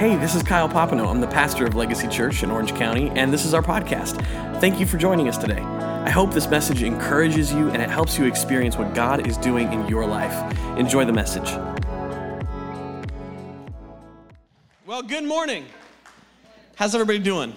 Hey, 0.00 0.16
this 0.16 0.34
is 0.34 0.42
Kyle 0.42 0.66
Popino. 0.66 1.10
I'm 1.10 1.20
the 1.20 1.26
pastor 1.26 1.66
of 1.66 1.74
Legacy 1.74 2.08
Church 2.08 2.42
in 2.42 2.50
Orange 2.50 2.74
County, 2.74 3.10
and 3.10 3.30
this 3.30 3.44
is 3.44 3.52
our 3.52 3.60
podcast. 3.60 4.16
Thank 4.58 4.80
you 4.80 4.86
for 4.86 4.96
joining 4.96 5.28
us 5.28 5.36
today. 5.36 5.60
I 5.60 6.08
hope 6.08 6.32
this 6.32 6.48
message 6.48 6.82
encourages 6.82 7.52
you 7.52 7.68
and 7.68 7.82
it 7.82 7.90
helps 7.90 8.16
you 8.16 8.24
experience 8.24 8.78
what 8.78 8.94
God 8.94 9.26
is 9.26 9.36
doing 9.36 9.70
in 9.74 9.86
your 9.88 10.06
life. 10.06 10.56
Enjoy 10.78 11.04
the 11.04 11.12
message. 11.12 11.50
Well, 14.86 15.02
good 15.02 15.24
morning. 15.24 15.66
How's 16.76 16.94
everybody 16.94 17.18
doing? 17.18 17.54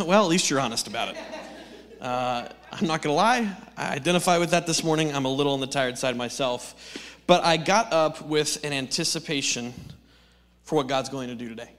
Well, 0.00 0.24
at 0.24 0.28
least 0.30 0.48
you're 0.48 0.58
honest 0.58 0.86
about 0.86 1.08
it. 1.08 1.18
Uh, 2.00 2.48
I'm 2.72 2.86
not 2.86 3.02
going 3.02 3.12
to 3.12 3.16
lie, 3.16 3.54
I 3.76 3.94
identify 3.94 4.38
with 4.38 4.52
that 4.52 4.66
this 4.66 4.82
morning. 4.82 5.14
I'm 5.14 5.26
a 5.26 5.30
little 5.30 5.52
on 5.52 5.60
the 5.60 5.66
tired 5.66 5.98
side 5.98 6.16
myself. 6.16 6.98
But 7.26 7.44
I 7.44 7.58
got 7.58 7.92
up 7.92 8.22
with 8.22 8.64
an 8.64 8.72
anticipation 8.72 9.74
for 10.68 10.74
what 10.74 10.86
God's 10.86 11.08
going 11.08 11.28
to 11.28 11.34
do 11.34 11.48
today. 11.48 11.70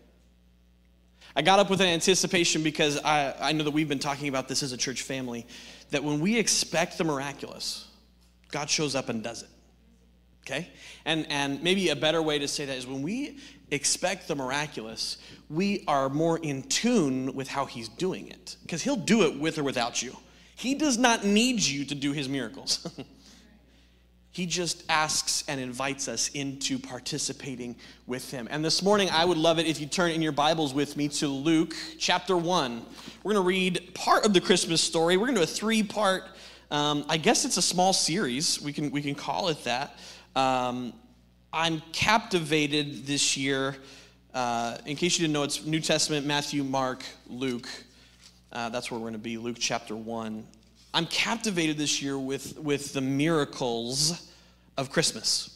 I 1.36 1.44
got 1.44 1.60
up 1.60 1.70
with 1.70 1.80
an 1.80 1.86
anticipation 1.86 2.64
because 2.64 2.98
I, 2.98 3.36
I 3.40 3.52
know 3.52 3.64
that 3.64 3.70
we've 3.70 3.88
been 3.88 4.00
talking 4.00 4.30
about 4.30 4.48
this 4.48 4.64
as 4.64 4.72
a 4.72 4.78
church 4.78 5.04
family, 5.04 5.46
that 5.92 6.04
when 6.04 6.20
we 6.20 6.40
expect 6.40 6.98
the 6.98 7.04
miraculous, 7.04 7.88
God 8.50 8.68
shows 8.68 8.96
up 8.96 9.10
and 9.10 9.24
does 9.24 9.44
it. 9.44 9.50
Okay? 10.42 10.72
And, 11.06 11.28
and 11.30 11.62
maybe 11.62 11.90
a 11.90 11.96
better 11.96 12.20
way 12.20 12.40
to 12.40 12.48
say 12.48 12.66
that 12.66 12.76
is 12.76 12.88
when 12.88 13.04
we 13.04 13.38
expect 13.70 14.28
the 14.28 14.34
miraculous, 14.34 15.20
we 15.52 15.84
are 15.88 16.10
more 16.10 16.40
in 16.40 16.64
tune 16.64 17.36
with 17.36 17.48
how 17.48 17.66
He's 17.66 17.90
doing 17.90 18.30
it. 18.30 18.56
Because 18.64 18.82
He'll 18.82 18.96
do 18.96 19.22
it 19.22 19.40
with 19.40 19.60
or 19.60 19.64
without 19.64 20.02
you. 20.02 20.18
He 20.56 20.74
does 20.74 20.98
not 20.98 21.24
need 21.24 21.60
you 21.60 21.86
to 21.86 21.94
do 21.94 22.12
His 22.12 22.28
miracles. 22.28 22.90
He 24.32 24.46
just 24.46 24.84
asks 24.90 25.44
and 25.48 25.60
invites 25.60 26.08
us 26.08 26.30
into 26.30 26.78
participating 26.78 27.76
with 28.06 28.30
him. 28.30 28.48
And 28.52 28.64
this 28.64 28.84
morning, 28.84 29.10
I 29.10 29.26
would 29.26 29.38
love 29.38 29.58
it 29.58 29.66
if 29.66 29.82
you 29.82 29.88
turn 29.88 30.12
in 30.12 30.22
your 30.22 30.32
Bibles 30.32 30.72
with 30.72 30.96
me 30.96 31.08
to 31.10 31.28
Luke 31.28 31.74
chapter 31.98 32.38
1. 32.38 32.86
We're 33.24 33.34
going 33.34 33.44
to 33.44 33.48
read 33.48 33.96
part 33.96 34.26
of 34.26 34.34
the 34.34 34.42
Christmas 34.42 34.82
story. 34.82 35.18
We're 35.18 35.26
going 35.26 35.36
to 35.36 35.42
do 35.42 35.44
a 35.44 35.48
three 35.48 35.82
part, 35.82 36.24
um, 36.70 37.06
I 37.10 37.18
guess 37.18 37.44
it's 37.44 37.58
a 37.58 37.62
small 37.62 37.92
series. 37.92 38.62
We 38.62 38.72
can, 38.72 38.92
we 38.92 39.02
can 39.02 39.16
call 39.16 39.50
it 39.50 39.64
that. 39.64 39.98
Um, 40.36 40.94
I'm 41.52 41.82
captivated 41.92 43.08
this 43.08 43.36
year. 43.36 43.78
Uh, 44.32 44.78
in 44.86 44.96
case 44.96 45.18
you 45.18 45.24
didn't 45.24 45.34
know, 45.34 45.42
it's 45.42 45.66
New 45.66 45.80
Testament, 45.80 46.28
Matthew, 46.28 46.64
Mark, 46.64 47.04
Luke. 47.28 47.68
Uh, 48.52 48.70
that's 48.70 48.92
where 48.92 49.00
we're 49.00 49.06
going 49.06 49.14
to 49.14 49.20
be, 49.20 49.40
Luke 49.40 49.58
chapter 49.60 49.96
1. 49.96 50.46
I'm 50.94 51.06
captivated 51.06 51.78
this 51.78 52.02
year 52.02 52.18
with, 52.18 52.58
with 52.58 52.94
the 52.94 53.02
miracles 53.02 54.32
of 54.78 54.90
Christmas. 54.90 55.56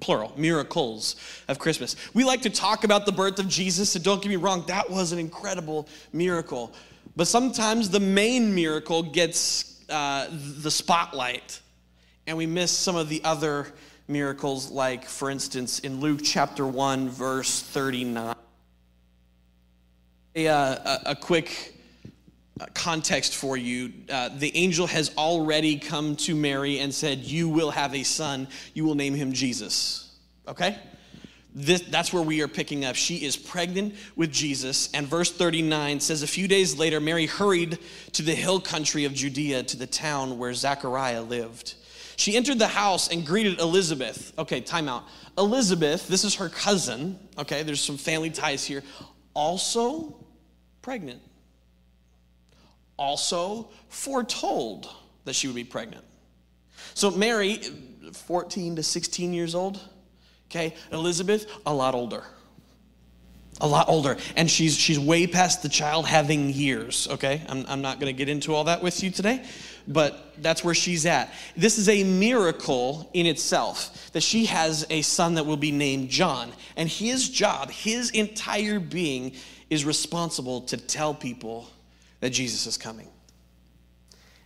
Plural, 0.00 0.32
miracles 0.36 1.14
of 1.46 1.60
Christmas. 1.60 1.94
We 2.12 2.24
like 2.24 2.42
to 2.42 2.50
talk 2.50 2.82
about 2.82 3.06
the 3.06 3.12
birth 3.12 3.38
of 3.38 3.46
Jesus, 3.48 3.94
and 3.94 4.04
don't 4.04 4.20
get 4.20 4.28
me 4.28 4.36
wrong, 4.36 4.64
that 4.66 4.90
was 4.90 5.12
an 5.12 5.20
incredible 5.20 5.88
miracle. 6.12 6.72
But 7.14 7.28
sometimes 7.28 7.90
the 7.90 8.00
main 8.00 8.52
miracle 8.52 9.04
gets 9.04 9.84
uh, 9.88 10.26
the 10.30 10.70
spotlight, 10.72 11.60
and 12.26 12.36
we 12.36 12.46
miss 12.46 12.72
some 12.72 12.96
of 12.96 13.08
the 13.08 13.22
other 13.22 13.68
miracles, 14.08 14.72
like, 14.72 15.04
for 15.04 15.30
instance, 15.30 15.78
in 15.80 16.00
Luke 16.00 16.20
chapter 16.24 16.66
1, 16.66 17.08
verse 17.08 17.62
39. 17.62 18.34
A, 20.34 20.48
uh, 20.48 20.54
a, 20.56 21.00
a 21.10 21.14
quick 21.16 21.76
context 22.74 23.34
for 23.34 23.56
you. 23.56 23.92
Uh, 24.10 24.30
the 24.36 24.54
angel 24.56 24.86
has 24.86 25.16
already 25.16 25.78
come 25.78 26.16
to 26.16 26.34
Mary 26.34 26.78
and 26.78 26.94
said, 26.94 27.18
You 27.18 27.48
will 27.48 27.70
have 27.70 27.94
a 27.94 28.02
son. 28.02 28.48
You 28.74 28.84
will 28.84 28.94
name 28.94 29.14
him 29.14 29.32
Jesus. 29.32 30.14
Okay? 30.46 30.78
This, 31.54 31.82
that's 31.82 32.12
where 32.12 32.22
we 32.22 32.40
are 32.40 32.48
picking 32.48 32.84
up. 32.84 32.96
She 32.96 33.16
is 33.16 33.36
pregnant 33.36 33.94
with 34.16 34.32
Jesus. 34.32 34.90
And 34.94 35.06
verse 35.06 35.30
39 35.30 36.00
says, 36.00 36.22
A 36.22 36.26
few 36.26 36.48
days 36.48 36.78
later, 36.78 37.00
Mary 37.00 37.26
hurried 37.26 37.78
to 38.12 38.22
the 38.22 38.34
hill 38.34 38.60
country 38.60 39.04
of 39.04 39.12
Judea 39.12 39.62
to 39.64 39.76
the 39.76 39.86
town 39.86 40.38
where 40.38 40.54
Zechariah 40.54 41.22
lived. 41.22 41.74
She 42.16 42.36
entered 42.36 42.58
the 42.58 42.68
house 42.68 43.08
and 43.08 43.26
greeted 43.26 43.58
Elizabeth. 43.58 44.32
Okay, 44.38 44.60
time 44.60 44.88
out. 44.88 45.04
Elizabeth, 45.36 46.08
this 46.08 46.24
is 46.24 46.36
her 46.36 46.48
cousin. 46.48 47.18
Okay, 47.38 47.62
there's 47.62 47.80
some 47.80 47.96
family 47.96 48.30
ties 48.30 48.64
here. 48.64 48.82
Also 49.34 50.16
pregnant 50.82 51.20
also 52.96 53.68
foretold 53.88 54.88
that 55.24 55.34
she 55.34 55.46
would 55.46 55.56
be 55.56 55.64
pregnant. 55.64 56.04
So, 56.94 57.10
Mary, 57.10 57.60
14 58.12 58.76
to 58.76 58.82
16 58.82 59.32
years 59.32 59.54
old, 59.54 59.80
okay, 60.50 60.74
Elizabeth, 60.90 61.46
a 61.64 61.72
lot 61.72 61.94
older. 61.94 62.24
A 63.60 63.66
lot 63.66 63.88
older. 63.88 64.16
And 64.36 64.50
she's, 64.50 64.76
she's 64.76 64.98
way 64.98 65.26
past 65.26 65.62
the 65.62 65.68
child 65.68 66.06
having 66.06 66.50
years, 66.50 67.06
okay? 67.10 67.42
I'm, 67.48 67.64
I'm 67.68 67.82
not 67.82 68.00
gonna 68.00 68.12
get 68.12 68.28
into 68.28 68.54
all 68.54 68.64
that 68.64 68.82
with 68.82 69.02
you 69.02 69.10
today, 69.10 69.44
but 69.86 70.34
that's 70.38 70.64
where 70.64 70.74
she's 70.74 71.06
at. 71.06 71.32
This 71.56 71.78
is 71.78 71.88
a 71.88 72.02
miracle 72.02 73.08
in 73.12 73.26
itself 73.26 74.10
that 74.12 74.22
she 74.22 74.46
has 74.46 74.86
a 74.90 75.02
son 75.02 75.34
that 75.34 75.46
will 75.46 75.56
be 75.56 75.70
named 75.70 76.08
John. 76.08 76.50
And 76.76 76.88
his 76.88 77.28
job, 77.28 77.70
his 77.70 78.10
entire 78.10 78.80
being, 78.80 79.34
is 79.70 79.84
responsible 79.84 80.62
to 80.62 80.76
tell 80.76 81.14
people 81.14 81.68
that 82.22 82.30
Jesus 82.30 82.68
is 82.68 82.78
coming. 82.78 83.08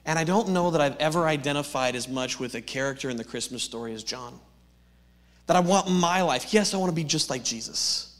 And 0.06 0.19
I 0.19 0.25
don't 0.25 0.48
know 0.48 0.70
that 0.70 0.81
I've 0.81 0.97
ever 0.97 1.26
identified 1.26 1.94
as 1.94 2.09
much 2.09 2.41
with 2.41 2.54
a 2.54 2.62
character 2.62 3.10
in 3.10 3.19
the 3.19 3.25
Christmas 3.25 3.62
story 3.62 3.92
as 3.92 4.03
John. 4.03 4.41
That 5.47 5.56
I 5.56 5.60
want 5.60 5.91
my 5.91 6.22
life, 6.22 6.54
yes, 6.54 6.72
I 6.72 6.78
want 6.78 6.91
to 6.91 6.97
be 6.97 7.04
just 7.04 7.28
like 7.28 7.44
Jesus, 7.44 8.19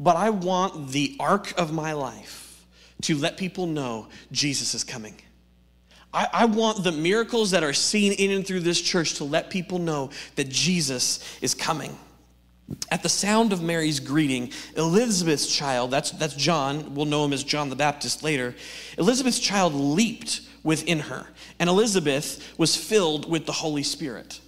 but 0.00 0.16
I 0.16 0.30
want 0.30 0.88
the 0.90 1.16
arc 1.20 1.56
of 1.56 1.72
my 1.72 1.92
life 1.92 2.66
to 3.02 3.16
let 3.16 3.36
people 3.36 3.66
know 3.68 4.08
Jesus 4.32 4.74
is 4.74 4.82
coming. 4.82 5.14
I, 6.12 6.26
I, 6.32 6.44
want 6.46 6.82
the 6.82 6.90
miracles 6.90 7.52
that 7.52 7.62
are 7.62 7.72
seen 7.72 8.12
in 8.12 8.32
and 8.32 8.44
through 8.44 8.60
this 8.60 8.80
church 8.80 9.14
to 9.14 9.24
let 9.24 9.50
people 9.50 9.78
know 9.78 10.10
that 10.34 10.48
Jesus 10.48 11.38
is 11.40 11.54
coming. 11.54 11.96
At 12.90 13.02
the 13.02 13.08
sound 13.08 13.52
of 13.52 13.62
Mary's 13.62 14.00
greeting, 14.00 14.52
Elizabeth's 14.76 15.46
child, 15.46 15.90
that's, 15.90 16.12
that's 16.12 16.34
John, 16.34 16.94
we'll 16.94 17.06
know 17.06 17.24
him 17.24 17.32
as 17.32 17.42
John 17.42 17.68
the 17.68 17.76
Baptist 17.76 18.22
later, 18.22 18.54
Elizabeth's 18.98 19.40
child 19.40 19.74
leaped 19.74 20.42
within 20.62 21.00
her, 21.00 21.26
and 21.58 21.68
Elizabeth 21.68 22.54
was 22.58 22.76
filled 22.76 23.28
with 23.28 23.46
the 23.46 23.52
Holy 23.52 23.82
Spirit. 23.82 24.40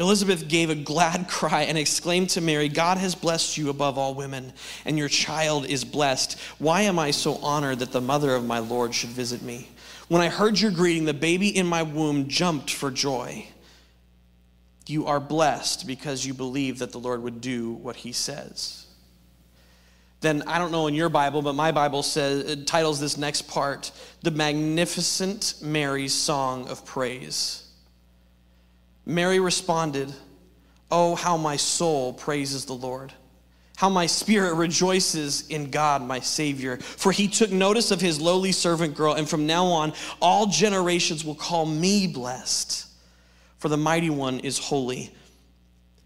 Elizabeth 0.00 0.48
gave 0.48 0.70
a 0.70 0.74
glad 0.74 1.28
cry 1.28 1.62
and 1.62 1.78
exclaimed 1.78 2.30
to 2.30 2.40
Mary, 2.40 2.68
God 2.68 2.98
has 2.98 3.14
blessed 3.14 3.56
you 3.56 3.70
above 3.70 3.98
all 3.98 4.14
women, 4.14 4.52
and 4.84 4.98
your 4.98 5.08
child 5.08 5.66
is 5.66 5.84
blessed. 5.84 6.38
Why 6.58 6.82
am 6.82 6.98
I 6.98 7.12
so 7.12 7.36
honored 7.36 7.78
that 7.78 7.92
the 7.92 8.00
mother 8.00 8.34
of 8.34 8.44
my 8.44 8.58
Lord 8.58 8.94
should 8.94 9.10
visit 9.10 9.42
me? 9.42 9.68
When 10.08 10.20
I 10.20 10.28
heard 10.28 10.60
your 10.60 10.72
greeting, 10.72 11.04
the 11.04 11.14
baby 11.14 11.56
in 11.56 11.66
my 11.66 11.82
womb 11.82 12.28
jumped 12.28 12.70
for 12.70 12.90
joy. 12.90 13.46
You 14.86 15.06
are 15.06 15.20
blessed 15.20 15.86
because 15.86 16.26
you 16.26 16.34
believe 16.34 16.78
that 16.80 16.92
the 16.92 16.98
Lord 16.98 17.22
would 17.22 17.40
do 17.40 17.72
what 17.72 17.96
he 17.96 18.12
says. 18.12 18.86
Then 20.20 20.42
I 20.46 20.58
don't 20.58 20.72
know 20.72 20.86
in 20.86 20.94
your 20.94 21.08
Bible, 21.08 21.42
but 21.42 21.54
my 21.54 21.72
Bible 21.72 22.02
says 22.02 22.64
titles 22.64 23.00
this 23.00 23.16
next 23.16 23.42
part 23.42 23.90
The 24.22 24.30
Magnificat 24.30 25.54
Mary's 25.62 26.14
Song 26.14 26.68
of 26.68 26.84
Praise. 26.84 27.68
Mary 29.04 29.40
responded, 29.40 30.12
Oh, 30.90 31.16
how 31.16 31.36
my 31.36 31.56
soul 31.56 32.12
praises 32.12 32.66
the 32.66 32.74
Lord. 32.74 33.12
How 33.76 33.88
my 33.88 34.06
spirit 34.06 34.54
rejoices 34.54 35.48
in 35.48 35.70
God, 35.70 36.02
my 36.02 36.20
Savior. 36.20 36.76
For 36.76 37.10
he 37.10 37.26
took 37.26 37.50
notice 37.50 37.90
of 37.90 38.00
his 38.00 38.20
lowly 38.20 38.52
servant 38.52 38.94
girl, 38.94 39.14
and 39.14 39.28
from 39.28 39.46
now 39.46 39.64
on, 39.66 39.92
all 40.20 40.46
generations 40.46 41.24
will 41.24 41.34
call 41.34 41.66
me 41.66 42.06
blessed 42.06 42.91
for 43.62 43.68
the 43.68 43.76
mighty 43.76 44.10
one 44.10 44.40
is 44.40 44.58
holy. 44.58 45.08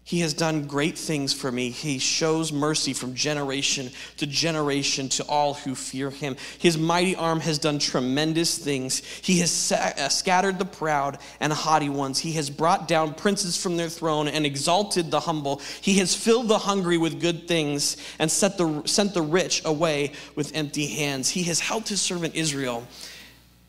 He 0.03 0.19
has 0.19 0.35
done 0.35 0.67
great 0.67 0.95
things 0.95 1.33
for 1.33 1.51
me. 1.51 1.71
He 1.71 1.97
shows 1.97 2.53
mercy 2.53 2.93
from 2.93 3.15
generation 3.15 3.89
to 4.17 4.27
generation 4.27 5.09
to 5.09 5.23
all 5.23 5.55
who 5.55 5.73
fear 5.73 6.11
him. 6.11 6.35
His 6.59 6.77
mighty 6.77 7.15
arm 7.15 7.39
has 7.39 7.57
done 7.57 7.79
tremendous 7.79 8.59
things. 8.59 8.99
He 8.99 9.39
has 9.39 9.71
uh, 9.71 10.07
scattered 10.07 10.59
the 10.59 10.65
proud 10.65 11.17
and 11.39 11.51
haughty 11.51 11.89
ones. 11.89 12.19
He 12.19 12.33
has 12.33 12.51
brought 12.51 12.87
down 12.87 13.15
princes 13.15 13.57
from 13.59 13.75
their 13.75 13.89
throne 13.89 14.27
and 14.27 14.45
exalted 14.45 15.09
the 15.09 15.21
humble. 15.21 15.59
He 15.81 15.95
has 15.97 16.13
filled 16.13 16.49
the 16.49 16.59
hungry 16.59 16.99
with 16.99 17.19
good 17.19 17.47
things 17.47 17.97
and 18.19 18.29
set 18.29 18.59
the, 18.59 18.83
sent 18.85 19.15
the 19.15 19.23
rich 19.23 19.63
away 19.65 20.11
with 20.35 20.55
empty 20.55 20.85
hands. 20.85 21.31
He 21.31 21.41
has 21.45 21.59
helped 21.59 21.89
his 21.89 22.01
servant 22.01 22.35
Israel 22.35 22.87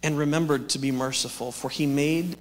and 0.02 0.18
remembered 0.18 0.68
to 0.68 0.78
be 0.78 0.90
merciful, 0.90 1.52
for 1.52 1.70
he 1.70 1.86
made 1.86 2.36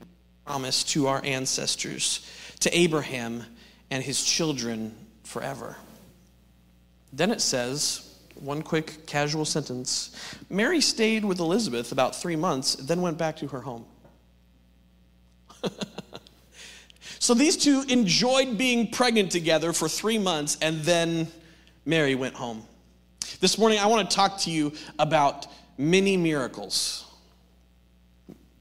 promise 0.47 0.85
to 0.85 1.07
our 1.07 1.21
ancestors, 1.25 2.25
to 2.61 2.75
Abraham 2.75 3.43
and 3.91 4.01
his 4.01 4.23
children 4.23 4.95
forever. 5.25 5.75
Then 7.11 7.31
it 7.31 7.41
says, 7.41 8.17
one 8.35 8.61
quick 8.61 9.05
casual 9.07 9.43
sentence 9.43 10.15
Mary 10.49 10.79
stayed 10.79 11.25
with 11.25 11.39
Elizabeth 11.39 11.91
about 11.91 12.15
three 12.15 12.37
months, 12.37 12.75
then 12.75 13.01
went 13.01 13.17
back 13.17 13.35
to 13.37 13.47
her 13.47 13.59
home. 13.59 13.85
so 17.19 17.33
these 17.33 17.57
two 17.57 17.83
enjoyed 17.89 18.57
being 18.57 18.89
pregnant 18.89 19.31
together 19.31 19.73
for 19.73 19.89
three 19.89 20.17
months 20.17 20.57
and 20.61 20.79
then 20.83 21.27
Mary 21.85 22.15
went 22.15 22.35
home. 22.35 22.63
This 23.41 23.57
morning, 23.57 23.79
I 23.79 23.87
want 23.87 24.09
to 24.09 24.15
talk 24.15 24.39
to 24.39 24.51
you 24.51 24.71
about 24.97 25.45
many 25.77 26.15
miracles. 26.15 27.06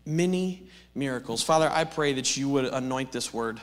Many 0.07 0.69
miracles. 0.95 1.43
Father, 1.43 1.69
I 1.71 1.85
pray 1.85 2.13
that 2.15 2.37
you 2.37 2.49
would 2.49 2.65
anoint 2.67 3.13
this 3.13 3.35
word, 3.35 3.61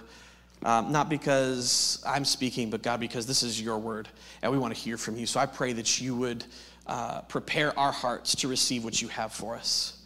um, 0.64 0.92
not 0.92 1.10
because 1.10 2.04
I'm 2.06 2.26
speaking, 2.26 2.70
but 2.70 2.84
God, 2.84 3.00
because 3.00 3.26
this 3.26 3.44
is 3.44 3.62
your 3.62 3.80
word, 3.80 4.10
and 4.42 4.52
we 4.52 4.58
want 4.58 4.76
to 4.76 4.80
hear 4.80 4.98
from 4.98 5.16
you. 5.16 5.26
So 5.26 5.40
I 5.40 5.46
pray 5.46 5.74
that 5.74 6.00
you 6.02 6.16
would 6.16 6.46
uh, 6.86 7.22
prepare 7.22 7.78
our 7.80 7.92
hearts 7.92 8.36
to 8.36 8.48
receive 8.48 8.84
what 8.84 9.02
you 9.02 9.08
have 9.08 9.32
for 9.32 9.56
us. 9.56 10.02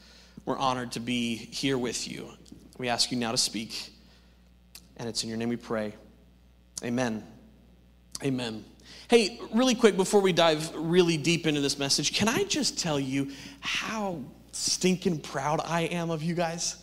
We're 0.45 0.57
honored 0.57 0.93
to 0.93 0.99
be 0.99 1.35
here 1.35 1.77
with 1.77 2.07
you. 2.07 2.29
We 2.77 2.87
ask 2.87 3.11
you 3.11 3.17
now 3.17 3.31
to 3.31 3.37
speak, 3.37 3.91
and 4.97 5.09
it's 5.09 5.23
in 5.23 5.29
your 5.29 5.37
name 5.37 5.49
we 5.49 5.57
pray. 5.57 5.93
Amen. 6.83 7.23
Amen. 8.23 8.63
Hey, 9.09 9.39
really 9.53 9.75
quick 9.75 9.97
before 9.97 10.21
we 10.21 10.33
dive 10.33 10.73
really 10.75 11.17
deep 11.17 11.47
into 11.47 11.61
this 11.61 11.79
message, 11.79 12.13
can 12.13 12.27
I 12.27 12.43
just 12.43 12.77
tell 12.77 12.99
you 12.99 13.31
how 13.59 14.21
stinking 14.57 15.19
proud 15.19 15.61
I 15.63 15.81
am 15.81 16.09
of 16.09 16.23
you 16.23 16.33
guys? 16.33 16.77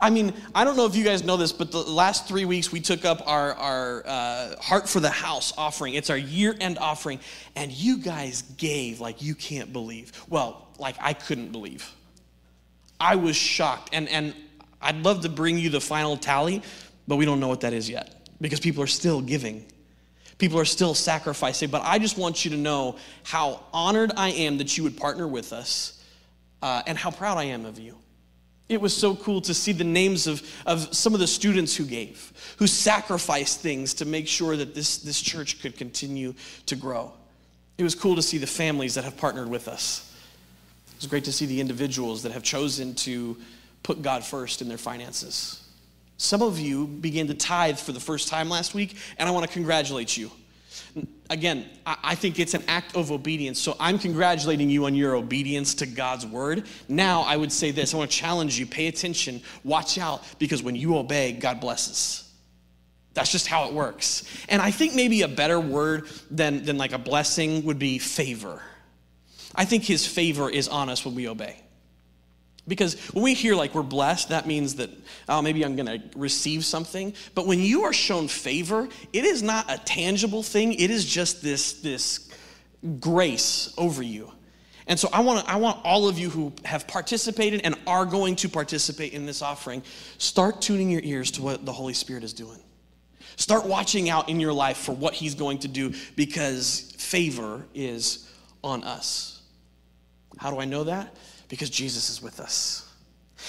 I 0.00 0.10
mean, 0.10 0.34
I 0.54 0.64
don't 0.64 0.76
know 0.76 0.86
if 0.86 0.96
you 0.96 1.04
guys 1.04 1.24
know 1.24 1.36
this, 1.36 1.52
but 1.52 1.70
the 1.70 1.78
last 1.78 2.28
three 2.28 2.44
weeks 2.44 2.70
we 2.70 2.80
took 2.80 3.04
up 3.04 3.26
our, 3.26 3.54
our 3.54 4.02
uh, 4.06 4.56
Heart 4.60 4.88
for 4.88 5.00
the 5.00 5.10
House 5.10 5.52
offering. 5.56 5.94
It's 5.94 6.10
our 6.10 6.18
year 6.18 6.54
end 6.60 6.78
offering. 6.78 7.20
And 7.56 7.72
you 7.72 7.98
guys 7.98 8.42
gave 8.58 9.00
like 9.00 9.22
you 9.22 9.34
can't 9.34 9.72
believe. 9.72 10.12
Well, 10.28 10.68
like 10.78 10.96
I 11.00 11.14
couldn't 11.14 11.52
believe. 11.52 11.90
I 13.00 13.16
was 13.16 13.36
shocked. 13.36 13.90
And, 13.92 14.08
and 14.08 14.34
I'd 14.82 15.02
love 15.02 15.22
to 15.22 15.28
bring 15.28 15.56
you 15.56 15.70
the 15.70 15.80
final 15.80 16.16
tally, 16.16 16.62
but 17.08 17.16
we 17.16 17.24
don't 17.24 17.40
know 17.40 17.48
what 17.48 17.62
that 17.62 17.72
is 17.72 17.88
yet 17.88 18.28
because 18.40 18.60
people 18.60 18.82
are 18.82 18.88
still 18.88 19.22
giving. 19.22 19.64
People 20.36 20.58
are 20.58 20.66
still 20.66 20.94
sacrificing. 20.94 21.70
But 21.70 21.82
I 21.82 21.98
just 21.98 22.18
want 22.18 22.44
you 22.44 22.50
to 22.50 22.58
know 22.58 22.96
how 23.22 23.64
honored 23.72 24.12
I 24.16 24.30
am 24.30 24.58
that 24.58 24.76
you 24.76 24.82
would 24.82 24.96
partner 24.96 25.26
with 25.26 25.54
us 25.54 26.03
uh, 26.64 26.82
and 26.86 26.96
how 26.96 27.10
proud 27.10 27.36
I 27.36 27.44
am 27.44 27.66
of 27.66 27.78
you. 27.78 27.94
It 28.70 28.80
was 28.80 28.96
so 28.96 29.14
cool 29.14 29.42
to 29.42 29.52
see 29.52 29.72
the 29.72 29.84
names 29.84 30.26
of, 30.26 30.42
of 30.64 30.96
some 30.96 31.12
of 31.12 31.20
the 31.20 31.26
students 31.26 31.76
who 31.76 31.84
gave, 31.84 32.32
who 32.56 32.66
sacrificed 32.66 33.60
things 33.60 33.92
to 33.94 34.06
make 34.06 34.26
sure 34.26 34.56
that 34.56 34.74
this, 34.74 34.96
this 34.96 35.20
church 35.20 35.60
could 35.60 35.76
continue 35.76 36.32
to 36.64 36.74
grow. 36.74 37.12
It 37.76 37.82
was 37.82 37.94
cool 37.94 38.16
to 38.16 38.22
see 38.22 38.38
the 38.38 38.46
families 38.46 38.94
that 38.94 39.04
have 39.04 39.18
partnered 39.18 39.50
with 39.50 39.68
us. 39.68 40.10
It 40.88 40.96
was 40.96 41.06
great 41.06 41.24
to 41.24 41.32
see 41.32 41.44
the 41.44 41.60
individuals 41.60 42.22
that 42.22 42.32
have 42.32 42.42
chosen 42.42 42.94
to 42.94 43.36
put 43.82 44.00
God 44.00 44.24
first 44.24 44.62
in 44.62 44.68
their 44.68 44.78
finances. 44.78 45.68
Some 46.16 46.40
of 46.40 46.58
you 46.58 46.86
began 46.86 47.26
to 47.26 47.34
tithe 47.34 47.76
for 47.76 47.92
the 47.92 48.00
first 48.00 48.28
time 48.28 48.48
last 48.48 48.72
week, 48.72 48.96
and 49.18 49.28
I 49.28 49.32
want 49.32 49.46
to 49.46 49.52
congratulate 49.52 50.16
you. 50.16 50.30
Again, 51.30 51.64
I 51.86 52.14
think 52.14 52.38
it's 52.38 52.52
an 52.52 52.62
act 52.68 52.96
of 52.96 53.10
obedience. 53.10 53.58
So 53.58 53.76
I'm 53.80 53.98
congratulating 53.98 54.68
you 54.68 54.84
on 54.84 54.94
your 54.94 55.14
obedience 55.16 55.74
to 55.76 55.86
God's 55.86 56.26
word. 56.26 56.66
Now, 56.86 57.22
I 57.22 57.36
would 57.36 57.50
say 57.50 57.70
this 57.70 57.94
I 57.94 57.96
want 57.96 58.10
to 58.10 58.16
challenge 58.16 58.58
you 58.58 58.66
pay 58.66 58.88
attention, 58.88 59.40
watch 59.64 59.96
out, 59.96 60.22
because 60.38 60.62
when 60.62 60.76
you 60.76 60.96
obey, 60.96 61.32
God 61.32 61.60
blesses. 61.60 62.30
That's 63.14 63.32
just 63.32 63.46
how 63.46 63.68
it 63.68 63.72
works. 63.72 64.24
And 64.48 64.60
I 64.60 64.70
think 64.70 64.94
maybe 64.94 65.22
a 65.22 65.28
better 65.28 65.58
word 65.58 66.08
than, 66.30 66.64
than 66.64 66.76
like 66.76 66.92
a 66.92 66.98
blessing 66.98 67.64
would 67.64 67.78
be 67.78 67.98
favor. 67.98 68.60
I 69.54 69.64
think 69.64 69.84
his 69.84 70.06
favor 70.06 70.50
is 70.50 70.68
on 70.68 70.90
us 70.90 71.04
when 71.04 71.14
we 71.14 71.28
obey. 71.28 71.63
Because 72.66 72.94
when 73.10 73.22
we 73.22 73.34
hear 73.34 73.54
like 73.54 73.74
we're 73.74 73.82
blessed, 73.82 74.30
that 74.30 74.46
means 74.46 74.76
that 74.76 74.90
oh, 75.28 75.42
maybe 75.42 75.64
I'm 75.64 75.76
going 75.76 75.86
to 75.86 76.02
receive 76.16 76.64
something. 76.64 77.14
But 77.34 77.46
when 77.46 77.60
you 77.60 77.84
are 77.84 77.92
shown 77.92 78.28
favor, 78.28 78.88
it 79.12 79.24
is 79.24 79.42
not 79.42 79.70
a 79.70 79.78
tangible 79.78 80.42
thing. 80.42 80.72
It 80.72 80.90
is 80.90 81.04
just 81.04 81.42
this, 81.42 81.74
this 81.74 82.30
grace 83.00 83.74
over 83.76 84.02
you. 84.02 84.32
And 84.86 84.98
so 84.98 85.08
I 85.12 85.20
want, 85.20 85.48
I 85.48 85.56
want 85.56 85.80
all 85.84 86.08
of 86.08 86.18
you 86.18 86.28
who 86.28 86.52
have 86.64 86.86
participated 86.86 87.62
and 87.64 87.74
are 87.86 88.04
going 88.04 88.36
to 88.36 88.48
participate 88.48 89.12
in 89.14 89.24
this 89.24 89.40
offering, 89.40 89.82
start 90.18 90.60
tuning 90.60 90.90
your 90.90 91.00
ears 91.02 91.30
to 91.32 91.42
what 91.42 91.64
the 91.64 91.72
Holy 91.72 91.94
Spirit 91.94 92.22
is 92.22 92.32
doing. 92.32 92.60
Start 93.36 93.66
watching 93.66 94.10
out 94.10 94.28
in 94.28 94.40
your 94.40 94.52
life 94.52 94.76
for 94.76 94.92
what 94.92 95.14
He's 95.14 95.34
going 95.34 95.58
to 95.60 95.68
do 95.68 95.92
because 96.16 96.94
favor 96.98 97.66
is 97.74 98.30
on 98.62 98.84
us. 98.84 99.42
How 100.38 100.50
do 100.50 100.58
I 100.58 100.66
know 100.66 100.84
that? 100.84 101.16
Because 101.48 101.70
Jesus 101.70 102.10
is 102.10 102.22
with 102.22 102.40
us. 102.40 102.88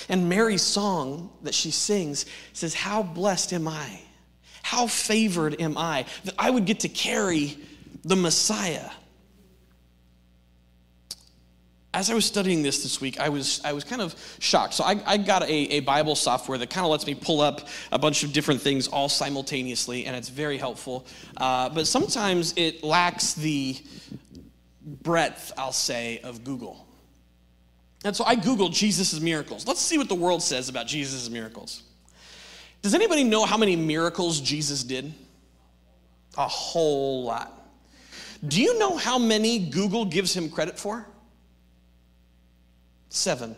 And 0.10 0.30
Mary's 0.30 0.62
song 0.62 1.30
that 1.44 1.54
she 1.54 1.72
sings 1.72 2.26
says, 2.54 2.74
How 2.74 3.04
blessed 3.04 3.54
am 3.54 3.68
I? 3.68 4.02
How 4.64 4.88
favored 4.88 5.62
am 5.62 5.78
I 5.78 6.06
that 6.24 6.34
I 6.38 6.50
would 6.50 6.66
get 6.66 6.82
to 6.82 6.90
carry 6.90 7.58
the 8.04 8.16
Messiah? 8.16 8.90
As 11.94 12.10
I 12.10 12.14
was 12.14 12.26
studying 12.26 12.62
this 12.62 12.84
this 12.84 13.00
week, 13.00 13.22
I 13.22 13.30
was, 13.30 13.62
I 13.64 13.72
was 13.72 13.86
kind 13.86 14.02
of 14.02 14.14
shocked. 14.40 14.74
So, 14.74 14.84
I, 14.84 15.02
I 15.06 15.16
got 15.16 15.44
a, 15.44 15.54
a 15.54 15.80
Bible 15.80 16.16
software 16.16 16.58
that 16.58 16.70
kind 16.70 16.84
of 16.84 16.92
lets 16.92 17.08
me 17.08 17.16
pull 17.16 17.40
up 17.40 17.70
a 17.92 17.98
bunch 17.98 18.24
of 18.24 18.34
different 18.34 18.60
things 18.60 18.90
all 18.90 19.08
simultaneously, 19.08 20.06
and 20.06 20.14
it's 20.14 20.28
very 20.28 20.58
helpful. 20.58 21.06
Uh, 21.38 21.70
but 21.70 21.88
sometimes 21.88 22.54
it 22.58 22.84
lacks 22.84 23.34
the 23.34 23.78
breadth, 24.82 25.54
I'll 25.58 25.72
say, 25.72 26.20
of 26.20 26.44
Google. 26.44 26.85
And 28.06 28.16
so 28.16 28.24
I 28.24 28.36
Googled 28.36 28.72
Jesus' 28.72 29.20
miracles. 29.20 29.68
Let's 29.68 29.82
see 29.82 29.98
what 29.98 30.08
the 30.08 30.16
world 30.16 30.44
says 30.44 30.70
about 30.70 30.86
Jesus' 30.86 31.28
miracles. 31.28 31.82
Does 32.84 32.94
anybody 32.94 33.24
know 33.24 33.46
how 33.46 33.58
many 33.58 33.76
miracles 33.76 34.40
Jesus 34.40 34.84
did? 34.84 35.12
A 36.38 36.48
whole 36.48 37.24
lot. 37.24 37.68
Do 38.48 38.62
you 38.62 38.78
know 38.78 38.96
how 38.96 39.18
many 39.18 39.58
Google 39.58 40.06
gives 40.06 40.36
him 40.36 40.52
credit 40.52 40.78
for? 40.78 41.08
Seven. 43.10 43.56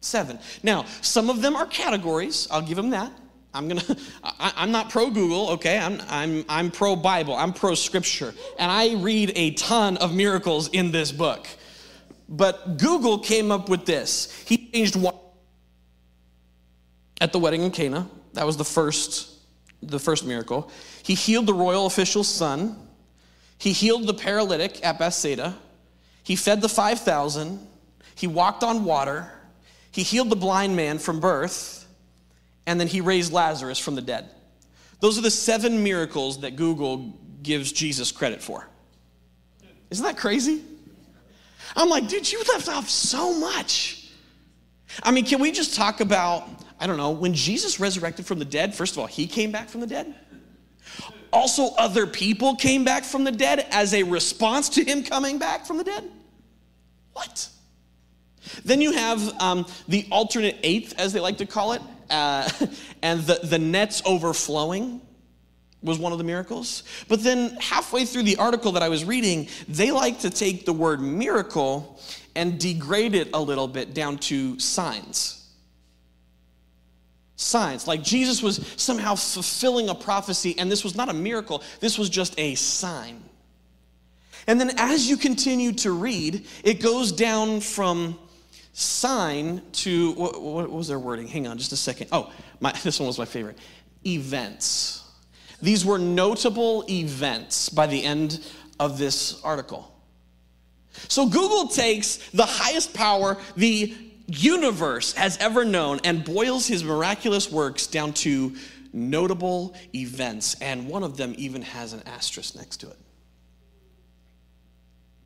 Seven. 0.00 0.40
Now, 0.64 0.86
some 1.02 1.30
of 1.30 1.40
them 1.40 1.54
are 1.54 1.66
categories, 1.66 2.48
I'll 2.50 2.62
give 2.62 2.78
him 2.78 2.90
that. 2.90 3.12
I'm 3.54 3.68
gonna, 3.68 3.82
I, 4.24 4.52
am 4.56 4.72
not 4.72 4.90
pro 4.90 5.10
Google, 5.10 5.50
okay? 5.50 5.78
I'm, 5.78 6.02
I'm, 6.08 6.44
I'm 6.48 6.70
pro 6.70 6.96
Bible, 6.96 7.34
I'm 7.34 7.52
pro 7.52 7.74
scripture. 7.74 8.34
And 8.58 8.70
I 8.70 8.94
read 8.96 9.32
a 9.36 9.52
ton 9.52 9.96
of 9.98 10.14
miracles 10.14 10.68
in 10.68 10.90
this 10.90 11.12
book. 11.12 11.46
But 12.28 12.78
Google 12.78 13.18
came 13.18 13.52
up 13.52 13.68
with 13.68 13.86
this. 13.86 14.32
He 14.46 14.70
changed 14.70 14.96
water 14.96 15.18
at 17.20 17.32
the 17.32 17.38
wedding 17.38 17.62
in 17.62 17.70
Cana. 17.70 18.08
That 18.32 18.44
was 18.44 18.56
the 18.56 18.64
first, 18.64 19.30
the 19.82 20.00
first 20.00 20.26
miracle. 20.26 20.70
He 21.02 21.14
healed 21.14 21.46
the 21.46 21.54
royal 21.54 21.86
official's 21.86 22.28
son. 22.28 22.76
He 23.58 23.72
healed 23.72 24.06
the 24.06 24.14
paralytic 24.14 24.84
at 24.84 24.98
Bethsaida. 24.98 25.54
He 26.24 26.34
fed 26.34 26.60
the 26.60 26.68
5,000. 26.68 27.64
He 28.16 28.26
walked 28.26 28.64
on 28.64 28.84
water. 28.84 29.30
He 29.92 30.02
healed 30.02 30.30
the 30.30 30.36
blind 30.36 30.74
man 30.74 30.98
from 30.98 31.20
birth 31.20 31.83
and 32.66 32.80
then 32.80 32.86
he 32.86 33.00
raised 33.00 33.32
Lazarus 33.32 33.78
from 33.78 33.94
the 33.94 34.02
dead. 34.02 34.30
Those 35.00 35.18
are 35.18 35.22
the 35.22 35.30
seven 35.30 35.82
miracles 35.82 36.40
that 36.40 36.56
Google 36.56 37.18
gives 37.42 37.72
Jesus 37.72 38.10
credit 38.10 38.42
for. 38.42 38.66
Isn't 39.90 40.04
that 40.04 40.16
crazy? 40.16 40.62
I'm 41.76 41.88
like, 41.88 42.08
dude, 42.08 42.30
you 42.30 42.42
left 42.52 42.68
off 42.68 42.88
so 42.88 43.38
much. 43.38 44.08
I 45.02 45.10
mean, 45.10 45.24
can 45.24 45.40
we 45.40 45.52
just 45.52 45.74
talk 45.74 46.00
about, 46.00 46.48
I 46.78 46.86
don't 46.86 46.96
know, 46.96 47.10
when 47.10 47.34
Jesus 47.34 47.80
resurrected 47.80 48.26
from 48.26 48.38
the 48.38 48.44
dead, 48.44 48.74
first 48.74 48.94
of 48.94 48.98
all, 48.98 49.06
he 49.06 49.26
came 49.26 49.50
back 49.50 49.68
from 49.68 49.80
the 49.80 49.86
dead. 49.86 50.14
Also, 51.32 51.74
other 51.76 52.06
people 52.06 52.54
came 52.54 52.84
back 52.84 53.04
from 53.04 53.24
the 53.24 53.32
dead 53.32 53.66
as 53.70 53.92
a 53.92 54.04
response 54.04 54.68
to 54.70 54.84
him 54.84 55.02
coming 55.02 55.38
back 55.38 55.66
from 55.66 55.78
the 55.78 55.84
dead. 55.84 56.04
What? 57.12 57.48
Then 58.64 58.80
you 58.80 58.92
have 58.92 59.40
um, 59.40 59.66
the 59.88 60.06
alternate 60.12 60.56
eighth, 60.62 60.94
as 60.98 61.12
they 61.12 61.20
like 61.20 61.38
to 61.38 61.46
call 61.46 61.72
it, 61.72 61.82
uh, 62.10 62.48
and 63.02 63.20
the, 63.22 63.40
the 63.42 63.58
nets 63.58 64.02
overflowing 64.04 65.00
was 65.82 65.98
one 65.98 66.12
of 66.12 66.18
the 66.18 66.24
miracles. 66.24 66.82
But 67.08 67.22
then 67.22 67.56
halfway 67.60 68.06
through 68.06 68.22
the 68.22 68.36
article 68.36 68.72
that 68.72 68.82
I 68.82 68.88
was 68.88 69.04
reading, 69.04 69.48
they 69.68 69.90
like 69.90 70.20
to 70.20 70.30
take 70.30 70.64
the 70.64 70.72
word 70.72 71.00
miracle 71.00 72.00
and 72.34 72.58
degrade 72.58 73.14
it 73.14 73.28
a 73.34 73.40
little 73.40 73.68
bit 73.68 73.94
down 73.94 74.18
to 74.18 74.58
signs. 74.58 75.40
Signs. 77.36 77.86
Like 77.86 78.02
Jesus 78.02 78.42
was 78.42 78.66
somehow 78.76 79.14
fulfilling 79.14 79.90
a 79.90 79.94
prophecy, 79.94 80.58
and 80.58 80.72
this 80.72 80.82
was 80.82 80.96
not 80.96 81.08
a 81.10 81.12
miracle, 81.12 81.62
this 81.80 81.98
was 81.98 82.08
just 82.08 82.38
a 82.38 82.54
sign. 82.54 83.22
And 84.46 84.60
then 84.60 84.72
as 84.78 85.08
you 85.08 85.16
continue 85.16 85.72
to 85.72 85.92
read, 85.92 86.46
it 86.62 86.80
goes 86.80 87.12
down 87.12 87.60
from 87.60 88.18
sign 88.74 89.62
to, 89.72 90.12
what, 90.12 90.42
what, 90.42 90.70
was 90.70 90.88
their 90.88 90.98
wording? 90.98 91.28
Hang 91.28 91.46
on 91.46 91.56
just 91.56 91.72
a 91.72 91.76
second. 91.76 92.08
Oh, 92.12 92.30
my, 92.60 92.72
this 92.82 93.00
one 93.00 93.06
was 93.06 93.18
my 93.18 93.24
favorite. 93.24 93.56
Events. 94.06 95.02
These 95.62 95.86
were 95.86 95.98
notable 95.98 96.84
events 96.90 97.70
by 97.70 97.86
the 97.86 98.04
end 98.04 98.44
of 98.78 98.98
this 98.98 99.40
article. 99.42 99.90
So 101.08 101.26
Google 101.26 101.68
takes 101.68 102.16
the 102.30 102.44
highest 102.44 102.92
power 102.92 103.38
the 103.56 103.94
universe 104.26 105.12
has 105.14 105.38
ever 105.38 105.64
known 105.64 106.00
and 106.04 106.24
boils 106.24 106.66
his 106.66 106.84
miraculous 106.84 107.50
works 107.50 107.86
down 107.86 108.12
to 108.12 108.54
notable 108.92 109.74
events, 109.94 110.54
and 110.60 110.88
one 110.88 111.02
of 111.02 111.16
them 111.16 111.34
even 111.36 111.62
has 111.62 111.92
an 111.92 112.02
asterisk 112.06 112.54
next 112.54 112.78
to 112.78 112.88
it. 112.88 112.96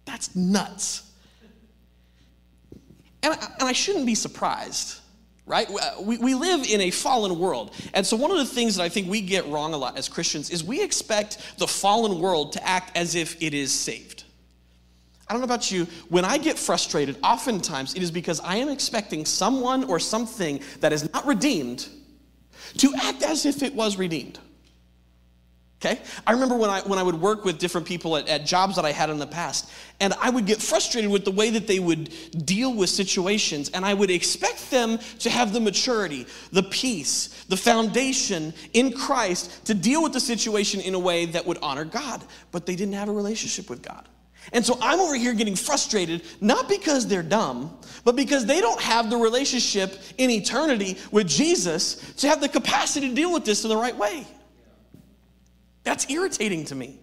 That's 0.05 0.35
nuts. 0.35 1.08
And 3.29 3.39
I, 3.39 3.47
and 3.61 3.69
I 3.69 3.73
shouldn't 3.73 4.07
be 4.07 4.15
surprised, 4.15 5.01
right? 5.45 5.69
Uh, 5.69 6.01
we, 6.01 6.17
we 6.17 6.35
live 6.35 6.67
in 6.67 6.81
a 6.81 6.91
fallen 6.91 7.39
world. 7.39 7.75
And 7.93 8.07
so, 8.07 8.17
one 8.17 8.31
of 8.31 8.39
the 8.39 8.47
things 8.47 8.77
that 8.77 8.83
I 8.83 8.89
think 8.89 9.09
we 9.09 9.21
get 9.21 9.47
wrong 9.49 9.75
a 9.75 9.77
lot 9.77 9.99
as 9.99 10.09
Christians 10.09 10.49
is 10.49 10.65
we 10.65 10.83
expect 10.83 11.59
the 11.59 11.67
fallen 11.67 12.21
world 12.21 12.53
to 12.53 12.67
act 12.67 12.97
as 12.97 13.15
if 13.15 13.43
it 13.43 13.53
is 13.53 13.71
saved. 13.71 14.25
I 15.29 15.35
don't 15.35 15.43
know 15.43 15.45
about 15.45 15.71
you, 15.71 15.87
when 16.09 16.25
I 16.25 16.39
get 16.39 16.59
frustrated, 16.59 17.19
oftentimes 17.23 17.95
it 17.95 18.03
is 18.03 18.11
because 18.11 18.41
I 18.41 18.57
am 18.57 18.71
expecting 18.71 19.27
someone 19.27 19.85
or 19.85 19.99
something 19.99 20.63
that 20.81 20.95
is 20.95 21.13
not 21.13 21.27
redeemed 21.27 21.87
to 22.79 22.95
act 23.03 23.23
as 23.23 23.45
if 23.45 23.63
it 23.63 23.75
was 23.75 23.99
redeemed. 23.99 24.39
Okay? 25.81 26.01
I 26.27 26.33
remember 26.33 26.57
when 26.57 26.71
I, 26.71 26.81
when 26.81 26.99
I 26.99 27.05
would 27.05 27.21
work 27.21 27.45
with 27.45 27.59
different 27.59 27.87
people 27.87 28.17
at, 28.17 28.29
at, 28.29 28.45
jobs 28.45 28.75
that 28.77 28.85
I 28.85 28.91
had 28.91 29.11
in 29.11 29.19
the 29.19 29.29
past, 29.29 29.71
and 30.01 30.13
I 30.15 30.29
would 30.29 30.45
get 30.45 30.61
frustrated 30.61 31.09
with 31.09 31.25
the 31.25 31.31
way 31.31 31.51
that 31.51 31.69
they 31.69 31.79
would 31.79 32.13
deal 32.45 32.75
with 32.75 32.91
situations, 32.91 33.71
and 33.71 33.85
I 33.85 33.95
would 33.95 34.11
expect 34.11 34.73
them 34.73 34.99
to 35.21 35.31
have 35.31 35.53
the 35.53 35.61
maturity, 35.61 36.27
the 36.51 36.65
peace, 36.65 37.45
the 37.45 37.57
foundation 37.57 38.53
in 38.73 38.93
Christ 38.93 39.67
to 39.67 39.75
deal 39.75 40.03
with 40.03 40.13
the 40.13 40.21
situation 40.21 40.81
in 40.81 40.95
a 40.95 40.99
way 40.99 41.27
that 41.27 41.47
would 41.47 41.59
honor 41.63 41.85
God. 41.85 42.25
But 42.51 42.67
they 42.67 42.75
didn't 42.75 42.95
have 42.95 43.09
a 43.09 43.13
relationship 43.13 43.71
with 43.71 43.81
God. 43.81 44.09
And 44.53 44.67
so 44.67 44.79
I'm 44.81 44.99
over 44.99 45.15
here 45.15 45.35
getting 45.35 45.55
frustrated, 45.55 46.23
not 46.41 46.69
because 46.69 47.07
they're 47.07 47.23
dumb, 47.23 47.79
but 48.03 48.17
because 48.17 48.47
they 48.47 48.61
don't 48.61 48.81
have 48.81 49.11
the 49.11 49.17
relationship 49.17 50.01
in 50.17 50.31
eternity 50.31 50.97
with 51.13 51.29
Jesus 51.29 52.15
to 52.15 52.29
have 52.29 52.41
the 52.41 52.49
capacity 52.49 53.11
to 53.11 53.15
deal 53.15 53.33
with 53.33 53.45
this 53.45 53.63
in 53.63 53.69
the 53.69 53.77
right 53.77 53.97
way. 53.97 54.27
That's 55.89 56.11
irritating 56.11 56.67
to 56.67 56.75
me. 56.75 57.01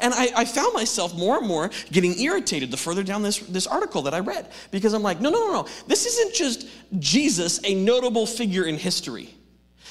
And 0.00 0.12
I, 0.12 0.30
I, 0.36 0.44
found 0.44 0.74
myself 0.74 1.16
more 1.16 1.38
and 1.38 1.46
more 1.46 1.70
getting 1.92 2.18
irritated 2.18 2.72
the 2.72 2.76
further 2.76 3.04
down 3.04 3.22
this, 3.22 3.38
this 3.38 3.68
article 3.68 4.02
that 4.02 4.14
I 4.14 4.18
read 4.18 4.50
because 4.72 4.94
I'm 4.94 5.02
like, 5.02 5.20
no, 5.20 5.30
no, 5.30 5.46
no, 5.46 5.52
no. 5.62 5.68
This 5.86 6.06
isn't 6.06 6.34
just 6.34 6.68
Jesus, 6.98 7.60
a 7.64 7.74
notable 7.74 8.26
figure 8.26 8.64
in 8.64 8.76
history, 8.76 9.30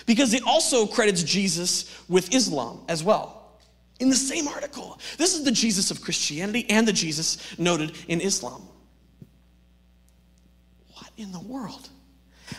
because 0.06 0.34
it 0.34 0.44
also 0.44 0.86
credits 0.86 1.24
Jesus 1.24 1.96
with 2.10 2.34
Islam 2.36 2.82
as 2.90 3.06
well 3.06 3.58
in 4.02 4.10
the 4.10 4.16
same 4.16 4.50
article. 4.50 5.00
This 5.18 5.34
is 5.34 5.46
the 5.46 5.52
Jesus 5.52 5.92
of 5.92 6.02
Christianity 6.02 6.70
and 6.70 6.86
the 6.86 6.94
Jesus 6.94 7.58
noted 7.58 7.94
in 8.10 8.20
Islam. 8.20 8.62
What 10.94 11.10
in 11.16 11.32
the 11.32 11.40
world? 11.40 11.88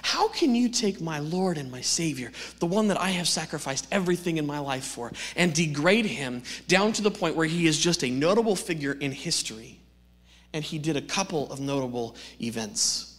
How 0.02 0.28
can 0.28 0.54
you 0.54 0.68
take 0.68 1.00
my 1.00 1.18
Lord 1.18 1.58
and 1.58 1.70
my 1.70 1.80
Savior, 1.80 2.32
the 2.58 2.66
one 2.66 2.88
that 2.88 3.00
I 3.00 3.10
have 3.10 3.28
sacrificed 3.28 3.86
everything 3.90 4.36
in 4.36 4.46
my 4.46 4.58
life 4.58 4.84
for, 4.84 5.12
and 5.36 5.52
degrade 5.52 6.06
him 6.06 6.42
down 6.68 6.92
to 6.94 7.02
the 7.02 7.10
point 7.10 7.36
where 7.36 7.46
he 7.46 7.66
is 7.66 7.78
just 7.78 8.04
a 8.04 8.10
notable 8.10 8.56
figure 8.56 8.92
in 8.92 9.12
history? 9.12 9.78
And 10.52 10.64
he 10.64 10.78
did 10.78 10.96
a 10.96 11.02
couple 11.02 11.50
of 11.52 11.60
notable 11.60 12.16
events. 12.40 13.10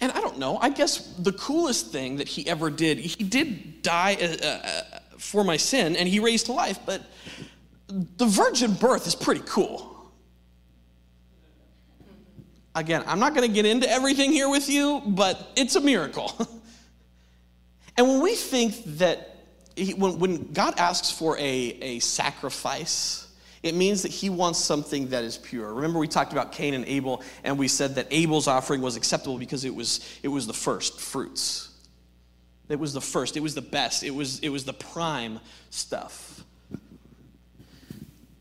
And 0.00 0.12
I 0.12 0.20
don't 0.20 0.38
know, 0.38 0.58
I 0.58 0.70
guess 0.70 0.98
the 1.18 1.32
coolest 1.32 1.90
thing 1.90 2.16
that 2.16 2.28
he 2.28 2.46
ever 2.46 2.70
did, 2.70 2.98
he 2.98 3.24
did 3.24 3.82
die 3.82 4.16
uh, 4.20 4.46
uh, 4.46 4.82
for 5.18 5.42
my 5.42 5.56
sin 5.56 5.96
and 5.96 6.08
he 6.08 6.20
raised 6.20 6.46
to 6.46 6.52
life, 6.52 6.78
but 6.84 7.02
the 7.88 8.26
virgin 8.26 8.74
birth 8.74 9.06
is 9.06 9.14
pretty 9.14 9.42
cool. 9.46 9.95
Again, 12.76 13.04
I'm 13.06 13.18
not 13.18 13.34
going 13.34 13.48
to 13.48 13.52
get 13.52 13.64
into 13.64 13.90
everything 13.90 14.32
here 14.32 14.50
with 14.50 14.68
you, 14.68 15.00
but 15.06 15.50
it's 15.56 15.76
a 15.76 15.80
miracle. 15.80 16.30
and 17.96 18.06
when 18.06 18.20
we 18.20 18.34
think 18.34 18.84
that, 18.98 19.34
he, 19.74 19.94
when, 19.94 20.18
when 20.18 20.52
God 20.52 20.78
asks 20.78 21.10
for 21.10 21.38
a, 21.38 21.40
a 21.42 21.98
sacrifice, 22.00 23.32
it 23.62 23.74
means 23.74 24.02
that 24.02 24.12
he 24.12 24.28
wants 24.28 24.58
something 24.58 25.08
that 25.08 25.24
is 25.24 25.38
pure. 25.38 25.72
Remember, 25.72 25.98
we 25.98 26.06
talked 26.06 26.32
about 26.32 26.52
Cain 26.52 26.74
and 26.74 26.84
Abel, 26.84 27.22
and 27.44 27.58
we 27.58 27.66
said 27.66 27.94
that 27.94 28.08
Abel's 28.10 28.46
offering 28.46 28.82
was 28.82 28.94
acceptable 28.94 29.38
because 29.38 29.64
it 29.64 29.74
was, 29.74 30.06
it 30.22 30.28
was 30.28 30.46
the 30.46 30.52
first 30.52 31.00
fruits. 31.00 31.70
It 32.68 32.78
was 32.78 32.92
the 32.92 33.00
first, 33.00 33.38
it 33.38 33.40
was 33.40 33.54
the 33.54 33.62
best, 33.62 34.02
it 34.02 34.14
was, 34.14 34.38
it 34.40 34.50
was 34.50 34.64
the 34.64 34.74
prime 34.74 35.40
stuff. 35.70 36.44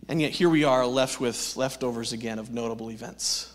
And 0.10 0.22
yet 0.22 0.32
here 0.32 0.50
we 0.50 0.66
are 0.66 0.86
left 0.86 1.22
with 1.22 1.56
leftovers 1.56 2.12
again 2.12 2.38
of 2.38 2.52
notable 2.52 2.92
events. 2.92 3.55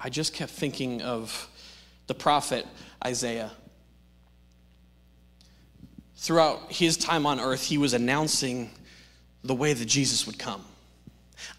I 0.00 0.08
just 0.08 0.32
kept 0.32 0.50
thinking 0.50 1.02
of 1.02 1.48
the 2.06 2.14
prophet 2.14 2.66
Isaiah. 3.04 3.50
Throughout 6.16 6.72
his 6.72 6.96
time 6.96 7.26
on 7.26 7.38
earth, 7.38 7.62
he 7.62 7.76
was 7.78 7.92
announcing 7.92 8.70
the 9.44 9.54
way 9.54 9.74
that 9.74 9.84
Jesus 9.84 10.26
would 10.26 10.38
come. 10.38 10.64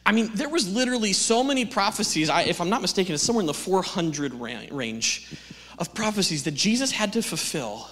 I 0.06 0.12
mean, 0.12 0.32
there 0.34 0.50
was 0.50 0.72
literally 0.72 1.14
so 1.14 1.44
many 1.44 1.66
prophecies, 1.66 2.30
I, 2.30 2.44
if 2.44 2.62
I'm 2.62 2.70
not 2.70 2.82
mistaken, 2.82 3.14
it's 3.14 3.24
somewhere 3.24 3.42
in 3.42 3.48
the 3.48 3.54
400 3.54 4.34
range 4.34 5.36
of 5.78 5.94
prophecies 5.94 6.44
that 6.44 6.54
Jesus 6.54 6.92
had 6.92 7.14
to 7.14 7.22
fulfill 7.22 7.90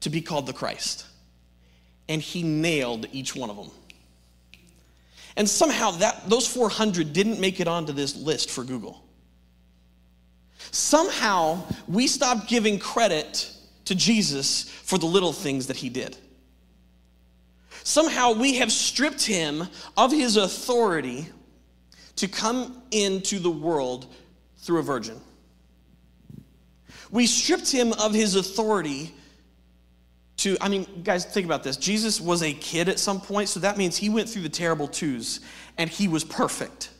to 0.00 0.10
be 0.10 0.20
called 0.20 0.46
the 0.46 0.52
Christ. 0.52 1.06
And 2.08 2.20
he 2.20 2.42
nailed 2.42 3.06
each 3.12 3.34
one 3.34 3.50
of 3.50 3.56
them. 3.56 3.70
And 5.36 5.48
somehow 5.48 5.92
that, 5.92 6.28
those 6.28 6.46
400 6.46 7.12
didn't 7.12 7.40
make 7.40 7.58
it 7.58 7.66
onto 7.66 7.92
this 7.92 8.16
list 8.16 8.50
for 8.50 8.62
Google. 8.62 9.03
Somehow, 10.70 11.62
we 11.86 12.06
stopped 12.06 12.48
giving 12.48 12.78
credit 12.78 13.50
to 13.84 13.94
Jesus 13.94 14.68
for 14.68 14.98
the 14.98 15.06
little 15.06 15.32
things 15.32 15.66
that 15.66 15.76
he 15.76 15.88
did. 15.88 16.16
Somehow, 17.82 18.32
we 18.32 18.56
have 18.56 18.72
stripped 18.72 19.24
him 19.24 19.68
of 19.96 20.10
his 20.10 20.36
authority 20.36 21.26
to 22.16 22.28
come 22.28 22.82
into 22.90 23.38
the 23.38 23.50
world 23.50 24.06
through 24.58 24.78
a 24.78 24.82
virgin. 24.82 25.20
We 27.10 27.26
stripped 27.26 27.70
him 27.70 27.92
of 27.92 28.14
his 28.14 28.34
authority 28.34 29.14
to, 30.38 30.56
I 30.60 30.68
mean, 30.68 31.02
guys, 31.04 31.24
think 31.24 31.46
about 31.46 31.62
this. 31.62 31.76
Jesus 31.76 32.20
was 32.20 32.42
a 32.42 32.52
kid 32.52 32.88
at 32.88 32.98
some 32.98 33.20
point, 33.20 33.48
so 33.48 33.60
that 33.60 33.78
means 33.78 33.96
he 33.96 34.08
went 34.08 34.28
through 34.28 34.42
the 34.42 34.48
terrible 34.48 34.88
twos 34.88 35.40
and 35.78 35.88
he 35.88 36.08
was 36.08 36.24
perfect. 36.24 36.90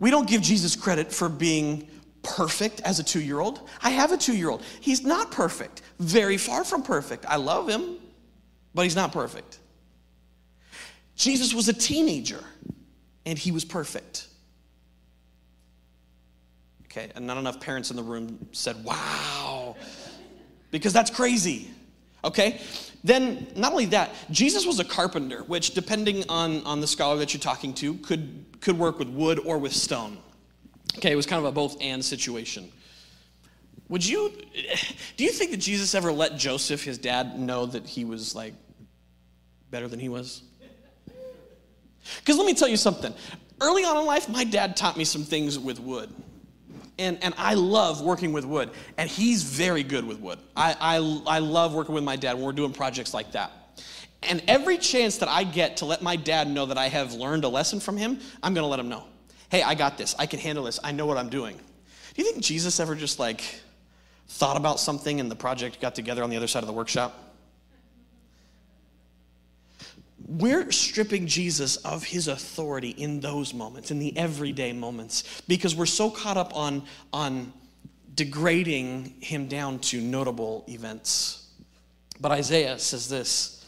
We 0.00 0.10
don't 0.10 0.28
give 0.28 0.42
Jesus 0.42 0.74
credit 0.74 1.12
for 1.12 1.28
being 1.28 1.86
perfect 2.22 2.80
as 2.80 2.98
a 2.98 3.04
two 3.04 3.20
year 3.20 3.38
old. 3.38 3.68
I 3.82 3.90
have 3.90 4.10
a 4.12 4.16
two 4.16 4.36
year 4.36 4.50
old. 4.50 4.62
He's 4.80 5.04
not 5.04 5.30
perfect, 5.30 5.82
very 5.98 6.36
far 6.36 6.64
from 6.64 6.82
perfect. 6.82 7.24
I 7.28 7.36
love 7.36 7.68
him, 7.68 7.98
but 8.74 8.82
he's 8.82 8.96
not 8.96 9.12
perfect. 9.12 9.58
Jesus 11.14 11.54
was 11.54 11.68
a 11.68 11.72
teenager 11.72 12.42
and 13.26 13.38
he 13.38 13.52
was 13.52 13.64
perfect. 13.64 14.26
Okay, 16.86 17.12
and 17.14 17.26
not 17.26 17.36
enough 17.36 17.60
parents 17.60 17.90
in 17.90 17.96
the 17.96 18.02
room 18.02 18.48
said, 18.50 18.82
wow, 18.82 19.76
because 20.72 20.92
that's 20.92 21.10
crazy. 21.10 21.70
Okay? 22.24 22.60
Then, 23.02 23.46
not 23.56 23.72
only 23.72 23.86
that, 23.86 24.10
Jesus 24.30 24.66
was 24.66 24.78
a 24.78 24.84
carpenter, 24.84 25.42
which, 25.44 25.72
depending 25.72 26.24
on, 26.28 26.64
on 26.64 26.80
the 26.80 26.86
scholar 26.86 27.16
that 27.18 27.32
you're 27.32 27.40
talking 27.40 27.72
to, 27.74 27.94
could, 27.94 28.44
could 28.60 28.78
work 28.78 28.98
with 28.98 29.08
wood 29.08 29.38
or 29.38 29.58
with 29.58 29.72
stone. 29.72 30.18
Okay, 30.98 31.12
it 31.12 31.16
was 31.16 31.26
kind 31.26 31.38
of 31.38 31.46
a 31.46 31.52
both 31.52 31.76
and 31.80 32.04
situation. 32.04 32.70
Would 33.88 34.06
you, 34.06 34.32
do 35.16 35.24
you 35.24 35.30
think 35.30 35.50
that 35.52 35.56
Jesus 35.58 35.94
ever 35.94 36.12
let 36.12 36.36
Joseph, 36.36 36.84
his 36.84 36.98
dad, 36.98 37.38
know 37.38 37.66
that 37.66 37.86
he 37.86 38.04
was 38.04 38.34
like 38.34 38.54
better 39.70 39.88
than 39.88 39.98
he 39.98 40.08
was? 40.08 40.42
Because 42.18 42.36
let 42.36 42.46
me 42.46 42.54
tell 42.54 42.68
you 42.68 42.76
something. 42.76 43.14
Early 43.60 43.84
on 43.84 43.96
in 43.96 44.06
life, 44.06 44.28
my 44.28 44.44
dad 44.44 44.76
taught 44.76 44.96
me 44.96 45.04
some 45.04 45.24
things 45.24 45.58
with 45.58 45.80
wood 45.80 46.10
and, 47.00 47.22
and 47.24 47.34
I 47.36 47.54
love 47.54 48.02
working 48.02 48.32
with 48.32 48.44
wood, 48.44 48.70
and 48.96 49.08
he's 49.08 49.42
very 49.42 49.82
good 49.82 50.06
with 50.06 50.20
wood. 50.20 50.38
I, 50.54 50.76
I, 50.78 51.36
I 51.36 51.38
love 51.38 51.74
working 51.74 51.94
with 51.94 52.04
my 52.04 52.16
dad 52.16 52.34
when 52.34 52.44
we're 52.44 52.52
doing 52.52 52.72
projects 52.72 53.14
like 53.14 53.32
that. 53.32 53.50
And 54.22 54.42
every 54.46 54.76
chance 54.76 55.16
that 55.18 55.28
I 55.28 55.44
get 55.44 55.78
to 55.78 55.86
let 55.86 56.02
my 56.02 56.14
dad 56.14 56.48
know 56.48 56.66
that 56.66 56.76
I 56.76 56.88
have 56.88 57.14
learned 57.14 57.44
a 57.44 57.48
lesson 57.48 57.80
from 57.80 57.96
him, 57.96 58.20
I'm 58.42 58.52
gonna 58.52 58.66
let 58.66 58.78
him 58.78 58.90
know. 58.90 59.04
Hey, 59.50 59.62
I 59.62 59.74
got 59.74 59.96
this. 59.96 60.14
I 60.18 60.26
can 60.26 60.38
handle 60.38 60.64
this. 60.64 60.78
I 60.84 60.92
know 60.92 61.06
what 61.06 61.16
I'm 61.16 61.30
doing. 61.30 61.56
Do 61.56 62.22
you 62.22 62.30
think 62.30 62.44
Jesus 62.44 62.78
ever 62.80 62.94
just 62.94 63.18
like 63.18 63.42
thought 64.28 64.56
about 64.58 64.78
something 64.78 65.20
and 65.20 65.30
the 65.30 65.36
project 65.36 65.80
got 65.80 65.94
together 65.94 66.22
on 66.22 66.30
the 66.30 66.36
other 66.36 66.46
side 66.46 66.62
of 66.62 66.66
the 66.66 66.72
workshop? 66.72 67.29
We're 70.30 70.70
stripping 70.70 71.26
Jesus 71.26 71.76
of 71.78 72.04
his 72.04 72.28
authority 72.28 72.90
in 72.90 73.18
those 73.18 73.52
moments, 73.52 73.90
in 73.90 73.98
the 73.98 74.16
everyday 74.16 74.72
moments, 74.72 75.42
because 75.48 75.74
we're 75.74 75.86
so 75.86 76.08
caught 76.08 76.36
up 76.36 76.54
on, 76.54 76.84
on 77.12 77.52
degrading 78.14 79.14
him 79.20 79.48
down 79.48 79.80
to 79.80 80.00
notable 80.00 80.64
events. 80.68 81.48
But 82.20 82.30
Isaiah 82.30 82.78
says 82.78 83.08
this 83.08 83.59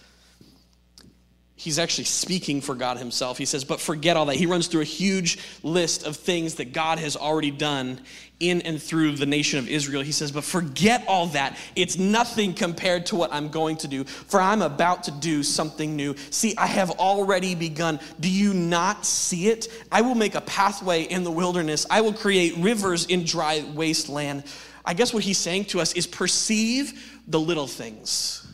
he's 1.62 1.78
actually 1.78 2.04
speaking 2.04 2.60
for 2.60 2.74
God 2.74 2.98
himself. 2.98 3.38
He 3.38 3.44
says, 3.44 3.64
But 3.64 3.80
forget 3.80 4.16
all 4.16 4.26
that. 4.26 4.36
He 4.36 4.46
runs 4.46 4.66
through 4.66 4.80
a 4.80 4.84
huge 4.84 5.38
list 5.62 6.04
of 6.04 6.16
things 6.16 6.56
that 6.56 6.72
God 6.72 6.98
has 6.98 7.16
already 7.16 7.52
done 7.52 8.00
in 8.40 8.62
and 8.62 8.82
through 8.82 9.12
the 9.12 9.26
nation 9.26 9.60
of 9.60 9.68
Israel. 9.68 10.02
He 10.02 10.10
says, 10.10 10.32
But 10.32 10.42
forget 10.42 11.04
all 11.06 11.28
that. 11.28 11.56
It's 11.76 11.96
nothing 11.96 12.54
compared 12.54 13.06
to 13.06 13.16
what 13.16 13.32
I'm 13.32 13.48
going 13.48 13.76
to 13.78 13.88
do, 13.88 14.02
for 14.02 14.40
I'm 14.40 14.60
about 14.60 15.04
to 15.04 15.12
do 15.12 15.44
something 15.44 15.94
new. 15.94 16.16
See, 16.30 16.54
I 16.58 16.66
have 16.66 16.90
already 16.90 17.54
begun. 17.54 18.00
Do 18.18 18.28
you 18.28 18.52
not 18.52 19.06
see 19.06 19.46
it? 19.46 19.68
I 19.92 20.00
will 20.00 20.16
make 20.16 20.34
a 20.34 20.40
pathway 20.40 21.04
in 21.04 21.22
the 21.22 21.30
wilderness, 21.30 21.86
I 21.88 22.00
will 22.00 22.14
create 22.14 22.56
rivers 22.58 23.06
in 23.06 23.24
dry 23.24 23.64
wasteland. 23.72 24.44
I 24.84 24.94
guess 24.94 25.14
what 25.14 25.22
he's 25.22 25.38
saying 25.38 25.66
to 25.66 25.80
us 25.80 25.92
is 25.92 26.08
perceive 26.08 27.20
the 27.28 27.38
little 27.38 27.68
things 27.68 28.51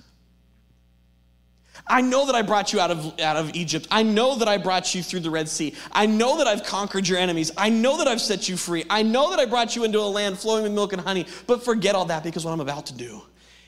I 1.88 2.00
know 2.02 2.26
that 2.26 2.34
I 2.34 2.42
brought 2.42 2.72
you 2.72 2.80
out 2.80 2.90
of, 2.90 3.18
out 3.20 3.36
of 3.36 3.54
Egypt. 3.54 3.88
I 3.90 4.02
know 4.02 4.36
that 4.36 4.48
I 4.48 4.58
brought 4.58 4.94
you 4.94 5.02
through 5.02 5.20
the 5.20 5.30
Red 5.30 5.48
Sea. 5.48 5.74
I 5.92 6.06
know 6.06 6.38
that 6.38 6.46
I've 6.46 6.62
conquered 6.64 7.08
your 7.08 7.18
enemies. 7.18 7.50
I 7.56 7.70
know 7.70 7.98
that 7.98 8.08
I've 8.08 8.20
set 8.20 8.48
you 8.48 8.56
free. 8.56 8.84
I 8.90 9.02
know 9.02 9.30
that 9.30 9.38
I 9.38 9.46
brought 9.46 9.74
you 9.74 9.84
into 9.84 9.98
a 10.00 10.02
land 10.02 10.38
flowing 10.38 10.62
with 10.62 10.72
milk 10.72 10.92
and 10.92 11.00
honey. 11.00 11.26
But 11.46 11.64
forget 11.64 11.94
all 11.94 12.04
that 12.06 12.22
because 12.22 12.44
what 12.44 12.52
I'm 12.52 12.60
about 12.60 12.86
to 12.86 12.94
do 12.94 13.22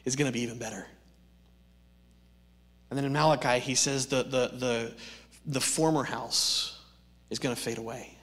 is 0.05 0.17
going 0.17 0.31
to 0.31 0.33
be 0.33 0.43
even 0.43 0.59
better. 0.59 0.87
And 2.91 2.99
then 2.99 3.05
in 3.05 3.13
Malachi, 3.13 3.61
he 3.61 3.75
says 3.75 4.07
the, 4.07 4.23
the, 4.25 4.51
the, 4.55 4.93
the 5.47 5.61
former 5.61 6.05
house 6.05 6.79
is 7.31 7.39
going 7.39 7.55
to 7.55 7.61
fade 7.61 7.79
away. 7.79 8.19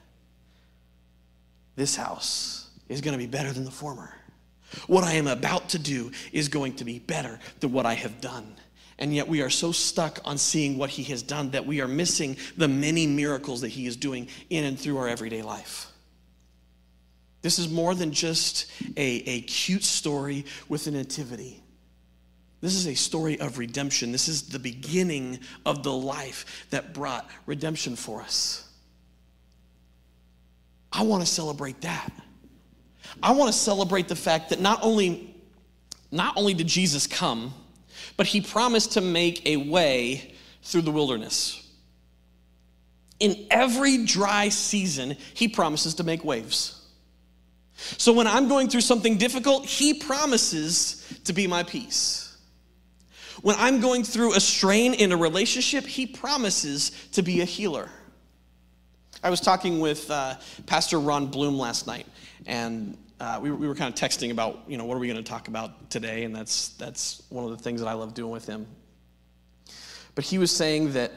This 1.75 1.96
house 1.96 2.70
is 2.89 3.01
going 3.01 3.13
to 3.13 3.18
be 3.18 3.27
better 3.27 3.54
than 3.54 3.63
the 3.63 3.72
former. 3.72 4.13
What 4.88 5.04
I 5.04 5.13
am 5.13 5.27
about 5.27 5.70
to 5.70 5.80
do 5.80 6.12
is 6.34 6.50
going 6.50 6.75
to 6.75 6.86
be 6.86 7.00
better 7.00 7.39
than 7.62 7.72
what 7.72 7.86
I 7.86 7.94
have 7.94 8.20
done. 8.20 8.56
And 9.00 9.13
yet 9.13 9.27
we 9.27 9.42
are 9.42 9.50
so 9.50 9.72
stuck 9.72 10.20
on 10.25 10.38
seeing 10.38 10.77
what 10.77 10.89
he 10.89 11.04
has 11.04 11.22
done 11.22 11.51
that 11.51 11.66
we 11.66 11.82
are 11.82 11.88
missing 11.88 12.38
the 12.56 12.68
many 12.68 13.06
miracles 13.06 13.62
that 13.62 13.70
he 13.70 13.86
is 13.86 13.96
doing 13.96 14.27
in 14.50 14.63
and 14.63 14.80
through 14.80 14.98
our 14.98 15.08
everyday 15.08 15.44
life. 15.44 15.88
This 17.42 17.60
is 17.60 17.70
more 17.70 17.94
than 17.94 18.12
just 18.12 18.72
a, 18.98 19.06
a 19.06 19.42
cute 19.42 19.84
story 19.84 20.46
with 20.68 20.88
a 20.88 20.92
nativity. 20.92 21.63
This 22.60 22.74
is 22.74 22.88
a 22.88 22.96
story 22.96 23.39
of 23.39 23.60
redemption. 23.60 24.12
This 24.12 24.27
is 24.27 24.50
the 24.50 24.58
beginning 24.58 25.39
of 25.66 25.84
the 25.84 25.94
life 25.94 26.66
that 26.72 26.94
brought 26.94 27.30
redemption 27.46 27.96
for 27.96 28.22
us. 28.22 28.68
I 30.92 31.04
want 31.04 31.22
to 31.22 31.32
celebrate 31.32 31.82
that. 31.82 32.12
I 33.22 33.32
want 33.32 33.51
to 33.51 33.58
celebrate 33.58 34.08
the 34.08 34.16
fact 34.16 34.50
that 34.50 34.60
not 34.60 34.80
only, 34.82 35.36
not 36.12 36.36
only 36.36 36.56
did 36.56 36.68
Jesus 36.68 37.06
come, 37.06 37.54
but 38.18 38.28
he 38.28 38.42
promised 38.42 38.94
to 38.94 39.02
make 39.02 39.48
a 39.48 39.58
way 39.58 40.34
through 40.64 40.82
the 40.82 40.92
wilderness. 40.92 41.64
In 43.20 43.48
every 43.50 44.06
dry 44.06 44.50
season, 44.50 45.16
he 45.34 45.48
promises 45.48 45.96
to 45.96 46.04
make 46.04 46.24
waves. 46.24 46.86
So 47.98 48.12
when 48.12 48.28
I'm 48.28 48.48
going 48.48 48.70
through 48.70 48.82
something 48.82 49.18
difficult, 49.18 49.66
he 49.66 49.94
promises 49.94 51.20
to 51.26 51.34
be 51.34 51.48
my 51.48 51.64
peace. 51.64 52.36
When 53.44 53.56
I'm 53.60 53.80
going 53.80 54.04
through 54.04 54.36
a 54.36 54.40
strain 54.40 54.96
in 54.96 55.12
a 55.12 55.18
relationship, 55.18 55.86
he 55.86 56.08
promises 56.08 56.92
to 57.14 57.22
be 57.22 57.42
a 57.42 57.46
healer. 57.46 57.90
I 59.24 59.30
was 59.30 59.42
talking 59.42 59.80
with 59.80 60.10
uh, 60.10 60.36
Pastor 60.66 61.00
Ron 61.00 61.28
Bloom 61.28 61.58
last 61.58 61.86
night, 61.86 62.08
and 62.46 62.98
uh, 63.20 63.40
we, 63.42 63.52
we 63.52 63.68
were 63.68 63.76
kind 63.76 63.94
of 63.94 64.00
texting 64.00 64.32
about, 64.32 64.60
you 64.68 64.78
know, 64.78 64.86
what 64.86 64.96
are 64.96 65.00
we 65.00 65.08
going 65.08 65.24
to 65.24 65.30
talk 65.30 65.48
about 65.48 65.90
today? 65.90 66.24
And 66.24 66.36
that's, 66.36 66.70
that's 66.70 67.24
one 67.30 67.46
of 67.46 67.52
the 67.52 67.58
things 67.58 67.82
that 67.82 67.88
I 67.88 67.94
love 67.94 68.14
doing 68.14 68.32
with 68.32 68.46
him. 68.46 68.68
But 70.16 70.24
he 70.24 70.38
was 70.38 70.52
saying 70.52 70.94
that 70.94 71.12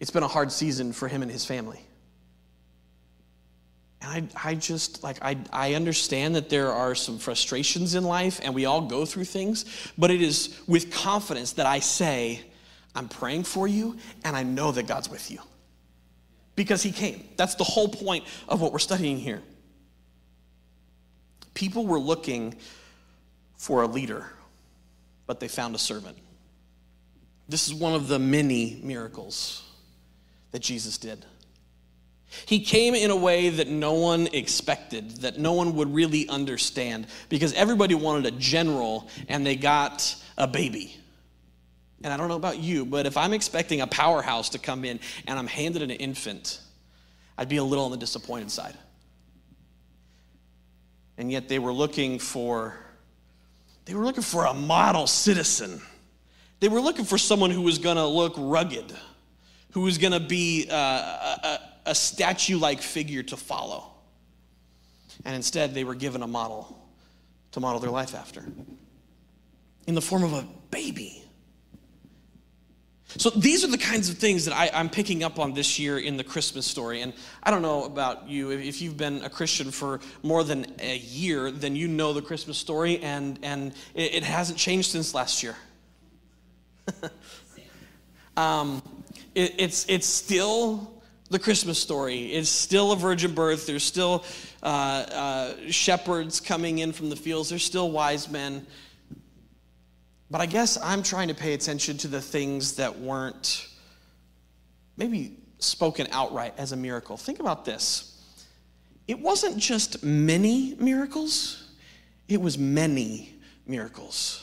it's 0.00 0.10
been 0.10 0.22
a 0.22 0.28
hard 0.28 0.50
season 0.50 0.92
for 0.92 1.08
him 1.08 1.22
and 1.22 1.30
his 1.30 1.44
family. 1.44 1.80
And 4.02 4.30
I, 4.34 4.50
I 4.50 4.54
just, 4.54 5.02
like, 5.02 5.18
I, 5.22 5.36
I 5.52 5.74
understand 5.74 6.34
that 6.34 6.50
there 6.50 6.70
are 6.72 6.94
some 6.94 7.18
frustrations 7.18 7.94
in 7.94 8.04
life 8.04 8.40
and 8.42 8.54
we 8.54 8.66
all 8.66 8.82
go 8.82 9.06
through 9.06 9.24
things, 9.24 9.64
but 9.96 10.10
it 10.10 10.20
is 10.20 10.60
with 10.66 10.92
confidence 10.92 11.52
that 11.52 11.66
I 11.66 11.78
say, 11.78 12.40
I'm 12.94 13.08
praying 13.08 13.44
for 13.44 13.66
you 13.66 13.96
and 14.24 14.36
I 14.36 14.42
know 14.42 14.72
that 14.72 14.86
God's 14.86 15.08
with 15.08 15.30
you. 15.30 15.38
Because 16.56 16.82
he 16.82 16.92
came. 16.92 17.24
That's 17.36 17.54
the 17.54 17.64
whole 17.64 17.88
point 17.88 18.24
of 18.48 18.60
what 18.60 18.72
we're 18.72 18.78
studying 18.78 19.18
here. 19.18 19.42
People 21.54 21.86
were 21.86 21.98
looking 21.98 22.56
for 23.56 23.82
a 23.82 23.86
leader, 23.86 24.26
but 25.26 25.40
they 25.40 25.48
found 25.48 25.74
a 25.74 25.78
servant. 25.78 26.18
This 27.48 27.68
is 27.68 27.74
one 27.74 27.94
of 27.94 28.08
the 28.08 28.18
many 28.18 28.80
miracles 28.82 29.62
that 30.50 30.60
Jesus 30.60 30.98
did. 30.98 31.24
He 32.46 32.60
came 32.60 32.94
in 32.94 33.10
a 33.10 33.16
way 33.16 33.48
that 33.48 33.68
no 33.68 33.92
one 33.92 34.28
expected, 34.32 35.18
that 35.18 35.38
no 35.38 35.52
one 35.52 35.76
would 35.76 35.94
really 35.94 36.28
understand, 36.28 37.06
because 37.28 37.52
everybody 37.52 37.94
wanted 37.94 38.26
a 38.26 38.36
general 38.36 39.08
and 39.28 39.46
they 39.46 39.54
got 39.54 40.16
a 40.36 40.48
baby. 40.48 40.96
And 42.02 42.12
I 42.12 42.16
don't 42.16 42.28
know 42.28 42.36
about 42.36 42.58
you, 42.58 42.84
but 42.84 43.06
if 43.06 43.16
I'm 43.16 43.32
expecting 43.32 43.80
a 43.80 43.86
powerhouse 43.86 44.50
to 44.50 44.58
come 44.58 44.84
in 44.84 44.98
and 45.26 45.38
I'm 45.38 45.46
handed 45.46 45.82
an 45.82 45.90
infant, 45.90 46.60
I'd 47.38 47.48
be 47.48 47.58
a 47.58 47.64
little 47.64 47.84
on 47.84 47.92
the 47.92 47.96
disappointed 47.96 48.50
side 48.50 48.76
and 51.18 51.30
yet 51.30 51.48
they 51.48 51.58
were 51.58 51.72
looking 51.72 52.18
for 52.18 52.76
they 53.84 53.94
were 53.94 54.04
looking 54.04 54.22
for 54.22 54.46
a 54.46 54.54
model 54.54 55.06
citizen. 55.06 55.82
They 56.60 56.68
were 56.68 56.80
looking 56.80 57.04
for 57.04 57.18
someone 57.18 57.50
who 57.50 57.60
was 57.60 57.78
going 57.78 57.96
to 57.96 58.06
look 58.06 58.34
rugged 58.38 58.94
who 59.74 59.80
was 59.80 59.98
going 59.98 60.12
to 60.12 60.20
be 60.20 60.68
uh, 60.70 60.76
a, 60.76 61.58
a 61.86 61.94
statue-like 61.96 62.80
figure 62.80 63.24
to 63.24 63.36
follow. 63.36 63.90
And 65.24 65.34
instead 65.34 65.74
they 65.74 65.82
were 65.82 65.96
given 65.96 66.22
a 66.22 66.28
model 66.28 66.88
to 67.52 67.60
model 67.60 67.80
their 67.80 67.90
life 67.90 68.14
after. 68.14 68.44
In 69.88 69.96
the 69.96 70.00
form 70.00 70.22
of 70.22 70.32
a 70.32 70.46
baby 70.70 71.23
so 73.16 73.30
these 73.30 73.64
are 73.64 73.68
the 73.68 73.78
kinds 73.78 74.08
of 74.08 74.18
things 74.18 74.44
that 74.44 74.54
I, 74.54 74.66
am 74.72 74.88
picking 74.88 75.22
up 75.22 75.38
on 75.38 75.54
this 75.54 75.78
year 75.78 75.98
in 75.98 76.16
the 76.16 76.24
Christmas 76.24 76.66
story. 76.66 77.00
And 77.02 77.12
I 77.42 77.50
don't 77.50 77.62
know 77.62 77.84
about 77.84 78.28
you, 78.28 78.50
if 78.50 78.82
you've 78.82 78.96
been 78.96 79.22
a 79.22 79.30
Christian 79.30 79.70
for 79.70 80.00
more 80.22 80.42
than 80.42 80.66
a 80.80 80.96
year, 80.98 81.50
then 81.50 81.76
you 81.76 81.88
know 81.88 82.12
the 82.12 82.22
Christmas 82.22 82.58
story, 82.58 82.98
and, 83.00 83.38
and 83.42 83.72
it, 83.94 84.14
it 84.14 84.22
hasn't 84.24 84.58
changed 84.58 84.90
since 84.90 85.14
last 85.14 85.42
year. 85.42 85.56
um, 88.36 88.82
it, 89.34 89.54
it's, 89.58 89.86
it's 89.88 90.06
still 90.06 90.94
the 91.30 91.38
Christmas 91.38 91.78
story. 91.78 92.32
It's 92.32 92.48
still 92.48 92.92
a 92.92 92.96
virgin 92.96 93.34
birth. 93.34 93.66
There's 93.66 93.84
still 93.84 94.24
uh, 94.62 94.66
uh, 94.66 95.54
shepherds 95.70 96.40
coming 96.40 96.78
in 96.78 96.92
from 96.92 97.10
the 97.10 97.16
fields. 97.16 97.48
There's 97.48 97.64
still 97.64 97.90
wise 97.90 98.30
men. 98.30 98.66
But 100.30 100.40
I 100.40 100.46
guess 100.46 100.78
I'm 100.82 101.02
trying 101.02 101.28
to 101.28 101.34
pay 101.34 101.54
attention 101.54 101.98
to 101.98 102.08
the 102.08 102.20
things 102.20 102.76
that 102.76 102.98
weren't 102.98 103.68
maybe 104.96 105.38
spoken 105.58 106.06
outright 106.10 106.54
as 106.58 106.72
a 106.72 106.76
miracle. 106.76 107.16
Think 107.16 107.40
about 107.40 107.64
this 107.64 108.10
it 109.06 109.18
wasn't 109.18 109.58
just 109.58 110.02
many 110.02 110.74
miracles, 110.78 111.72
it 112.28 112.40
was 112.40 112.58
many 112.58 113.34
miracles. 113.66 114.40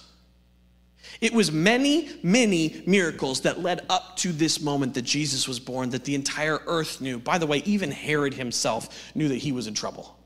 It 1.20 1.34
was 1.34 1.52
many, 1.52 2.10
many 2.24 2.82
miracles 2.88 3.42
that 3.42 3.60
led 3.60 3.86
up 3.90 4.18
to 4.18 4.32
this 4.32 4.60
moment 4.60 4.96
that 4.96 5.04
Jesus 5.04 5.48
was 5.48 5.60
born, 5.60 5.92
that 5.92 6.04
the 6.04 6.16
entire 6.16 6.60
earth 6.66 7.00
knew. 7.00 7.20
By 7.20 7.38
the 7.38 7.46
way, 7.46 7.58
even 7.66 7.92
Herod 7.92 8.34
himself 8.34 9.12
knew 9.14 9.28
that 9.28 9.36
he 9.36 9.52
was 9.52 9.68
in 9.68 9.76
trouble. 9.76 10.18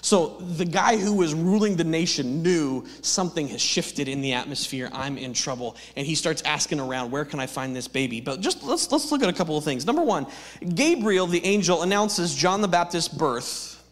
So 0.00 0.38
the 0.40 0.64
guy 0.64 0.96
who 0.96 1.14
was 1.14 1.34
ruling 1.34 1.76
the 1.76 1.84
nation 1.84 2.42
knew 2.42 2.84
something 3.02 3.46
has 3.48 3.60
shifted 3.60 4.08
in 4.08 4.20
the 4.20 4.32
atmosphere. 4.32 4.88
I'm 4.92 5.18
in 5.18 5.32
trouble. 5.32 5.76
And 5.96 6.06
he 6.06 6.14
starts 6.14 6.42
asking 6.42 6.80
around, 6.80 7.10
where 7.10 7.24
can 7.24 7.38
I 7.38 7.46
find 7.46 7.76
this 7.76 7.88
baby? 7.88 8.20
But 8.20 8.40
just 8.40 8.64
let's, 8.64 8.90
let's 8.90 9.12
look 9.12 9.22
at 9.22 9.28
a 9.28 9.32
couple 9.32 9.56
of 9.56 9.64
things. 9.64 9.86
Number 9.86 10.02
one, 10.02 10.26
Gabriel, 10.74 11.26
the 11.26 11.44
angel, 11.44 11.82
announces 11.82 12.34
John 12.34 12.62
the 12.62 12.68
Baptist's 12.68 13.08
birth 13.08 13.82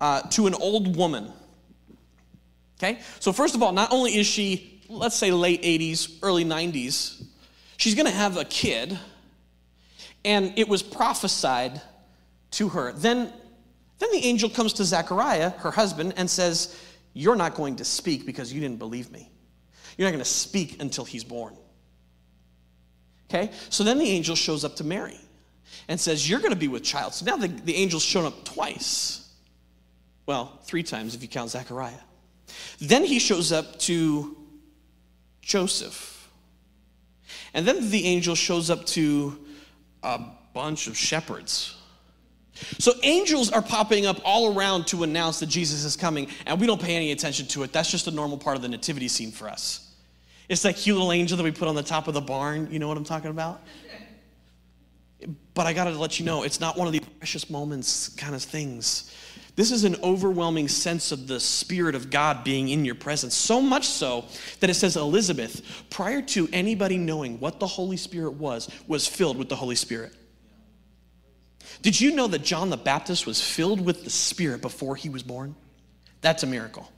uh, 0.00 0.22
to 0.22 0.46
an 0.46 0.54
old 0.54 0.96
woman. 0.96 1.32
Okay? 2.78 3.00
So, 3.18 3.32
first 3.32 3.54
of 3.54 3.62
all, 3.62 3.72
not 3.72 3.92
only 3.92 4.16
is 4.16 4.26
she, 4.26 4.80
let's 4.88 5.16
say, 5.16 5.30
late 5.32 5.62
80s, 5.62 6.18
early 6.22 6.44
90s, 6.44 7.24
she's 7.76 7.94
going 7.94 8.06
to 8.06 8.12
have 8.12 8.36
a 8.36 8.44
kid, 8.44 8.98
and 10.24 10.52
it 10.56 10.68
was 10.68 10.82
prophesied 10.82 11.80
to 12.52 12.68
her. 12.70 12.92
Then 12.92 13.32
then 13.98 14.10
the 14.12 14.18
angel 14.18 14.48
comes 14.48 14.74
to 14.74 14.84
Zechariah, 14.84 15.50
her 15.50 15.70
husband, 15.70 16.14
and 16.16 16.30
says, 16.30 16.76
You're 17.14 17.36
not 17.36 17.54
going 17.54 17.76
to 17.76 17.84
speak 17.84 18.26
because 18.26 18.52
you 18.52 18.60
didn't 18.60 18.78
believe 18.78 19.10
me. 19.10 19.30
You're 19.96 20.06
not 20.06 20.12
going 20.12 20.24
to 20.24 20.30
speak 20.30 20.80
until 20.80 21.04
he's 21.04 21.24
born. 21.24 21.56
Okay? 23.28 23.50
So 23.68 23.84
then 23.84 23.98
the 23.98 24.08
angel 24.08 24.36
shows 24.36 24.64
up 24.64 24.76
to 24.76 24.84
Mary 24.84 25.18
and 25.88 25.98
says, 25.98 26.28
You're 26.28 26.40
going 26.40 26.52
to 26.52 26.58
be 26.58 26.68
with 26.68 26.84
child. 26.84 27.14
So 27.14 27.24
now 27.24 27.36
the, 27.36 27.48
the 27.48 27.76
angel's 27.76 28.04
shown 28.04 28.24
up 28.24 28.44
twice. 28.44 29.28
Well, 30.26 30.60
three 30.64 30.82
times 30.82 31.14
if 31.14 31.22
you 31.22 31.28
count 31.28 31.50
Zechariah. 31.50 32.00
Then 32.80 33.04
he 33.04 33.18
shows 33.18 33.50
up 33.50 33.78
to 33.80 34.36
Joseph. 35.40 36.28
And 37.54 37.66
then 37.66 37.90
the 37.90 38.04
angel 38.04 38.34
shows 38.34 38.70
up 38.70 38.84
to 38.86 39.38
a 40.02 40.20
bunch 40.54 40.86
of 40.86 40.96
shepherds. 40.96 41.77
So 42.78 42.92
angels 43.02 43.50
are 43.50 43.62
popping 43.62 44.06
up 44.06 44.20
all 44.24 44.54
around 44.54 44.86
to 44.88 45.02
announce 45.02 45.40
that 45.40 45.48
Jesus 45.48 45.84
is 45.84 45.96
coming, 45.96 46.28
and 46.46 46.60
we 46.60 46.66
don't 46.66 46.80
pay 46.80 46.96
any 46.96 47.12
attention 47.12 47.46
to 47.48 47.62
it. 47.62 47.72
That's 47.72 47.90
just 47.90 48.06
a 48.06 48.10
normal 48.10 48.38
part 48.38 48.56
of 48.56 48.62
the 48.62 48.68
nativity 48.68 49.08
scene 49.08 49.30
for 49.30 49.48
us. 49.48 49.92
It's 50.48 50.62
that 50.62 50.76
cute 50.76 50.96
little 50.96 51.12
angel 51.12 51.36
that 51.36 51.42
we 51.42 51.50
put 51.50 51.68
on 51.68 51.74
the 51.74 51.82
top 51.82 52.08
of 52.08 52.14
the 52.14 52.20
barn. 52.20 52.68
You 52.70 52.78
know 52.78 52.88
what 52.88 52.96
I'm 52.96 53.04
talking 53.04 53.30
about? 53.30 53.60
But 55.54 55.66
I 55.66 55.72
gotta 55.72 55.90
let 55.90 56.18
you 56.18 56.24
know, 56.24 56.44
it's 56.44 56.60
not 56.60 56.76
one 56.76 56.86
of 56.86 56.92
the 56.92 57.00
precious 57.00 57.50
moments 57.50 58.08
kind 58.10 58.34
of 58.34 58.42
things. 58.42 59.14
This 59.56 59.72
is 59.72 59.82
an 59.82 59.96
overwhelming 60.04 60.68
sense 60.68 61.10
of 61.10 61.26
the 61.26 61.40
Spirit 61.40 61.96
of 61.96 62.10
God 62.10 62.44
being 62.44 62.68
in 62.68 62.84
your 62.84 62.94
presence. 62.94 63.34
So 63.34 63.60
much 63.60 63.88
so 63.88 64.24
that 64.60 64.70
it 64.70 64.74
says 64.74 64.96
Elizabeth, 64.96 65.84
prior 65.90 66.22
to 66.22 66.48
anybody 66.52 66.96
knowing 66.96 67.40
what 67.40 67.58
the 67.58 67.66
Holy 67.66 67.96
Spirit 67.96 68.34
was, 68.34 68.70
was 68.86 69.08
filled 69.08 69.36
with 69.36 69.48
the 69.48 69.56
Holy 69.56 69.74
Spirit. 69.74 70.14
Did 71.82 72.00
you 72.00 72.14
know 72.14 72.26
that 72.28 72.42
John 72.42 72.70
the 72.70 72.76
Baptist 72.76 73.26
was 73.26 73.40
filled 73.40 73.80
with 73.80 74.04
the 74.04 74.10
Spirit 74.10 74.62
before 74.62 74.96
he 74.96 75.08
was 75.08 75.22
born? 75.22 75.54
That's 76.20 76.42
a 76.42 76.46
miracle. 76.46 76.90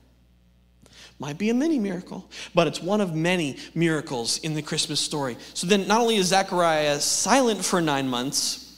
Might 1.19 1.37
be 1.37 1.51
a 1.51 1.55
mini 1.55 1.79
miracle, 1.79 2.31
but 2.55 2.67
it's 2.67 2.81
one 2.81 3.03
of 3.03 3.15
many 3.15 3.59
miracles 3.75 4.39
in 4.39 4.55
the 4.55 4.63
Christmas 4.63 5.01
story. 5.01 5.37
So 5.53 5.67
then, 5.67 5.87
not 5.87 6.01
only 6.01 6.17
is 6.17 6.29
Zechariah 6.29 6.99
silent 6.99 7.63
for 7.63 7.83
nine 7.83 8.09
months, 8.09 8.75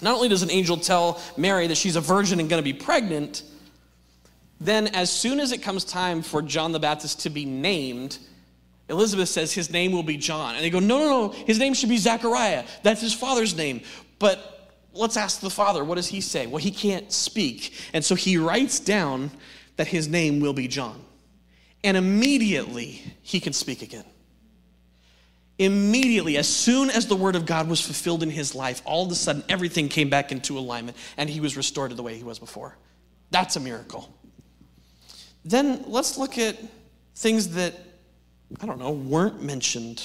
not 0.00 0.14
only 0.14 0.28
does 0.28 0.42
an 0.42 0.50
angel 0.50 0.76
tell 0.76 1.20
Mary 1.36 1.66
that 1.66 1.76
she's 1.76 1.96
a 1.96 2.00
virgin 2.00 2.38
and 2.38 2.48
going 2.48 2.62
to 2.62 2.64
be 2.64 2.72
pregnant, 2.72 3.42
then 4.60 4.88
as 4.88 5.10
soon 5.10 5.40
as 5.40 5.50
it 5.50 5.62
comes 5.62 5.82
time 5.84 6.22
for 6.22 6.40
John 6.40 6.70
the 6.70 6.78
Baptist 6.78 7.22
to 7.22 7.30
be 7.30 7.44
named, 7.44 8.18
Elizabeth 8.88 9.28
says 9.28 9.52
his 9.52 9.70
name 9.70 9.90
will 9.90 10.04
be 10.04 10.16
John. 10.16 10.54
And 10.54 10.64
they 10.64 10.70
go, 10.70 10.78
no, 10.78 10.98
no, 10.98 11.08
no, 11.08 11.28
his 11.30 11.58
name 11.58 11.74
should 11.74 11.88
be 11.88 11.96
Zechariah. 11.96 12.64
That's 12.84 13.00
his 13.00 13.12
father's 13.12 13.56
name. 13.56 13.80
But 14.20 14.61
let's 14.94 15.16
ask 15.16 15.40
the 15.40 15.50
father, 15.50 15.84
what 15.84 15.96
does 15.96 16.08
he 16.08 16.20
say? 16.20 16.46
Well, 16.46 16.58
he 16.58 16.70
can't 16.70 17.12
speak. 17.12 17.74
And 17.92 18.04
so 18.04 18.14
he 18.14 18.36
writes 18.36 18.80
down 18.80 19.30
that 19.76 19.88
his 19.88 20.08
name 20.08 20.40
will 20.40 20.52
be 20.52 20.68
John. 20.68 21.02
And 21.84 21.96
immediately 21.96 23.02
he 23.22 23.40
can 23.40 23.52
speak 23.52 23.82
again. 23.82 24.04
Immediately, 25.58 26.36
as 26.38 26.48
soon 26.48 26.90
as 26.90 27.06
the 27.06 27.16
word 27.16 27.36
of 27.36 27.46
God 27.46 27.68
was 27.68 27.80
fulfilled 27.80 28.22
in 28.22 28.30
his 28.30 28.54
life, 28.54 28.82
all 28.84 29.06
of 29.06 29.12
a 29.12 29.14
sudden 29.14 29.44
everything 29.48 29.88
came 29.88 30.10
back 30.10 30.32
into 30.32 30.58
alignment 30.58 30.96
and 31.16 31.28
he 31.28 31.40
was 31.40 31.56
restored 31.56 31.90
to 31.90 31.96
the 31.96 32.02
way 32.02 32.16
he 32.16 32.24
was 32.24 32.38
before. 32.38 32.76
That's 33.30 33.56
a 33.56 33.60
miracle. 33.60 34.12
Then 35.44 35.84
let's 35.86 36.18
look 36.18 36.38
at 36.38 36.56
things 37.16 37.54
that, 37.54 37.74
I 38.60 38.66
don't 38.66 38.78
know, 38.78 38.92
weren't 38.92 39.42
mentioned 39.42 40.02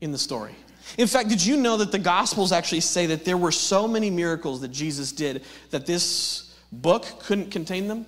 in 0.00 0.12
the 0.12 0.18
story. 0.18 0.54
In 0.98 1.06
fact, 1.06 1.28
did 1.28 1.44
you 1.44 1.56
know 1.56 1.76
that 1.76 1.92
the 1.92 1.98
Gospels 1.98 2.52
actually 2.52 2.80
say 2.80 3.06
that 3.06 3.24
there 3.24 3.36
were 3.36 3.52
so 3.52 3.86
many 3.88 4.10
miracles 4.10 4.60
that 4.60 4.68
Jesus 4.68 5.12
did 5.12 5.44
that 5.70 5.86
this 5.86 6.54
book 6.72 7.04
couldn't 7.20 7.50
contain 7.50 7.88
them? 7.88 8.06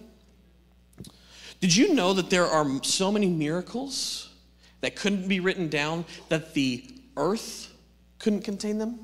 Did 1.61 1.75
you 1.75 1.93
know 1.95 2.12
that 2.12 2.31
there 2.31 2.47
are 2.47 2.83
so 2.85 3.11
many 3.11 3.27
miracles 3.27 4.31
that 4.81 4.95
couldn't 4.95 5.27
be 5.27 5.41
written 5.41 5.69
down 5.69 6.05
that 6.29 6.55
the 6.55 6.85
earth 7.17 7.73
couldn't 8.19 8.43
contain 8.43 8.79
them? 8.79 9.01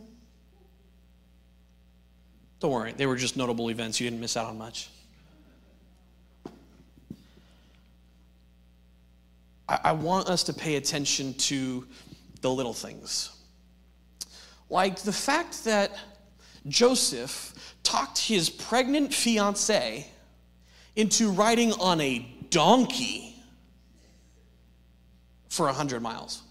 Don't 2.60 2.70
worry, 2.70 2.92
they 2.92 3.06
were 3.06 3.16
just 3.16 3.36
notable 3.36 3.70
events. 3.70 4.00
You 4.00 4.08
didn't 4.08 4.20
miss 4.20 4.36
out 4.36 4.46
on 4.46 4.56
much. 4.56 4.88
I, 9.68 9.80
I 9.84 9.92
want 9.92 10.28
us 10.28 10.44
to 10.44 10.52
pay 10.52 10.76
attention 10.76 11.34
to 11.34 11.86
the 12.40 12.50
little 12.50 12.72
things. 12.72 13.33
Like 14.74 14.98
the 15.02 15.12
fact 15.12 15.62
that 15.66 15.92
Joseph 16.66 17.76
talked 17.84 18.18
his 18.18 18.50
pregnant 18.50 19.14
fiancee 19.14 20.04
into 20.96 21.30
riding 21.30 21.72
on 21.74 22.00
a 22.00 22.26
donkey 22.50 23.36
for 25.48 25.66
100 25.66 26.02
miles. 26.02 26.42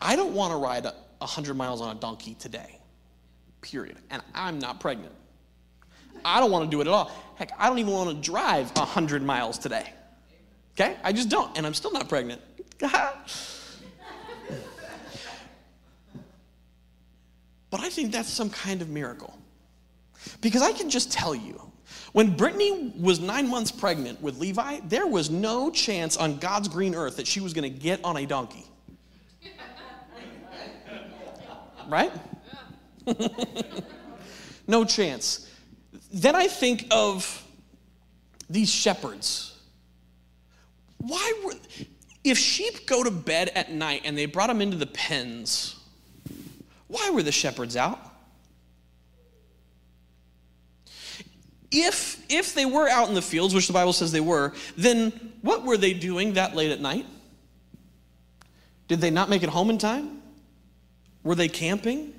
I 0.00 0.16
don't 0.16 0.34
want 0.34 0.52
to 0.52 0.56
ride 0.56 0.86
100 1.18 1.54
miles 1.54 1.80
on 1.80 1.96
a 1.96 2.00
donkey 2.00 2.34
today, 2.34 2.80
period. 3.60 3.98
And 4.10 4.20
I'm 4.34 4.58
not 4.58 4.80
pregnant. 4.80 5.14
I 6.24 6.40
don't 6.40 6.50
want 6.50 6.68
to 6.68 6.70
do 6.76 6.80
it 6.80 6.88
at 6.88 6.92
all. 6.92 7.12
Heck, 7.36 7.52
I 7.60 7.68
don't 7.68 7.78
even 7.78 7.92
want 7.92 8.10
to 8.10 8.16
drive 8.16 8.76
100 8.76 9.22
miles 9.22 9.56
today. 9.56 9.92
Okay? 10.72 10.96
I 11.04 11.12
just 11.12 11.28
don't. 11.28 11.56
And 11.56 11.64
I'm 11.64 11.74
still 11.74 11.92
not 11.92 12.08
pregnant. 12.08 12.42
but 17.70 17.80
I 17.80 17.88
think 17.90 18.12
that's 18.12 18.30
some 18.30 18.50
kind 18.50 18.82
of 18.82 18.88
miracle. 18.88 19.36
Because 20.40 20.62
I 20.62 20.72
can 20.72 20.90
just 20.90 21.12
tell 21.12 21.34
you 21.34 21.60
when 22.12 22.36
Brittany 22.36 22.92
was 22.98 23.20
nine 23.20 23.48
months 23.48 23.70
pregnant 23.70 24.20
with 24.20 24.38
Levi, 24.38 24.80
there 24.84 25.06
was 25.06 25.30
no 25.30 25.70
chance 25.70 26.16
on 26.16 26.38
God's 26.38 26.68
green 26.68 26.94
earth 26.94 27.16
that 27.16 27.26
she 27.26 27.40
was 27.40 27.52
going 27.52 27.70
to 27.70 27.78
get 27.78 28.04
on 28.04 28.16
a 28.16 28.26
donkey. 28.26 28.64
Right? 31.88 32.12
no 34.66 34.84
chance. 34.84 35.50
Then 36.12 36.36
I 36.36 36.46
think 36.46 36.86
of 36.90 37.46
these 38.50 38.68
shepherds. 38.68 39.58
Why 40.98 41.32
were, 41.42 41.54
if 42.24 42.36
sheep 42.36 42.86
go 42.86 43.02
to 43.02 43.10
bed 43.10 43.50
at 43.54 43.72
night 43.72 44.02
and 44.04 44.18
they 44.18 44.26
brought 44.26 44.48
them 44.48 44.60
into 44.60 44.76
the 44.76 44.86
pens, 44.86 45.77
why 46.88 47.10
were 47.10 47.22
the 47.22 47.32
shepherds 47.32 47.76
out? 47.76 48.00
If, 51.70 52.24
if 52.30 52.54
they 52.54 52.64
were 52.64 52.88
out 52.88 53.08
in 53.08 53.14
the 53.14 53.22
fields, 53.22 53.54
which 53.54 53.66
the 53.66 53.74
Bible 53.74 53.92
says 53.92 54.10
they 54.10 54.20
were, 54.20 54.54
then 54.76 55.12
what 55.42 55.64
were 55.64 55.76
they 55.76 55.92
doing 55.92 56.34
that 56.34 56.56
late 56.56 56.70
at 56.70 56.80
night? 56.80 57.06
Did 58.88 59.00
they 59.00 59.10
not 59.10 59.28
make 59.28 59.42
it 59.42 59.50
home 59.50 59.68
in 59.68 59.76
time? 59.76 60.22
Were 61.22 61.34
they 61.34 61.48
camping? 61.48 62.14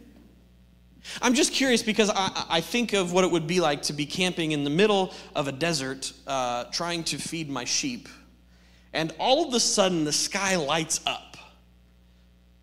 I'm 1.21 1.33
just 1.33 1.51
curious 1.51 1.81
because 1.81 2.11
I, 2.13 2.45
I 2.49 2.61
think 2.61 2.93
of 2.93 3.11
what 3.11 3.23
it 3.23 3.31
would 3.31 3.47
be 3.47 3.59
like 3.59 3.81
to 3.83 3.93
be 3.93 4.05
camping 4.05 4.51
in 4.51 4.63
the 4.63 4.69
middle 4.69 5.13
of 5.35 5.47
a 5.47 5.51
desert 5.51 6.13
uh, 6.27 6.65
trying 6.65 7.03
to 7.05 7.17
feed 7.17 7.49
my 7.49 7.65
sheep. 7.65 8.07
And 8.93 9.13
all 9.17 9.47
of 9.47 9.53
a 9.53 9.59
sudden, 9.59 10.03
the 10.03 10.13
sky 10.13 10.57
lights 10.57 11.01
up. 11.07 11.28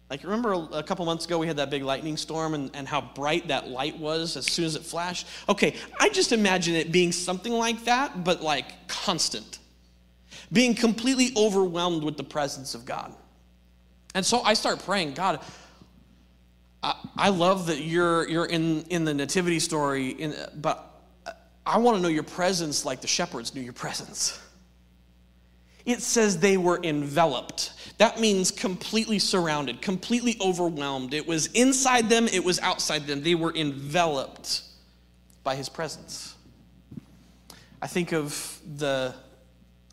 Like, 0.09 0.23
remember 0.23 0.69
a 0.73 0.83
couple 0.85 1.05
months 1.05 1.25
ago 1.25 1.39
we 1.39 1.49
had 1.49 1.57
that 1.57 1.69
big 1.69 1.83
lightning 1.83 2.17
storm 2.17 2.55
and, 2.55 2.71
and 2.75 2.87
how 2.87 3.01
bright 3.01 3.49
that 3.49 3.69
light 3.69 3.99
was 3.99 4.37
as 4.37 4.47
soon 4.47 4.65
as 4.65 4.77
it 4.77 4.83
flashed? 4.83 5.27
Okay, 5.49 5.75
I 5.99 6.11
just 6.11 6.31
imagine 6.31 6.77
it 6.77 6.93
being 6.93 7.11
something 7.11 7.53
like 7.53 7.85
that, 7.85 8.23
but 8.23 8.41
like 8.41 8.87
constant. 8.87 9.59
Being 10.53 10.77
completely 10.77 11.33
overwhelmed 11.37 12.05
with 12.05 12.17
the 12.17 12.23
presence 12.23 12.77
of 12.77 12.85
God. 12.85 13.13
And 14.15 14.25
so 14.25 14.43
I 14.43 14.55
start 14.55 14.85
praying, 14.85 15.15
God, 15.15 15.41
I, 16.85 16.95
I 17.17 17.29
love 17.31 17.67
that 17.67 17.81
you're, 17.81 18.29
you're 18.29 18.47
in, 18.47 18.83
in 18.85 19.05
the 19.05 19.13
nativity 19.13 19.59
story, 19.59 20.11
in, 20.11 20.35
but 20.55 20.89
I 21.67 21.79
want 21.79 21.97
to 21.97 22.03
know 22.03 22.09
your 22.09 22.23
presence 22.23 22.85
like 22.85 23.01
the 23.01 23.09
shepherds 23.09 23.57
knew 23.57 23.61
your 23.61 23.73
presence. 23.73 24.41
It 25.87 26.03
says 26.03 26.41
they 26.41 26.57
were 26.57 26.81
enveloped. 26.83 27.73
That 27.99 28.21
means 28.21 28.51
completely 28.51 29.21
surrounded, 29.21 29.81
completely 29.81 30.37
overwhelmed. 30.41 31.15
It 31.15 31.27
was 31.27 31.47
inside 31.47 32.11
them, 32.11 32.27
it 32.27 32.45
was 32.45 32.59
outside 32.59 33.07
them. 33.07 33.23
They 33.23 33.37
were 33.37 33.55
enveloped 33.55 34.63
by 35.45 35.55
his 35.55 35.69
presence. 35.69 36.35
I 37.81 37.87
think 37.87 38.13
of 38.13 38.61
the, 38.77 39.15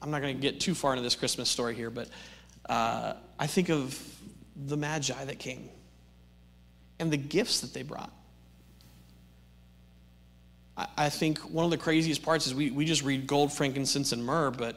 I'm 0.02 0.10
not 0.10 0.22
going 0.22 0.36
to 0.36 0.42
get 0.42 0.60
too 0.60 0.74
far 0.74 0.94
into 0.94 1.04
this 1.04 1.16
Christmas 1.16 1.48
story 1.48 1.76
here, 1.76 1.92
but 1.92 2.10
uh, 2.68 3.14
I 3.38 3.46
think 3.46 3.70
of 3.70 4.02
the 4.66 4.76
Magi 4.76 5.26
that 5.26 5.38
came 5.38 5.70
and 7.00 7.12
the 7.12 7.18
gifts 7.18 7.62
that 7.62 7.74
they 7.74 7.84
brought. 7.84 8.12
I, 10.76 10.88
I 10.98 11.10
think 11.10 11.40
one 11.40 11.66
of 11.66 11.72
the 11.72 11.78
craziest 11.78 12.24
parts 12.24 12.48
is 12.48 12.56
we, 12.56 12.72
we 12.72 12.86
just 12.86 13.04
read 13.04 13.28
gold, 13.28 13.54
frankincense, 13.54 14.12
and 14.12 14.26
myrrh, 14.26 14.50
but 14.52 14.76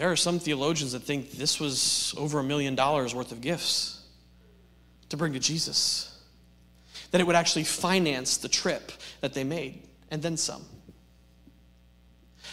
there 0.00 0.10
are 0.10 0.16
some 0.16 0.38
theologians 0.38 0.92
that 0.92 1.02
think 1.02 1.32
this 1.32 1.60
was 1.60 2.14
over 2.16 2.38
a 2.38 2.42
million 2.42 2.74
dollars 2.74 3.14
worth 3.14 3.32
of 3.32 3.42
gifts 3.42 4.00
to 5.10 5.18
bring 5.18 5.34
to 5.34 5.38
Jesus. 5.38 6.18
That 7.10 7.20
it 7.20 7.26
would 7.26 7.36
actually 7.36 7.64
finance 7.64 8.38
the 8.38 8.48
trip 8.48 8.92
that 9.20 9.34
they 9.34 9.44
made, 9.44 9.82
and 10.10 10.22
then 10.22 10.38
some. 10.38 10.64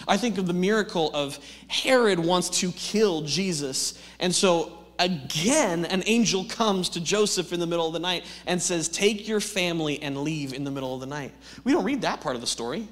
I 0.09 0.17
think 0.17 0.37
of 0.37 0.45
the 0.45 0.51
miracle 0.51 1.09
of 1.13 1.39
Herod 1.69 2.19
wants 2.19 2.49
to 2.59 2.69
kill 2.73 3.21
Jesus, 3.21 3.97
and 4.19 4.35
so 4.35 4.79
again, 4.99 5.85
an 5.85 6.03
angel 6.05 6.43
comes 6.43 6.89
to 6.89 6.99
Joseph 6.99 7.53
in 7.53 7.61
the 7.61 7.67
middle 7.67 7.87
of 7.87 7.93
the 7.93 7.99
night 7.99 8.25
and 8.45 8.61
says, 8.61 8.89
Take 8.89 9.25
your 9.25 9.39
family 9.39 10.01
and 10.01 10.17
leave 10.17 10.53
in 10.53 10.65
the 10.65 10.71
middle 10.71 10.93
of 10.93 10.99
the 10.99 11.05
night. 11.05 11.31
We 11.63 11.71
don't 11.71 11.85
read 11.85 12.01
that 12.01 12.19
part 12.19 12.35
of 12.35 12.41
the 12.41 12.47
story. 12.47 12.89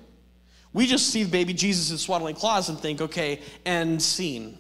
We 0.76 0.88
just 0.88 1.08
see 1.08 1.24
baby 1.24 1.54
Jesus 1.54 1.90
in 1.90 1.98
swaddling 1.98 2.36
cloths 2.36 2.68
and 2.68 2.78
think, 2.78 3.00
okay, 3.00 3.40
end 3.66 4.02
scene. 4.02 4.58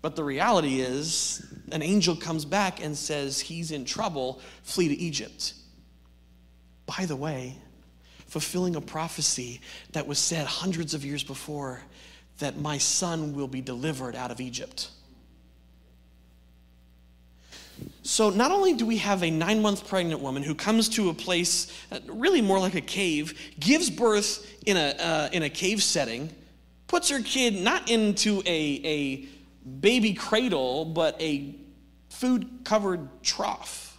But 0.00 0.16
the 0.16 0.24
reality 0.24 0.80
is, 0.80 1.46
an 1.70 1.82
angel 1.82 2.16
comes 2.16 2.46
back 2.46 2.82
and 2.82 2.96
says 2.96 3.38
he's 3.38 3.72
in 3.72 3.84
trouble, 3.84 4.40
flee 4.62 4.88
to 4.88 4.94
Egypt. 4.94 5.52
By 6.86 7.04
the 7.04 7.14
way, 7.14 7.58
fulfilling 8.26 8.74
a 8.74 8.80
prophecy 8.80 9.60
that 9.92 10.06
was 10.06 10.18
said 10.18 10.46
hundreds 10.46 10.94
of 10.94 11.04
years 11.04 11.22
before 11.22 11.82
that 12.38 12.56
my 12.56 12.78
son 12.78 13.34
will 13.34 13.48
be 13.48 13.60
delivered 13.60 14.16
out 14.16 14.30
of 14.30 14.40
Egypt. 14.40 14.88
So, 18.02 18.30
not 18.30 18.50
only 18.50 18.74
do 18.74 18.84
we 18.84 18.98
have 18.98 19.22
a 19.22 19.30
nine 19.30 19.62
month 19.62 19.86
pregnant 19.86 20.20
woman 20.20 20.42
who 20.42 20.56
comes 20.56 20.88
to 20.90 21.08
a 21.10 21.14
place, 21.14 21.72
uh, 21.92 22.00
really 22.08 22.40
more 22.40 22.58
like 22.58 22.74
a 22.74 22.80
cave, 22.80 23.38
gives 23.60 23.90
birth 23.90 24.44
in 24.66 24.76
a, 24.76 24.96
uh, 24.98 25.28
in 25.32 25.44
a 25.44 25.50
cave 25.50 25.82
setting, 25.82 26.28
puts 26.88 27.08
her 27.10 27.22
kid 27.22 27.54
not 27.54 27.88
into 27.88 28.42
a, 28.44 28.80
a 28.84 29.28
baby 29.80 30.14
cradle, 30.14 30.84
but 30.84 31.20
a 31.22 31.54
food 32.08 32.48
covered 32.64 33.08
trough. 33.22 33.96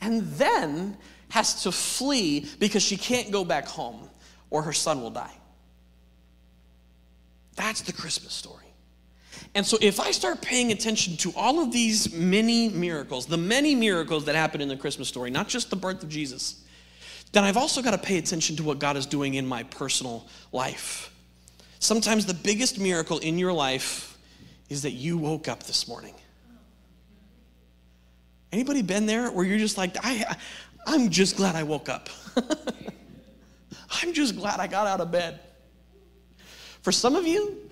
And 0.00 0.22
then 0.22 0.96
has 1.28 1.62
to 1.64 1.72
flee 1.72 2.46
because 2.58 2.82
she 2.82 2.96
can't 2.96 3.30
go 3.30 3.44
back 3.44 3.66
home 3.66 4.08
or 4.50 4.62
her 4.62 4.72
son 4.72 5.02
will 5.02 5.10
die. 5.10 5.36
That's 7.56 7.82
the 7.82 7.92
Christmas 7.92 8.32
story. 8.32 8.63
And 9.54 9.64
so, 9.64 9.78
if 9.80 10.00
I 10.00 10.10
start 10.10 10.42
paying 10.42 10.72
attention 10.72 11.16
to 11.18 11.32
all 11.36 11.62
of 11.62 11.72
these 11.72 12.12
many 12.12 12.68
miracles, 12.68 13.26
the 13.26 13.36
many 13.36 13.74
miracles 13.74 14.24
that 14.24 14.34
happen 14.34 14.60
in 14.60 14.68
the 14.68 14.76
Christmas 14.76 15.08
story, 15.08 15.30
not 15.30 15.48
just 15.48 15.70
the 15.70 15.76
birth 15.76 16.02
of 16.02 16.08
Jesus, 16.08 16.64
then 17.32 17.44
I've 17.44 17.56
also 17.56 17.82
got 17.82 17.92
to 17.92 17.98
pay 17.98 18.18
attention 18.18 18.56
to 18.56 18.62
what 18.62 18.78
God 18.78 18.96
is 18.96 19.06
doing 19.06 19.34
in 19.34 19.46
my 19.46 19.64
personal 19.64 20.26
life. 20.52 21.12
Sometimes 21.78 22.26
the 22.26 22.34
biggest 22.34 22.78
miracle 22.78 23.18
in 23.18 23.38
your 23.38 23.52
life 23.52 24.16
is 24.68 24.82
that 24.82 24.92
you 24.92 25.18
woke 25.18 25.48
up 25.48 25.64
this 25.64 25.86
morning. 25.86 26.14
Anybody 28.52 28.82
been 28.82 29.06
there 29.06 29.30
where 29.30 29.44
you're 29.44 29.58
just 29.58 29.76
like, 29.76 29.96
I, 30.02 30.36
I'm 30.86 31.10
just 31.10 31.36
glad 31.36 31.56
I 31.56 31.64
woke 31.64 31.88
up. 31.88 32.08
I'm 34.02 34.12
just 34.12 34.36
glad 34.36 34.60
I 34.60 34.66
got 34.66 34.86
out 34.86 35.00
of 35.00 35.10
bed. 35.10 35.40
For 36.82 36.92
some 36.92 37.16
of 37.16 37.26
you, 37.26 37.63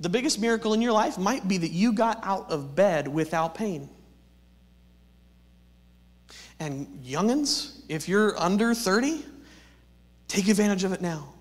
the 0.00 0.08
biggest 0.08 0.40
miracle 0.40 0.74
in 0.74 0.82
your 0.82 0.92
life 0.92 1.18
might 1.18 1.46
be 1.48 1.58
that 1.58 1.70
you 1.70 1.92
got 1.92 2.20
out 2.22 2.50
of 2.50 2.74
bed 2.74 3.08
without 3.08 3.54
pain. 3.54 3.88
And 6.60 7.02
youngins, 7.04 7.80
if 7.88 8.08
you're 8.08 8.38
under 8.38 8.74
30, 8.74 9.24
take 10.26 10.48
advantage 10.48 10.84
of 10.84 10.92
it 10.92 11.00
now. 11.00 11.32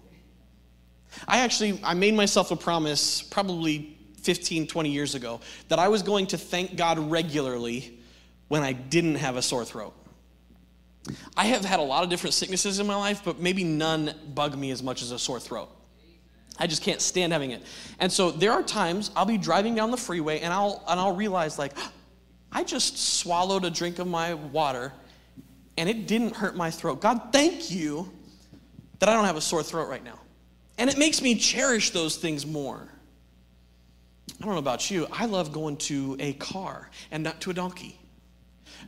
I 1.28 1.40
actually 1.40 1.80
I 1.84 1.94
made 1.94 2.14
myself 2.14 2.52
a 2.52 2.56
promise 2.56 3.22
probably 3.22 3.98
15, 4.22 4.68
20 4.68 4.90
years 4.90 5.16
ago 5.16 5.40
that 5.70 5.80
I 5.80 5.88
was 5.88 6.04
going 6.04 6.28
to 6.28 6.38
thank 6.38 6.76
God 6.76 7.00
regularly 7.00 8.00
when 8.48 8.62
I 8.62 8.74
didn't 8.74 9.16
have 9.16 9.36
a 9.36 9.42
sore 9.42 9.66
throat. 9.66 9.94
I 11.36 11.46
have 11.46 11.64
had 11.64 11.80
a 11.80 11.84
lot 11.84 12.04
of 12.04 12.10
different 12.10 12.34
sicknesses 12.34 12.80
in 12.80 12.88
my 12.88 12.96
life, 12.96 13.22
but 13.24 13.40
maybe 13.40 13.64
none 13.64 14.14
bug 14.34 14.58
me 14.58 14.72
as 14.72 14.84
much 14.84 15.02
as 15.02 15.12
a 15.12 15.20
sore 15.20 15.40
throat. 15.40 15.70
I 16.60 16.68
just 16.68 16.82
can't 16.82 17.02
stand 17.02 17.34
having 17.34 17.52
it. 17.52 17.64
And 18.00 18.12
so 18.12 18.32
there 18.32 18.52
are 18.52 18.64
times 18.64 19.12
I'll 19.16 19.26
be 19.26 19.38
driving 19.38 19.76
down 19.76 19.92
the 19.92 19.98
freeway 19.98 20.40
and 20.40 20.54
I'll 20.54 20.84
and 20.88 21.00
I'll 21.00 21.16
realize 21.16 21.60
like 21.60 21.74
I 22.52 22.64
just 22.64 22.98
swallowed 23.20 23.66
a 23.66 23.70
drink 23.70 24.00
of 24.00 24.08
my 24.08 24.34
water 24.34 24.94
and 25.78 25.88
it 25.88 26.08
didn't 26.08 26.36
hurt 26.36 26.56
my 26.56 26.72
throat. 26.72 27.02
God, 27.02 27.30
thank 27.32 27.70
you 27.70 28.12
that 29.00 29.10
I 29.10 29.14
don't 29.14 29.26
have 29.26 29.36
a 29.36 29.42
sore 29.42 29.64
throat 29.64 29.88
right 29.88 30.04
now. 30.04 30.20
And 30.78 30.90
it 30.90 30.98
makes 30.98 31.22
me 31.22 31.36
cherish 31.36 31.92
those 31.92 32.18
things 32.18 32.46
more. 32.46 32.88
I 34.40 34.46
don't 34.46 34.54
know 34.54 34.60
about 34.60 34.92
you. 34.92 35.08
I 35.12 35.26
love 35.26 35.52
going 35.52 35.78
to 35.78 36.16
a 36.20 36.34
car 36.34 36.90
and 37.12 37.24
not 37.24 37.42
to 37.42 37.52
a 37.52 37.54
donkey. 37.54 38.00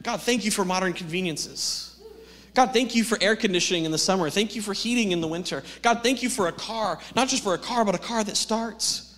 God, 0.03 0.21
thank 0.21 0.45
you 0.45 0.51
for 0.51 0.63
modern 0.63 0.93
conveniences. 0.93 1.88
God, 2.53 2.73
thank 2.73 2.95
you 2.95 3.03
for 3.03 3.17
air 3.21 3.35
conditioning 3.35 3.85
in 3.85 3.91
the 3.91 3.97
summer. 3.97 4.29
Thank 4.29 4.55
you 4.55 4.61
for 4.61 4.73
heating 4.73 5.11
in 5.11 5.21
the 5.21 5.27
winter. 5.27 5.63
God, 5.81 6.01
thank 6.03 6.23
you 6.23 6.29
for 6.29 6.47
a 6.47 6.51
car, 6.51 6.99
not 7.15 7.27
just 7.27 7.43
for 7.43 7.53
a 7.53 7.57
car, 7.57 7.85
but 7.85 7.95
a 7.95 7.99
car 7.99 8.23
that 8.23 8.37
starts. 8.37 9.17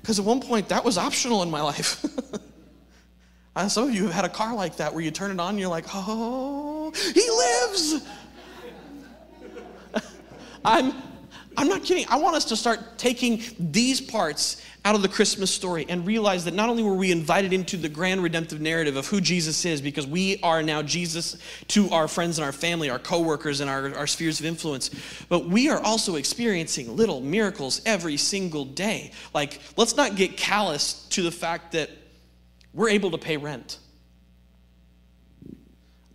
Because 0.00 0.18
at 0.18 0.24
one 0.24 0.40
point, 0.40 0.68
that 0.68 0.84
was 0.84 0.98
optional 0.98 1.42
in 1.42 1.50
my 1.50 1.62
life. 1.62 2.04
Uh, 3.56 3.68
some 3.68 3.84
of 3.88 3.94
you 3.94 4.04
have 4.04 4.12
had 4.12 4.24
a 4.24 4.28
car 4.28 4.54
like 4.54 4.76
that 4.76 4.92
where 4.92 5.04
you 5.04 5.12
turn 5.12 5.30
it 5.30 5.38
on 5.38 5.50
and 5.50 5.60
you're 5.60 5.68
like, 5.68 5.84
oh, 5.94 6.92
he 6.92 7.20
lives. 7.30 8.04
I'm, 10.64 10.92
I'm 11.56 11.68
not 11.68 11.84
kidding. 11.84 12.06
I 12.08 12.16
want 12.16 12.36
us 12.36 12.44
to 12.46 12.56
start 12.56 12.98
taking 12.98 13.42
these 13.58 14.00
parts 14.00 14.62
out 14.84 14.94
of 14.94 15.02
the 15.02 15.08
Christmas 15.08 15.50
story 15.50 15.86
and 15.88 16.06
realize 16.06 16.44
that 16.44 16.52
not 16.54 16.68
only 16.68 16.82
were 16.82 16.94
we 16.94 17.10
invited 17.10 17.52
into 17.52 17.76
the 17.76 17.88
grand 17.88 18.22
redemptive 18.22 18.60
narrative 18.60 18.96
of 18.96 19.06
who 19.06 19.20
Jesus 19.20 19.64
is, 19.64 19.80
because 19.80 20.06
we 20.06 20.38
are 20.42 20.62
now 20.62 20.82
Jesus 20.82 21.38
to 21.68 21.88
our 21.90 22.06
friends 22.06 22.38
and 22.38 22.44
our 22.44 22.52
family, 22.52 22.90
our 22.90 22.98
coworkers, 22.98 23.60
and 23.60 23.70
our, 23.70 23.94
our 23.94 24.06
spheres 24.06 24.40
of 24.40 24.46
influence, 24.46 24.90
but 25.28 25.46
we 25.46 25.70
are 25.70 25.80
also 25.80 26.16
experiencing 26.16 26.96
little 26.96 27.20
miracles 27.20 27.80
every 27.86 28.18
single 28.18 28.64
day. 28.64 29.10
Like, 29.32 29.60
let's 29.76 29.96
not 29.96 30.16
get 30.16 30.36
callous 30.36 31.06
to 31.10 31.22
the 31.22 31.32
fact 31.32 31.72
that 31.72 31.88
we're 32.74 32.90
able 32.90 33.10
to 33.12 33.18
pay 33.18 33.38
rent. 33.38 33.78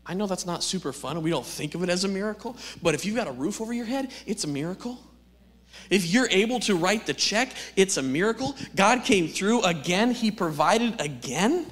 I 0.06 0.16
know 0.16 0.28
that's 0.28 0.46
not 0.46 0.64
super 0.64 0.92
fun 0.92 1.18
and 1.18 1.24
we 1.24 1.30
don't 1.30 1.46
think 1.46 1.76
of 1.76 1.84
it 1.84 1.90
as 1.90 2.04
a 2.04 2.08
miracle, 2.08 2.58
but 2.82 2.96
if 2.96 3.06
you've 3.06 3.16
got 3.16 3.28
a 3.28 3.32
roof 3.32 3.62
over 3.62 3.74
your 3.74 3.86
head, 3.86 4.12
it's 4.26 4.44
a 4.44 4.48
miracle. 4.48 5.00
If 5.90 6.08
you're 6.08 6.30
able 6.30 6.60
to 6.62 6.76
write 6.76 7.06
the 7.06 7.14
check, 7.14 7.50
it's 7.76 7.98
a 7.98 8.04
miracle. 8.04 8.56
God 8.76 9.04
came 9.04 9.28
through 9.28 9.64
again, 9.64 10.12
He 10.12 10.32
provided 10.32 11.00
again. 11.02 11.66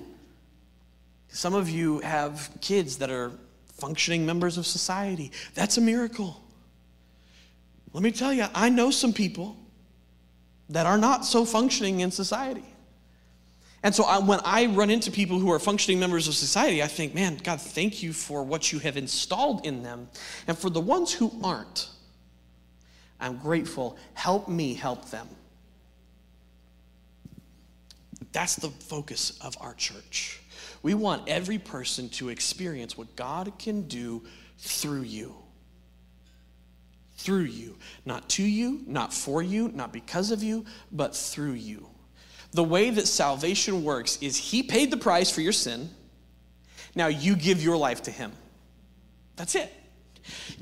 Some 1.29 1.53
of 1.53 1.69
you 1.69 1.99
have 1.99 2.49
kids 2.61 2.97
that 2.97 3.11
are 3.11 3.31
functioning 3.73 4.25
members 4.25 4.57
of 4.57 4.65
society. 4.65 5.31
That's 5.53 5.77
a 5.77 5.81
miracle. 5.81 6.41
Let 7.93 8.03
me 8.03 8.11
tell 8.11 8.33
you, 8.33 8.45
I 8.53 8.69
know 8.69 8.91
some 8.91 9.13
people 9.13 9.57
that 10.69 10.85
are 10.85 10.97
not 10.97 11.25
so 11.25 11.45
functioning 11.45 12.01
in 12.01 12.11
society. 12.11 12.65
And 13.83 13.93
so 13.93 14.03
I, 14.03 14.19
when 14.19 14.39
I 14.43 14.65
run 14.65 14.89
into 14.89 15.11
people 15.11 15.39
who 15.39 15.51
are 15.51 15.59
functioning 15.59 15.99
members 15.99 16.27
of 16.27 16.33
society, 16.33 16.81
I 16.81 16.87
think, 16.87 17.13
man, 17.13 17.37
God, 17.43 17.61
thank 17.61 18.01
you 18.01 18.11
for 18.11 18.43
what 18.43 18.71
you 18.71 18.79
have 18.79 18.97
installed 18.97 19.65
in 19.65 19.83
them. 19.83 20.09
And 20.47 20.57
for 20.57 20.69
the 20.69 20.81
ones 20.81 21.13
who 21.13 21.31
aren't, 21.43 21.89
I'm 23.19 23.37
grateful. 23.37 23.97
Help 24.13 24.47
me 24.47 24.73
help 24.73 25.09
them. 25.09 25.27
That's 28.31 28.55
the 28.55 28.69
focus 28.69 29.37
of 29.41 29.55
our 29.59 29.73
church. 29.73 30.41
We 30.83 30.93
want 30.93 31.27
every 31.27 31.57
person 31.57 32.09
to 32.09 32.29
experience 32.29 32.97
what 32.97 33.15
God 33.15 33.53
can 33.57 33.87
do 33.87 34.23
through 34.59 35.01
you. 35.01 35.35
Through 37.15 37.43
you. 37.43 37.77
Not 38.05 38.29
to 38.29 38.43
you, 38.43 38.81
not 38.85 39.13
for 39.13 39.41
you, 39.41 39.69
not 39.69 39.91
because 39.91 40.31
of 40.31 40.43
you, 40.43 40.65
but 40.91 41.15
through 41.15 41.53
you. 41.53 41.87
The 42.51 42.63
way 42.63 42.89
that 42.91 43.07
salvation 43.07 43.83
works 43.83 44.17
is 44.21 44.37
He 44.37 44.63
paid 44.63 44.91
the 44.91 44.97
price 44.97 45.31
for 45.31 45.41
your 45.41 45.51
sin. 45.51 45.89
Now 46.95 47.07
you 47.07 47.35
give 47.35 47.61
your 47.61 47.77
life 47.77 48.03
to 48.03 48.11
Him. 48.11 48.31
That's 49.35 49.55
it. 49.55 49.73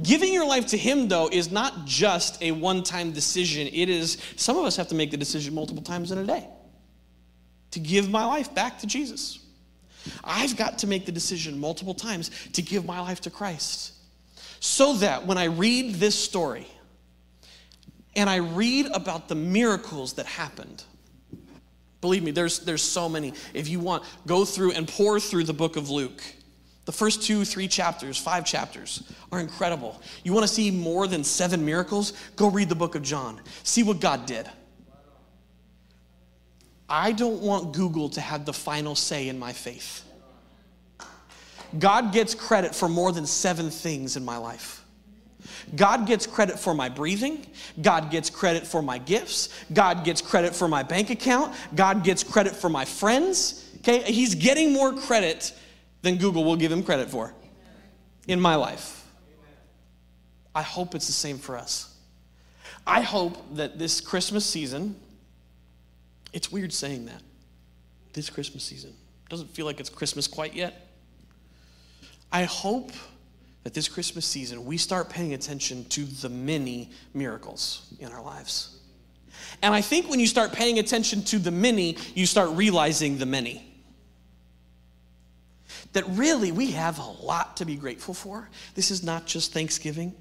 Giving 0.01 0.33
your 0.33 0.45
life 0.45 0.67
to 0.67 0.77
Him, 0.77 1.07
though, 1.07 1.29
is 1.29 1.51
not 1.51 1.85
just 1.85 2.41
a 2.41 2.51
one 2.51 2.83
time 2.83 3.11
decision. 3.11 3.67
It 3.71 3.89
is, 3.89 4.17
some 4.35 4.57
of 4.57 4.65
us 4.65 4.75
have 4.75 4.89
to 4.89 4.95
make 4.95 5.11
the 5.11 5.17
decision 5.17 5.53
multiple 5.53 5.83
times 5.83 6.11
in 6.11 6.17
a 6.17 6.25
day 6.25 6.47
to 7.71 7.79
give 7.79 8.09
my 8.09 8.25
life 8.25 8.53
back 8.55 8.79
to 8.79 8.87
Jesus. 8.87 9.39
I've 10.23 10.55
got 10.55 10.79
to 10.79 10.87
make 10.87 11.05
the 11.05 11.11
decision 11.11 11.59
multiple 11.59 11.93
times 11.93 12.31
to 12.53 12.61
give 12.61 12.85
my 12.85 12.99
life 12.99 13.21
to 13.21 13.29
Christ. 13.29 13.93
So 14.59 14.93
that 14.95 15.25
when 15.25 15.37
I 15.37 15.45
read 15.45 15.95
this 15.95 16.15
story 16.15 16.67
and 18.15 18.29
I 18.29 18.37
read 18.37 18.87
about 18.93 19.27
the 19.27 19.35
miracles 19.35 20.13
that 20.13 20.25
happened, 20.25 20.83
believe 22.01 22.23
me, 22.23 22.31
there's, 22.31 22.59
there's 22.59 22.81
so 22.81 23.09
many. 23.09 23.33
If 23.53 23.67
you 23.67 23.79
want, 23.79 24.03
go 24.25 24.45
through 24.45 24.71
and 24.71 24.87
pour 24.87 25.19
through 25.19 25.43
the 25.43 25.53
book 25.53 25.75
of 25.75 25.89
Luke. 25.89 26.23
The 26.85 26.91
first 26.91 27.23
two, 27.23 27.43
three 27.45 27.67
chapters, 27.67 28.17
five 28.17 28.45
chapters 28.45 29.03
are 29.31 29.39
incredible. 29.39 29.99
You 30.23 30.33
want 30.33 30.47
to 30.47 30.53
see 30.53 30.69
more 30.69 31.07
than 31.07 31.23
seven 31.23 31.65
miracles? 31.65 32.13
Go 32.35 32.47
read 32.47 32.69
the 32.69 32.75
book 32.75 32.93
of 32.93 33.01
John. 33.01 33.41
See 33.63 33.81
what 33.81 33.99
God 33.99 34.27
did. 34.27 34.47
I 36.87 37.11
don't 37.11 37.41
want 37.41 37.73
Google 37.73 38.09
to 38.09 38.21
have 38.21 38.45
the 38.45 38.53
final 38.53 38.93
say 38.93 39.27
in 39.27 39.39
my 39.39 39.51
faith. 39.51 40.03
God 41.79 42.13
gets 42.13 42.35
credit 42.35 42.75
for 42.75 42.87
more 42.87 43.11
than 43.11 43.25
seven 43.25 43.71
things 43.71 44.15
in 44.15 44.23
my 44.23 44.37
life. 44.37 44.83
God 45.75 46.05
gets 46.05 46.27
credit 46.27 46.59
for 46.59 46.75
my 46.75 46.89
breathing. 46.89 47.45
God 47.81 48.11
gets 48.11 48.29
credit 48.29 48.65
for 48.65 48.83
my 48.83 48.99
gifts. 48.99 49.49
God 49.73 50.03
gets 50.03 50.21
credit 50.21 50.55
for 50.55 50.67
my 50.67 50.83
bank 50.83 51.09
account. 51.09 51.55
God 51.73 52.03
gets 52.03 52.23
credit 52.23 52.55
for 52.55 52.69
my 52.69 52.85
friends. 52.85 53.67
Okay? 53.77 54.01
He's 54.11 54.35
getting 54.35 54.71
more 54.71 54.93
credit 54.93 55.53
than 56.05 56.17
Google 56.17 56.43
will 56.43 56.55
give 56.55 56.71
him 56.71 56.83
credit 56.83 57.09
for 57.09 57.33
in 58.27 58.39
my 58.39 58.53
life. 58.53 59.03
I 60.53 60.61
hope 60.61 60.93
it's 60.93 61.07
the 61.07 61.13
same 61.13 61.39
for 61.39 61.57
us. 61.57 61.97
I 62.85 63.01
hope 63.01 63.55
that 63.55 63.79
this 63.79 64.01
Christmas 64.01 64.45
season, 64.45 64.95
it's 66.31 66.51
weird 66.51 66.71
saying 66.71 67.07
that. 67.07 67.21
this 68.13 68.29
Christmas 68.29 68.63
season. 68.63 68.93
Doesn't 69.29 69.49
feel 69.49 69.65
like 69.65 69.79
it's 69.79 69.89
Christmas 69.89 70.27
quite 70.27 70.53
yet. 70.53 70.89
I 72.31 72.43
hope 72.43 72.91
that 73.63 73.73
this 73.73 73.89
Christmas 73.89 74.25
season 74.25 74.63
we 74.63 74.77
start 74.77 75.09
paying 75.09 75.33
attention 75.33 75.85
to 75.85 76.05
the 76.05 76.29
many 76.29 76.91
miracles 77.13 77.93
in 77.99 78.11
our 78.11 78.21
lives. 78.23 78.79
And 79.63 79.73
I 79.73 79.81
think 79.81 80.07
when 80.07 80.19
you 80.19 80.27
start 80.27 80.53
paying 80.53 80.77
attention 80.77 81.23
to 81.23 81.39
the 81.39 81.51
many, 81.51 81.97
you 82.13 82.27
start 82.27 82.51
realizing 82.51 83.17
the 83.17 83.25
many. 83.25 83.74
That 85.95 86.03
really 86.09 86.51
we 86.51 86.71
have 86.71 86.99
a 86.99 87.09
lot 87.09 87.55
to 87.57 87.65
be 87.65 87.77
grateful 87.77 88.13
for. 88.13 88.49
This 88.73 88.91
is 88.91 89.01
not 89.01 89.25
just 89.25 89.53
Thanksgiving, 89.53 90.13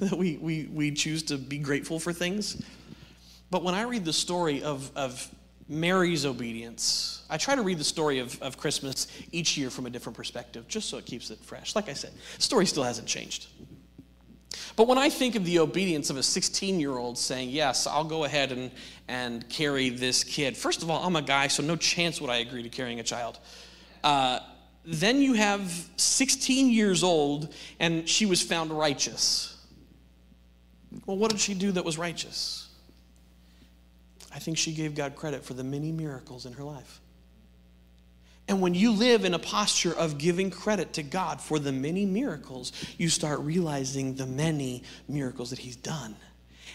that 0.00 0.12
we, 0.18 0.36
we, 0.36 0.68
we 0.70 0.90
choose 0.90 1.22
to 1.24 1.38
be 1.38 1.56
grateful 1.56 1.98
for 1.98 2.12
things. 2.12 2.62
But 3.50 3.62
when 3.62 3.74
I 3.74 3.84
read 3.84 4.04
the 4.04 4.12
story 4.12 4.62
of, 4.62 4.90
of 4.94 5.34
Mary's 5.66 6.26
obedience, 6.26 7.24
I 7.30 7.38
try 7.38 7.54
to 7.54 7.62
read 7.62 7.78
the 7.78 7.84
story 7.84 8.18
of, 8.18 8.40
of 8.42 8.58
Christmas 8.58 9.06
each 9.32 9.56
year 9.56 9.70
from 9.70 9.86
a 9.86 9.90
different 9.90 10.14
perspective, 10.14 10.68
just 10.68 10.90
so 10.90 10.98
it 10.98 11.06
keeps 11.06 11.30
it 11.30 11.38
fresh. 11.38 11.74
Like 11.74 11.88
I 11.88 11.94
said, 11.94 12.10
the 12.36 12.42
story 12.42 12.66
still 12.66 12.84
hasn't 12.84 13.08
changed. 13.08 13.46
But 14.76 14.88
when 14.88 14.98
I 14.98 15.08
think 15.08 15.36
of 15.36 15.46
the 15.46 15.60
obedience 15.60 16.10
of 16.10 16.18
a 16.18 16.22
16 16.22 16.78
year 16.78 16.98
old 16.98 17.16
saying, 17.16 17.48
Yes, 17.48 17.86
I'll 17.86 18.04
go 18.04 18.24
ahead 18.24 18.52
and, 18.52 18.70
and 19.08 19.48
carry 19.48 19.88
this 19.88 20.22
kid, 20.22 20.54
first 20.54 20.82
of 20.82 20.90
all, 20.90 21.02
I'm 21.02 21.16
a 21.16 21.22
guy, 21.22 21.48
so 21.48 21.62
no 21.62 21.76
chance 21.76 22.20
would 22.20 22.28
I 22.28 22.36
agree 22.36 22.62
to 22.62 22.68
carrying 22.68 23.00
a 23.00 23.04
child. 23.04 23.38
Uh, 24.04 24.40
then 24.84 25.20
you 25.20 25.34
have 25.34 25.88
16 25.96 26.70
years 26.70 27.02
old, 27.02 27.54
and 27.78 28.08
she 28.08 28.26
was 28.26 28.42
found 28.42 28.70
righteous. 28.76 29.56
Well, 31.06 31.16
what 31.16 31.30
did 31.30 31.40
she 31.40 31.54
do 31.54 31.72
that 31.72 31.84
was 31.84 31.98
righteous? 31.98 32.68
I 34.34 34.38
think 34.38 34.58
she 34.58 34.72
gave 34.72 34.94
God 34.94 35.14
credit 35.14 35.44
for 35.44 35.54
the 35.54 35.64
many 35.64 35.92
miracles 35.92 36.46
in 36.46 36.54
her 36.54 36.64
life. 36.64 37.00
And 38.48 38.60
when 38.60 38.74
you 38.74 38.90
live 38.90 39.24
in 39.24 39.34
a 39.34 39.38
posture 39.38 39.94
of 39.94 40.18
giving 40.18 40.50
credit 40.50 40.94
to 40.94 41.02
God 41.02 41.40
for 41.40 41.58
the 41.58 41.72
many 41.72 42.04
miracles, 42.04 42.72
you 42.98 43.08
start 43.08 43.40
realizing 43.40 44.14
the 44.14 44.26
many 44.26 44.82
miracles 45.08 45.50
that 45.50 45.60
He's 45.60 45.76
done. 45.76 46.16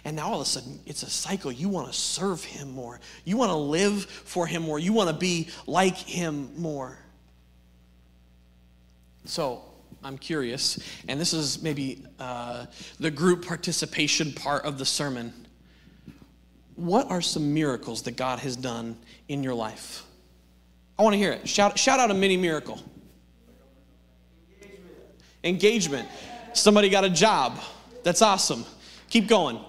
And 0.05 0.15
now 0.15 0.29
all 0.29 0.41
of 0.41 0.47
a 0.47 0.49
sudden, 0.49 0.79
it's 0.85 1.03
a 1.03 1.09
cycle. 1.09 1.51
You 1.51 1.67
want 1.67 1.87
to 1.87 1.93
serve 1.93 2.43
Him 2.43 2.71
more. 2.71 2.99
You 3.25 3.35
want 3.37 3.51
to 3.51 3.57
live 3.57 4.05
for 4.05 4.47
Him 4.47 4.63
more. 4.63 4.79
You 4.79 4.93
want 4.93 5.09
to 5.09 5.15
be 5.15 5.49
like 5.65 5.97
Him 5.97 6.51
more. 6.55 6.97
So, 9.27 9.61
I'm 10.03 10.17
curious, 10.17 10.79
and 11.07 11.19
this 11.19 11.33
is 11.33 11.61
maybe 11.61 12.05
uh, 12.19 12.65
the 12.99 13.11
group 13.11 13.45
participation 13.45 14.31
part 14.31 14.63
of 14.63 14.77
the 14.77 14.85
sermon. 14.85 15.33
What 16.75 17.09
are 17.09 17.21
some 17.21 17.53
miracles 17.53 18.03
that 18.03 18.15
God 18.15 18.39
has 18.39 18.55
done 18.55 18.95
in 19.27 19.43
your 19.43 19.55
life? 19.55 20.03
I 20.97 21.03
want 21.03 21.13
to 21.13 21.17
hear 21.17 21.31
it. 21.31 21.49
Shout, 21.49 21.77
shout 21.77 21.99
out 21.99 22.11
a 22.11 22.13
mini 22.13 22.37
miracle. 22.37 22.79
Engagement. 24.61 24.89
Engagement. 25.43 26.09
Somebody 26.53 26.89
got 26.89 27.03
a 27.03 27.09
job. 27.09 27.59
That's 28.03 28.21
awesome. 28.21 28.65
Keep 29.09 29.27
going. 29.27 29.59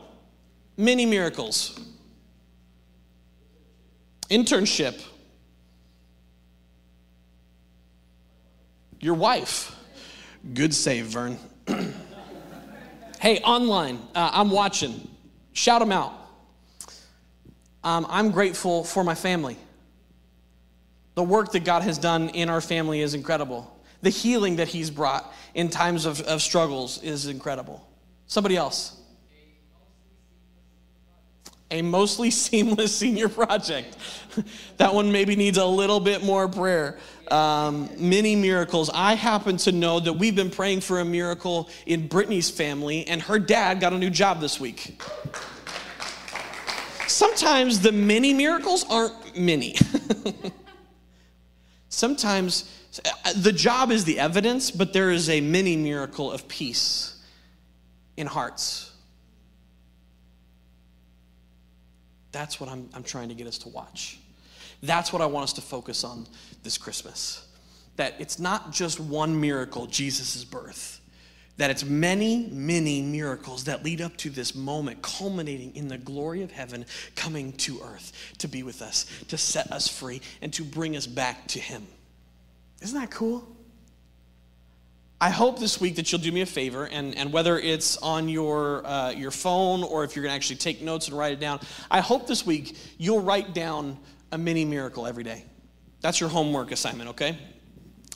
Many 0.76 1.06
miracles. 1.06 1.80
Internship. 4.30 5.02
Your 9.08 9.16
wife. 9.16 9.74
Good 10.52 10.74
save, 10.74 11.06
Vern. 11.06 11.38
hey, 13.20 13.38
online, 13.38 13.96
uh, 14.14 14.32
I'm 14.34 14.50
watching. 14.50 15.08
Shout 15.54 15.80
them 15.80 15.92
out. 15.92 16.12
Um, 17.82 18.06
I'm 18.10 18.32
grateful 18.32 18.84
for 18.84 19.02
my 19.02 19.14
family. 19.14 19.56
The 21.14 21.22
work 21.22 21.52
that 21.52 21.64
God 21.64 21.84
has 21.84 21.96
done 21.96 22.28
in 22.28 22.50
our 22.50 22.60
family 22.60 23.00
is 23.00 23.14
incredible. 23.14 23.80
The 24.02 24.10
healing 24.10 24.56
that 24.56 24.68
He's 24.68 24.90
brought 24.90 25.32
in 25.54 25.70
times 25.70 26.04
of, 26.04 26.20
of 26.20 26.42
struggles 26.42 27.02
is 27.02 27.28
incredible. 27.28 27.88
Somebody 28.26 28.58
else. 28.58 28.94
A 31.70 31.82
mostly 31.82 32.30
seamless 32.30 32.94
senior 32.94 33.28
project. 33.28 33.96
that 34.76 34.94
one 34.94 35.12
maybe 35.12 35.36
needs 35.36 35.58
a 35.58 35.66
little 35.66 36.00
bit 36.00 36.22
more 36.22 36.48
prayer. 36.48 36.98
Um, 37.30 37.90
many 37.98 38.36
miracles. 38.36 38.90
I 38.94 39.14
happen 39.14 39.56
to 39.58 39.72
know 39.72 40.00
that 40.00 40.14
we've 40.14 40.36
been 40.36 40.50
praying 40.50 40.80
for 40.80 41.00
a 41.00 41.04
miracle 41.04 41.68
in 41.86 42.08
Brittany's 42.08 42.50
family, 42.50 43.06
and 43.06 43.20
her 43.22 43.38
dad 43.38 43.80
got 43.80 43.92
a 43.92 43.98
new 43.98 44.10
job 44.10 44.40
this 44.40 44.58
week. 44.58 45.00
Sometimes 47.06 47.80
the 47.80 47.92
many 47.92 48.32
miracles 48.32 48.84
aren't 48.88 49.36
many. 49.36 49.76
Sometimes 51.88 52.70
uh, 53.04 53.32
the 53.34 53.52
job 53.52 53.90
is 53.90 54.04
the 54.04 54.18
evidence, 54.18 54.70
but 54.70 54.92
there 54.92 55.10
is 55.10 55.28
a 55.28 55.40
mini 55.40 55.76
miracle 55.76 56.30
of 56.30 56.48
peace 56.48 57.22
in 58.16 58.26
hearts. 58.26 58.92
That's 62.32 62.60
what 62.60 62.68
I'm, 62.68 62.88
I'm 62.94 63.02
trying 63.02 63.28
to 63.28 63.34
get 63.34 63.46
us 63.46 63.58
to 63.58 63.68
watch. 63.68 64.18
That's 64.82 65.12
what 65.12 65.22
I 65.22 65.26
want 65.26 65.44
us 65.44 65.52
to 65.54 65.60
focus 65.60 66.04
on 66.04 66.26
this 66.62 66.78
Christmas. 66.78 67.46
That 67.96 68.14
it's 68.18 68.38
not 68.38 68.72
just 68.72 69.00
one 69.00 69.40
miracle, 69.40 69.86
Jesus' 69.86 70.44
birth, 70.44 71.00
that 71.56 71.70
it's 71.70 71.84
many, 71.84 72.48
many 72.52 73.02
miracles 73.02 73.64
that 73.64 73.84
lead 73.84 74.00
up 74.00 74.16
to 74.18 74.30
this 74.30 74.54
moment, 74.54 75.02
culminating 75.02 75.74
in 75.74 75.88
the 75.88 75.98
glory 75.98 76.42
of 76.42 76.52
heaven 76.52 76.86
coming 77.16 77.52
to 77.54 77.80
earth 77.82 78.12
to 78.38 78.46
be 78.46 78.62
with 78.62 78.80
us, 78.80 79.06
to 79.28 79.36
set 79.36 79.72
us 79.72 79.88
free, 79.88 80.20
and 80.40 80.52
to 80.52 80.62
bring 80.62 80.96
us 80.96 81.06
back 81.06 81.48
to 81.48 81.58
Him. 81.58 81.86
Isn't 82.80 82.98
that 83.00 83.10
cool? 83.10 83.46
I 85.20 85.30
hope 85.30 85.58
this 85.58 85.80
week 85.80 85.96
that 85.96 86.12
you'll 86.12 86.20
do 86.20 86.30
me 86.30 86.42
a 86.42 86.46
favor, 86.46 86.84
and, 86.86 87.16
and 87.16 87.32
whether 87.32 87.58
it's 87.58 87.96
on 87.96 88.28
your, 88.28 88.86
uh, 88.86 89.10
your 89.10 89.32
phone 89.32 89.82
or 89.82 90.04
if 90.04 90.14
you're 90.14 90.22
going 90.22 90.30
to 90.30 90.36
actually 90.36 90.56
take 90.56 90.80
notes 90.80 91.08
and 91.08 91.18
write 91.18 91.32
it 91.32 91.40
down, 91.40 91.58
I 91.90 92.00
hope 92.00 92.28
this 92.28 92.46
week 92.46 92.76
you'll 92.98 93.22
write 93.22 93.52
down 93.52 93.98
a 94.30 94.38
mini 94.38 94.64
miracle 94.64 95.08
every 95.08 95.24
day. 95.24 95.44
That's 96.02 96.20
your 96.20 96.28
homework 96.28 96.70
assignment, 96.70 97.10
okay? 97.10 97.36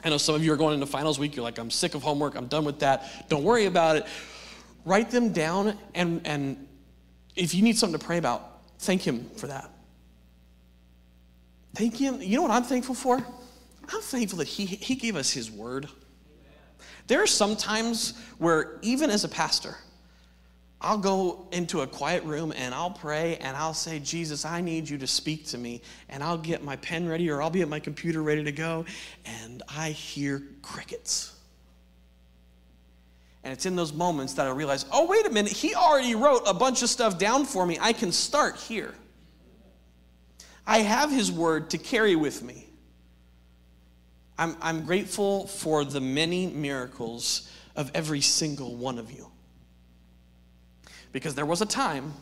I 0.05 0.11
know 0.11 0.17
some 0.17 0.37
of 0.37 0.45
you 0.45 0.53
are 0.53 0.57
going 0.57 0.75
into 0.75 0.87
finals 0.87 1.19
week. 1.19 1.35
You're 1.35 1.45
like, 1.45 1.59
I'm 1.59 1.73
sick 1.73 1.97
of 1.97 2.03
homework. 2.03 2.37
I'm 2.37 2.47
done 2.47 2.65
with 2.65 2.79
that. 2.81 3.29
Don't 3.29 3.43
worry 3.43 3.67
about 3.67 3.97
it. 3.97 4.07
Write 4.85 5.11
them 5.11 5.33
down, 5.33 5.77
and, 5.97 6.21
and 6.25 6.69
if 7.35 7.53
you 7.53 7.63
need 7.63 7.79
something 7.79 7.99
to 7.99 8.05
pray 8.05 8.19
about, 8.19 8.63
thank 8.79 9.03
Him 9.03 9.29
for 9.37 9.49
that. 9.49 9.69
Thank 11.75 11.97
Him. 11.97 12.23
You 12.23 12.37
know 12.37 12.43
what 12.43 12.53
I'm 12.53 12.65
thankful 12.65 12.95
for? 12.95 13.17
I'm 13.17 14.01
thankful 14.03 14.39
that 14.39 14.49
He, 14.49 14.67
he 14.67 14.95
gave 14.95 15.17
us 15.17 15.33
His 15.33 15.51
word. 15.51 15.89
There 17.07 17.23
are 17.23 17.27
some 17.27 17.57
times 17.57 18.15
where, 18.39 18.79
even 18.83 19.11
as 19.11 19.25
a 19.25 19.29
pastor, 19.29 19.77
I'll 20.81 20.99
go 20.99 21.47
into 21.53 21.83
a 21.83 21.87
quiet 21.87 22.25
room 22.25 22.53
and 22.57 22.75
I'll 22.75 22.91
pray 22.91 23.37
and 23.37 23.57
I'll 23.57 23.75
say, 23.75 24.01
Jesus, 24.01 24.45
I 24.45 24.61
need 24.61 24.89
you 24.89 24.99
to 24.99 25.07
speak 25.07 25.47
to 25.47 25.59
me. 25.59 25.81
And 26.09 26.25
I'll 26.25 26.39
get 26.39 26.65
my 26.65 26.77
pen 26.77 27.09
ready 27.09 27.31
or 27.31 27.41
I'll 27.41 27.51
be 27.51 27.63
at 27.63 27.69
my 27.69 27.79
computer 27.79 28.23
ready 28.23 28.43
to 28.43 28.53
go. 28.53 28.85
And 29.25 29.63
I 29.69 29.91
hear 29.91 30.43
crickets. 30.61 31.37
And 33.45 33.53
it's 33.53 33.67
in 33.67 33.77
those 33.77 33.93
moments 33.93 34.35
that 34.35 34.47
I 34.47 34.51
realize, 34.51 34.85
oh, 34.93 35.07
wait 35.07 35.27
a 35.27 35.31
minute, 35.31 35.53
he 35.53 35.75
already 35.75 36.15
wrote 36.15 36.43
a 36.47 36.55
bunch 36.55 36.83
of 36.83 36.89
stuff 36.89 37.19
down 37.19 37.45
for 37.45 37.65
me. 37.65 37.79
I 37.81 37.93
can 37.93 38.11
start 38.11 38.57
here. 38.57 38.95
I 40.67 40.79
have 40.79 41.11
his 41.11 41.31
word 41.31 41.71
to 41.71 41.79
carry 41.79 42.17
with 42.17 42.43
me. 42.43 42.69
I'm, 44.39 44.57
I'm 44.61 44.85
grateful 44.85 45.47
for 45.47 45.85
the 45.85 46.01
many 46.01 46.47
miracles 46.47 47.51
of 47.77 47.91
every 47.95 48.21
single 48.21 48.77
one 48.77 48.99
of 48.99 49.11
you. 49.11 49.29
Because 51.13 51.35
there 51.35 51.47
was 51.47 51.61
a 51.61 51.67
time 51.67 52.15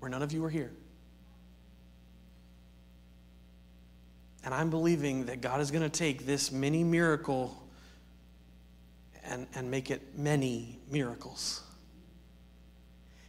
where 0.00 0.10
none 0.10 0.22
of 0.22 0.32
you 0.32 0.42
were 0.42 0.50
here. 0.50 0.72
And 4.44 4.52
I'm 4.52 4.70
believing 4.70 5.26
that 5.26 5.40
God 5.40 5.60
is 5.60 5.70
going 5.70 5.84
to 5.84 5.90
take 5.90 6.26
this 6.26 6.50
mini 6.50 6.82
miracle 6.82 7.62
and, 9.24 9.46
and 9.54 9.70
make 9.70 9.90
it 9.90 10.18
many 10.18 10.80
miracles. 10.90 11.62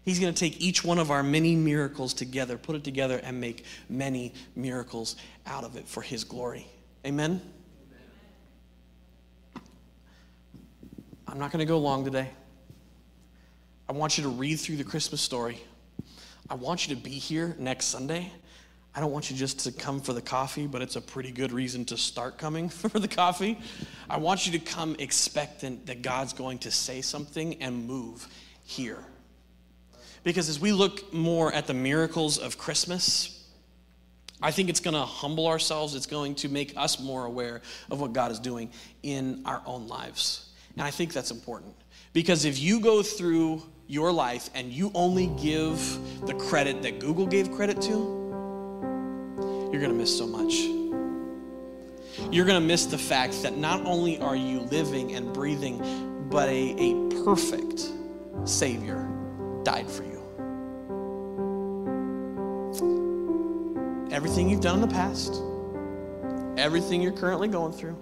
He's 0.03 0.19
going 0.19 0.33
to 0.33 0.39
take 0.39 0.59
each 0.59 0.83
one 0.83 0.99
of 0.99 1.11
our 1.11 1.23
many 1.23 1.55
miracles 1.55 2.13
together, 2.13 2.57
put 2.57 2.75
it 2.75 2.83
together, 2.83 3.21
and 3.23 3.39
make 3.39 3.63
many 3.87 4.33
miracles 4.55 5.15
out 5.45 5.63
of 5.63 5.77
it 5.77 5.87
for 5.87 6.01
His 6.01 6.23
glory. 6.23 6.67
Amen? 7.05 7.41
I'm 11.27 11.37
not 11.37 11.51
going 11.51 11.59
to 11.59 11.65
go 11.65 11.77
long 11.77 12.05
today. 12.05 12.29
I 13.89 13.91
want 13.91 14.17
you 14.17 14.23
to 14.23 14.29
read 14.29 14.55
through 14.55 14.77
the 14.77 14.85
Christmas 14.85 15.19
story. 15.19 15.61
I 16.49 16.55
want 16.55 16.87
you 16.87 16.95
to 16.95 17.01
be 17.01 17.09
here 17.09 17.57
next 17.59 17.87
Sunday. 17.87 18.31
I 18.95 19.01
don't 19.01 19.11
want 19.11 19.29
you 19.29 19.35
just 19.35 19.59
to 19.61 19.73
come 19.73 19.99
for 19.99 20.13
the 20.13 20.21
coffee, 20.21 20.65
but 20.65 20.81
it's 20.81 20.95
a 20.95 21.01
pretty 21.01 21.31
good 21.31 21.51
reason 21.51 21.83
to 21.85 21.97
start 21.97 22.37
coming 22.37 22.69
for 22.69 22.87
the 22.97 23.09
coffee. 23.09 23.59
I 24.09 24.17
want 24.17 24.45
you 24.45 24.57
to 24.57 24.59
come 24.59 24.95
expectant 24.97 25.87
that 25.87 26.03
God's 26.03 26.31
going 26.31 26.59
to 26.59 26.71
say 26.71 27.01
something 27.01 27.61
and 27.61 27.85
move 27.85 28.25
here. 28.63 28.99
Because 30.23 30.47
as 30.47 30.57
we 30.57 30.71
look 30.71 31.13
more 31.13 31.51
at 31.51 31.67
the 31.67 31.73
miracles 31.73 32.37
of 32.37 32.57
Christmas, 32.57 33.42
I 34.43 34.51
think 34.51 34.69
it's 34.69 34.81
going 34.81 34.93
to 34.93 35.05
humble 35.05 35.47
ourselves. 35.47 35.95
It's 35.95 36.05
going 36.05 36.35
to 36.35 36.49
make 36.49 36.73
us 36.75 36.99
more 36.99 37.25
aware 37.25 37.61
of 37.89 38.01
what 38.01 38.11
God 38.11 38.29
is 38.29 38.39
doing 38.39 38.71
in 39.01 39.41
our 39.45 39.61
own 39.65 39.87
lives. 39.87 40.49
And 40.73 40.81
I 40.81 40.91
think 40.91 41.13
that's 41.13 41.31
important. 41.31 41.73
Because 42.11 42.43
if 42.43 42.59
you 42.59 42.81
go 42.81 43.01
through 43.01 43.63
your 43.87 44.11
life 44.11 44.49
and 44.53 44.71
you 44.71 44.91
only 44.93 45.27
give 45.41 45.79
the 46.27 46.33
credit 46.33 46.81
that 46.81 46.99
Google 46.99 47.25
gave 47.25 47.53
credit 47.53 47.81
to, 47.83 47.89
you're 49.71 49.81
going 49.81 49.93
to 49.93 49.97
miss 49.97 50.15
so 50.15 50.27
much. 50.27 50.53
You're 52.29 52.45
going 52.45 52.61
to 52.61 52.67
miss 52.67 52.85
the 52.85 52.97
fact 52.97 53.41
that 53.43 53.57
not 53.57 53.85
only 53.85 54.19
are 54.19 54.35
you 54.35 54.59
living 54.59 55.15
and 55.15 55.33
breathing, 55.33 56.27
but 56.29 56.49
a, 56.49 56.75
a 56.77 57.23
perfect 57.23 57.89
Savior 58.43 59.09
died 59.63 59.89
for 59.89 60.03
you. 60.03 60.12
Everything 64.13 64.47
you've 64.47 64.61
done 64.61 64.75
in 64.75 64.81
the 64.87 64.93
past, 64.93 65.41
everything 66.55 67.01
you're 67.01 67.11
currently 67.11 67.47
going 67.47 67.73
through, 67.73 67.97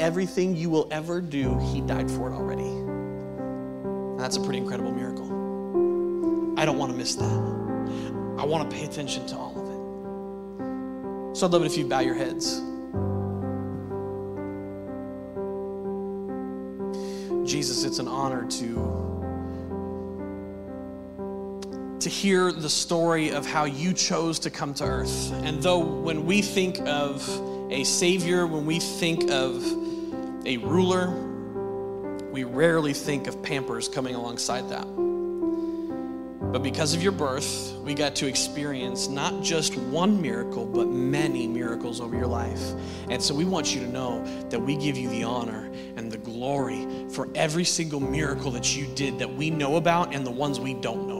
everything 0.00 0.56
you 0.56 0.68
will 0.68 0.88
ever 0.90 1.20
do, 1.20 1.56
He 1.72 1.80
died 1.80 2.10
for 2.10 2.28
it 2.28 2.34
already. 2.34 2.68
That's 4.20 4.36
a 4.36 4.40
pretty 4.40 4.58
incredible 4.58 4.90
miracle. 4.90 6.58
I 6.58 6.64
don't 6.64 6.78
want 6.78 6.90
to 6.90 6.98
miss 6.98 7.14
that. 7.14 8.36
I 8.40 8.44
want 8.44 8.68
to 8.68 8.76
pay 8.76 8.84
attention 8.84 9.24
to 9.28 9.36
all 9.36 9.52
of 9.52 9.66
it. 11.32 11.36
So 11.36 11.46
I'd 11.46 11.52
love 11.52 11.62
it 11.62 11.66
if 11.66 11.78
you 11.78 11.86
bow 11.86 12.00
your 12.00 12.16
heads. 12.16 12.60
Jesus, 17.48 17.84
it's 17.84 18.00
an 18.00 18.08
honor 18.08 18.46
to 18.46 19.19
to 22.00 22.08
hear 22.08 22.50
the 22.50 22.70
story 22.70 23.30
of 23.30 23.44
how 23.46 23.64
you 23.64 23.92
chose 23.92 24.38
to 24.40 24.50
come 24.50 24.72
to 24.74 24.84
earth. 24.84 25.32
And 25.44 25.62
though 25.62 25.78
when 25.78 26.24
we 26.24 26.40
think 26.40 26.78
of 26.80 27.22
a 27.70 27.84
savior, 27.84 28.46
when 28.46 28.64
we 28.64 28.80
think 28.80 29.30
of 29.30 29.62
a 30.46 30.56
ruler, 30.56 31.10
we 32.32 32.44
rarely 32.44 32.94
think 32.94 33.26
of 33.26 33.42
Pampers 33.42 33.88
coming 33.88 34.14
alongside 34.14 34.68
that. 34.70 34.86
But 36.52 36.62
because 36.62 36.94
of 36.94 37.02
your 37.02 37.12
birth, 37.12 37.74
we 37.84 37.94
got 37.94 38.16
to 38.16 38.26
experience 38.26 39.08
not 39.08 39.42
just 39.42 39.76
one 39.76 40.20
miracle, 40.20 40.64
but 40.64 40.88
many 40.88 41.46
miracles 41.46 42.00
over 42.00 42.16
your 42.16 42.26
life. 42.26 42.72
And 43.08 43.22
so 43.22 43.34
we 43.34 43.44
want 43.44 43.74
you 43.74 43.82
to 43.82 43.86
know 43.86 44.24
that 44.48 44.58
we 44.58 44.74
give 44.74 44.96
you 44.96 45.08
the 45.10 45.22
honor 45.22 45.70
and 45.96 46.10
the 46.10 46.18
glory 46.18 46.88
for 47.10 47.28
every 47.34 47.64
single 47.64 48.00
miracle 48.00 48.50
that 48.52 48.74
you 48.74 48.86
did 48.94 49.18
that 49.18 49.32
we 49.32 49.50
know 49.50 49.76
about 49.76 50.14
and 50.14 50.26
the 50.26 50.30
ones 50.30 50.58
we 50.58 50.74
don't 50.74 51.06
know 51.06 51.19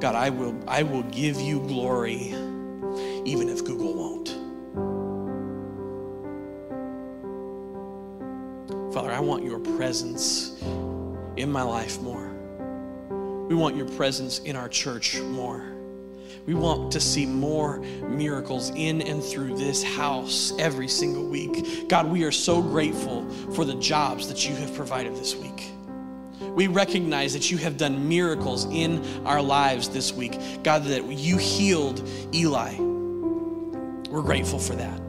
God, 0.00 0.14
I 0.14 0.30
will, 0.30 0.56
I 0.68 0.82
will 0.82 1.02
give 1.04 1.40
you 1.40 1.60
glory 1.60 2.34
even 3.24 3.48
if 3.48 3.64
Google 3.64 3.94
won't. 3.94 4.28
Father, 8.94 9.10
I 9.10 9.20
want 9.20 9.44
your 9.44 9.58
presence 9.58 10.60
in 11.36 11.50
my 11.50 11.62
life 11.62 12.00
more. 12.00 12.28
We 13.48 13.54
want 13.54 13.76
your 13.76 13.88
presence 13.88 14.38
in 14.40 14.56
our 14.56 14.68
church 14.68 15.18
more. 15.20 15.64
We 16.46 16.54
want 16.54 16.92
to 16.92 17.00
see 17.00 17.26
more 17.26 17.80
miracles 18.08 18.70
in 18.70 19.02
and 19.02 19.22
through 19.22 19.56
this 19.56 19.82
house 19.82 20.52
every 20.58 20.88
single 20.88 21.26
week. 21.26 21.88
God, 21.88 22.06
we 22.06 22.24
are 22.24 22.32
so 22.32 22.62
grateful 22.62 23.28
for 23.52 23.64
the 23.64 23.74
jobs 23.74 24.28
that 24.28 24.48
you 24.48 24.54
have 24.56 24.74
provided 24.74 25.14
this 25.16 25.36
week. 25.36 25.70
We 26.40 26.66
recognize 26.66 27.32
that 27.32 27.50
you 27.50 27.56
have 27.58 27.76
done 27.76 28.08
miracles 28.08 28.64
in 28.66 29.26
our 29.26 29.42
lives 29.42 29.88
this 29.88 30.12
week. 30.12 30.38
God, 30.62 30.84
that 30.84 31.04
you 31.06 31.36
healed 31.36 32.06
Eli. 32.34 32.76
We're 34.08 34.22
grateful 34.22 34.58
for 34.58 34.74
that. 34.74 35.00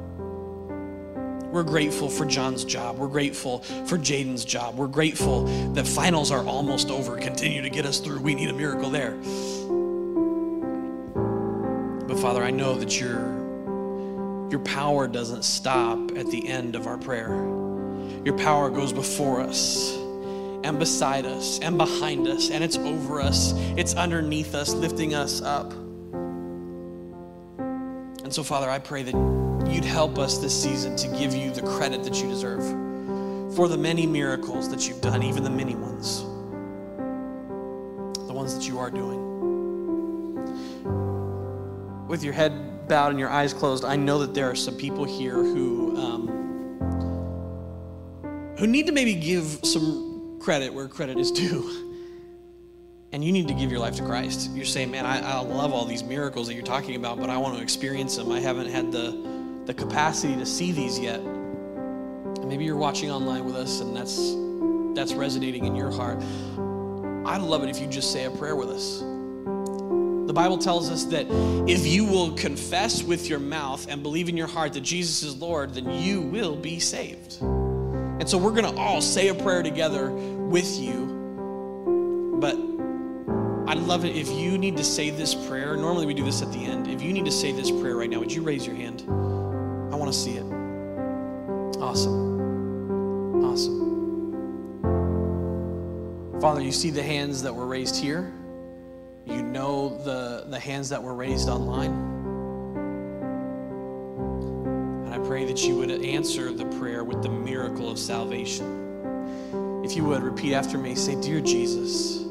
We're 1.52 1.64
grateful 1.64 2.10
for 2.10 2.26
John's 2.26 2.64
job. 2.64 2.98
We're 2.98 3.08
grateful 3.08 3.60
for 3.60 3.98
Jaden's 3.98 4.46
job. 4.46 4.76
We're 4.76 4.88
grateful 4.88 5.46
that 5.74 5.88
finals 5.88 6.32
are 6.32 6.46
almost 6.46 6.90
over. 6.90 7.18
Continue 7.18 7.64
to 7.64 7.70
get 7.70 7.86
us 7.86 8.00
through. 8.00 8.20
We 8.20 8.36
need 8.36 8.50
a 8.50 8.54
miracle 8.54 8.92
there. 8.92 9.16
But 12.08 12.20
Father, 12.20 12.44
I 12.44 12.52
know 12.52 12.76
that 12.76 13.00
your, 13.00 14.50
your 14.52 14.60
power 14.60 15.08
doesn't 15.08 15.44
stop 15.44 16.12
at 16.18 16.28
the 16.28 16.48
end 16.48 16.76
of 16.76 16.86
our 16.86 16.98
prayer. 16.98 17.30
Your 18.26 18.38
power 18.38 18.70
goes 18.70 18.94
before 18.94 19.42
us 19.42 19.99
and 20.64 20.78
beside 20.80 21.26
us 21.26 21.60
and 21.60 21.78
behind 21.78 22.28
us, 22.28 22.50
and 22.50 22.64
it's 22.64 22.78
over 22.78 23.22
us, 23.22 23.54
it's 23.78 23.94
underneath 23.96 24.56
us, 24.56 24.74
lifting 24.74 25.14
us 25.14 25.42
up. 25.42 25.72
And 28.24 28.34
so, 28.34 28.44
Father, 28.44 28.70
I 28.70 28.80
pray 28.80 29.04
that 29.04 29.16
you'd 29.68 29.86
help 29.86 30.18
us 30.18 30.38
this 30.38 30.54
season 30.62 30.96
to 30.98 31.08
give 31.18 31.34
you 31.34 31.52
the 31.52 31.62
credit 31.62 32.04
that 32.04 32.22
you 32.22 32.28
deserve 32.28 32.64
for 33.56 33.68
the 33.68 33.78
many 33.78 34.06
miracles 34.06 34.70
that 34.70 34.88
you've 34.88 35.02
done, 35.02 35.24
even 35.24 35.44
the 35.44 35.50
many 35.50 35.76
ones, 35.76 36.22
the 38.28 38.34
ones 38.34 38.56
that 38.56 38.68
you 38.68 38.78
are 38.80 38.92
doing. 38.92 39.28
With 42.08 42.24
your 42.24 42.34
head 42.34 42.88
bowed 42.88 43.12
and 43.12 43.20
your 43.20 43.30
eyes 43.30 43.54
closed, 43.54 43.86
I 43.86 43.96
know 43.96 44.20
that 44.20 44.34
there 44.34 44.50
are 44.50 44.56
some 44.56 44.76
people 44.76 45.06
here 45.06 45.36
who. 45.36 45.98
Um, 45.98 46.40
who 48.60 48.68
need 48.68 48.88
to 48.88 48.92
maybe 48.92 49.16
give 49.16 49.60
some 49.64 50.09
credit 50.40 50.74
where 50.74 50.88
credit 50.88 51.18
is 51.18 51.32
due. 51.32 51.86
And 53.12 53.24
you 53.24 53.32
need 53.32 53.48
to 53.48 53.54
give 53.54 53.72
your 53.72 53.80
life 53.80 53.96
to 53.96 54.04
Christ. 54.04 54.52
You're 54.54 54.66
saying, 54.66 54.92
man, 54.92 55.06
I, 55.06 55.20
I 55.20 55.40
love 55.40 55.74
all 55.74 55.86
these 55.86 56.04
miracles 56.04 56.48
that 56.48 56.54
you're 56.54 56.64
talking 56.64 56.96
about, 56.96 57.20
but 57.20 57.30
I 57.30 57.38
want 57.38 57.58
to 57.58 57.64
experience 57.64 58.16
them. 58.16 58.32
I 58.32 58.40
haven't 58.40 58.68
had 58.68 58.92
the, 58.92 59.64
the 59.66 59.74
capacity 59.74 60.36
to 60.36 60.46
see 60.46 60.72
these 60.72 61.00
yet. 61.00 61.20
And 61.20 62.48
maybe 62.48 62.66
you're 62.66 62.78
watching 62.78 63.10
online 63.12 63.46
with 63.46 63.56
us 63.56 63.82
and 63.82 63.96
that's, 63.96 64.36
that's 64.96 65.14
resonating 65.18 65.66
in 65.66 65.76
your 65.76 65.92
heart. 65.92 66.20
I'd 67.26 67.42
love 67.42 67.64
it 67.64 67.70
if 67.70 67.80
you 67.80 67.88
just 67.88 68.12
say 68.12 68.26
a 68.26 68.32
prayer 68.32 68.56
with 68.56 68.70
us. 68.70 69.00
The 69.00 70.34
Bible 70.34 70.60
tells 70.60 70.92
us 70.92 71.06
that 71.06 71.26
if 71.68 71.88
you 71.88 72.06
will 72.06 72.34
confess 72.36 73.02
with 73.02 73.28
your 73.28 73.40
mouth 73.40 73.88
and 73.90 74.04
believe 74.04 74.30
in 74.30 74.38
your 74.38 74.46
heart 74.46 74.74
that 74.74 74.82
Jesus 74.82 75.24
is 75.24 75.36
Lord, 75.36 75.74
then 75.74 75.90
you 75.90 76.22
will 76.22 76.56
be 76.56 76.80
saved. 76.80 77.40
And 78.20 78.28
so 78.28 78.38
we're 78.38 78.52
going 78.52 78.74
to 78.74 78.80
all 78.80 79.02
say 79.02 79.30
a 79.30 79.34
prayer 79.34 79.64
together 79.64 80.12
with 80.12 80.78
you. 80.78 82.38
But 82.40 82.56
I'd 83.70 83.80
love 83.80 84.04
it 84.04 84.16
if 84.16 84.30
you 84.30 84.58
need 84.58 84.76
to 84.78 84.84
say 84.84 85.10
this 85.10 85.34
prayer. 85.34 85.78
Normally 85.78 86.06
we 86.06 86.14
do 86.14 86.26
this 86.26 86.42
at 86.42 86.52
the 86.52 86.66
end. 86.66 86.88
If 86.88 87.02
you 87.02 87.14
need 87.14 87.26
to 87.26 87.32
say 87.32 87.52
this 87.52 87.72
prayer 87.72 87.96
right 87.96 88.10
now, 88.10 88.20
would 88.20 88.32
you 88.32 88.42
raise 88.42 88.66
your 88.68 88.76
hand? 88.76 89.04
I 89.08 89.96
want 89.96 90.12
to 90.12 90.18
see 90.18 90.32
it. 90.32 90.44
Awesome. 91.80 93.46
Awesome. 93.46 93.90
Father, 96.42 96.62
you 96.62 96.72
see 96.72 96.90
the 96.90 97.04
hands 97.04 97.44
that 97.44 97.54
were 97.54 97.68
raised 97.68 97.96
here. 97.96 98.34
You 99.26 99.44
know 99.44 99.98
the, 100.04 100.46
the 100.48 100.60
hands 100.60 100.90
that 100.90 101.02
were 101.04 101.14
raised 101.14 101.48
online. 101.48 102.19
Pray 105.40 105.46
that 105.46 105.64
you 105.64 105.76
would 105.76 105.90
answer 105.90 106.52
the 106.52 106.66
prayer 106.78 107.02
with 107.06 107.24
the 107.24 107.30
miracle 107.30 107.90
of 107.90 107.98
salvation. 107.98 109.82
If 109.86 109.96
you 109.96 110.04
would, 110.04 110.22
repeat 110.22 110.54
after 110.54 110.78
me. 110.78 110.96
Say, 110.96 111.16
Dear 111.22 111.40
Jesus, 111.40 112.26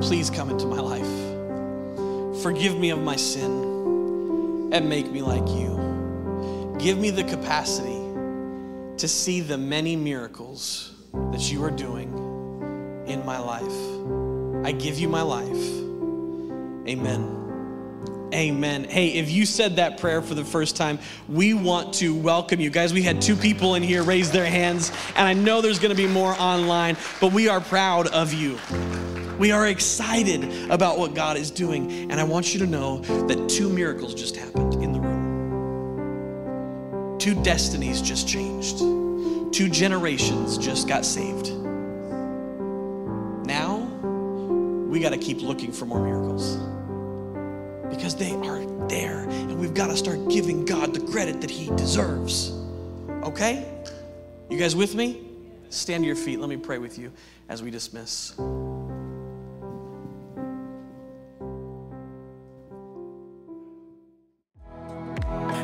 please 0.00 0.30
come 0.30 0.48
into 0.50 0.66
my 0.66 0.78
life. 0.78 2.42
Forgive 2.42 2.78
me 2.78 2.90
of 2.90 3.00
my 3.00 3.16
sin 3.16 4.70
and 4.72 4.88
make 4.88 5.10
me 5.10 5.20
like 5.20 5.48
you. 5.48 6.76
Give 6.78 6.96
me 6.96 7.10
the 7.10 7.24
capacity 7.24 7.98
to 8.98 9.08
see 9.08 9.40
the 9.40 9.58
many 9.58 9.96
miracles 9.96 10.92
that 11.32 11.50
you 11.50 11.64
are 11.64 11.72
doing 11.72 12.12
in 13.08 13.26
my 13.26 13.40
life. 13.40 14.64
I 14.64 14.70
give 14.70 15.00
you 15.00 15.08
my 15.08 15.22
life. 15.22 15.64
Amen. 16.88 17.35
Amen. 18.34 18.84
Hey, 18.84 19.10
if 19.14 19.30
you 19.30 19.46
said 19.46 19.76
that 19.76 20.00
prayer 20.00 20.20
for 20.20 20.34
the 20.34 20.44
first 20.44 20.76
time, 20.76 20.98
we 21.28 21.54
want 21.54 21.94
to 21.94 22.12
welcome 22.14 22.58
you. 22.58 22.70
Guys, 22.70 22.92
we 22.92 23.02
had 23.02 23.22
two 23.22 23.36
people 23.36 23.76
in 23.76 23.84
here 23.84 24.02
raise 24.02 24.32
their 24.32 24.46
hands, 24.46 24.90
and 25.14 25.28
I 25.28 25.32
know 25.32 25.60
there's 25.60 25.78
going 25.78 25.94
to 25.94 25.96
be 25.96 26.08
more 26.08 26.32
online, 26.32 26.96
but 27.20 27.32
we 27.32 27.48
are 27.48 27.60
proud 27.60 28.08
of 28.08 28.32
you. 28.32 28.58
We 29.38 29.52
are 29.52 29.68
excited 29.68 30.70
about 30.70 30.98
what 30.98 31.14
God 31.14 31.36
is 31.36 31.52
doing, 31.52 32.10
and 32.10 32.14
I 32.20 32.24
want 32.24 32.52
you 32.52 32.58
to 32.60 32.66
know 32.66 32.98
that 33.28 33.48
two 33.48 33.68
miracles 33.68 34.12
just 34.12 34.36
happened 34.36 34.74
in 34.82 34.92
the 34.92 35.00
room. 35.00 35.16
Two 37.18 37.40
destinies 37.44 38.02
just 38.02 38.26
changed. 38.26 38.78
Two 39.54 39.68
generations 39.70 40.58
just 40.58 40.88
got 40.88 41.04
saved. 41.04 41.52
Now, 43.46 43.78
we 44.88 44.98
got 44.98 45.10
to 45.10 45.18
keep 45.18 45.42
looking 45.42 45.70
for 45.70 45.86
more 45.86 46.00
miracles 46.00 46.58
because 47.96 48.14
they 48.14 48.34
are 48.34 48.64
there. 48.88 49.24
And 49.28 49.58
we've 49.58 49.74
got 49.74 49.88
to 49.88 49.96
start 49.96 50.28
giving 50.28 50.64
God 50.64 50.94
the 50.94 51.00
credit 51.00 51.40
that 51.40 51.50
He 51.50 51.74
deserves. 51.76 52.52
Okay? 53.22 53.66
You 54.48 54.58
guys 54.58 54.76
with 54.76 54.94
me? 54.94 55.22
Stand 55.70 56.04
to 56.04 56.06
your 56.06 56.16
feet. 56.16 56.38
Let 56.38 56.48
me 56.48 56.56
pray 56.56 56.78
with 56.78 56.98
you 56.98 57.12
as 57.48 57.62
we 57.62 57.70
dismiss. 57.70 58.34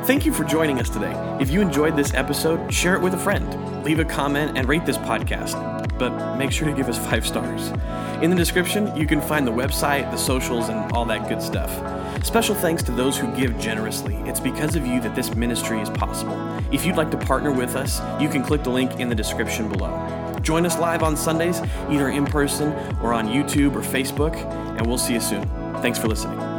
Thank 0.05 0.27
you 0.27 0.33
for 0.33 0.43
joining 0.43 0.81
us 0.81 0.91
today. 0.91 1.13
If 1.41 1.51
you 1.51 1.61
enjoyed 1.61 1.97
this 1.97 2.13
episode, 2.13 2.75
share 2.75 2.97
it 2.97 3.01
with 3.01 3.15
a 3.15 3.19
friend, 3.19 3.85
leave 3.85 4.01
a 4.01 4.05
comment, 4.05 4.59
and 4.59 4.69
rate 4.69 4.85
this 4.85 4.99
podcast. 4.99 5.57
But 5.97 6.37
make 6.37 6.51
sure 6.51 6.69
to 6.69 6.75
give 6.75 6.89
us 6.89 6.99
five 6.99 7.25
stars. 7.25 7.69
In 8.21 8.31
the 8.31 8.37
description, 8.37 8.95
you 8.97 9.07
can 9.07 9.21
find 9.21 9.47
the 9.47 9.53
website, 9.53 10.11
the 10.11 10.17
socials, 10.17 10.69
and 10.69 10.91
all 10.93 11.05
that 11.05 11.29
good 11.29 11.41
stuff. 11.41 11.71
Special 12.23 12.55
thanks 12.55 12.83
to 12.85 12.93
those 12.93 13.17
who 13.17 13.35
give 13.37 13.59
generously. 13.59 14.17
It's 14.27 14.41
because 14.41 14.77
of 14.77 14.87
you 14.87 15.01
that 15.01 15.15
this 15.15 15.35
ministry 15.35 15.81
is 15.81 15.91
possible. 15.91 16.37
If 16.71 16.87
you'd 16.87 16.97
like 16.97 17.11
to 17.11 17.17
partner 17.17 17.53
with 17.53 17.77
us, 17.77 18.01
you 18.21 18.29
can 18.29 18.43
click 18.43 18.63
the 18.63 18.71
link 18.71 19.01
in 19.01 19.09
the 19.09 19.15
description 19.15 19.69
below. 19.69 20.39
Join 20.43 20.67
us 20.67 20.79
live 20.79 21.03
on 21.03 21.17
Sundays, 21.17 21.61
either 21.89 22.09
in 22.09 22.25
person 22.25 22.73
or 23.01 23.13
on 23.13 23.29
YouTube 23.29 23.75
or 23.75 23.81
Facebook, 23.81 24.35
and 24.79 24.87
we'll 24.87 24.99
see 24.99 25.15
you 25.15 25.21
soon. 25.21 25.49
Thanks 25.83 25.99
for 25.99 26.09
listening. 26.09 26.52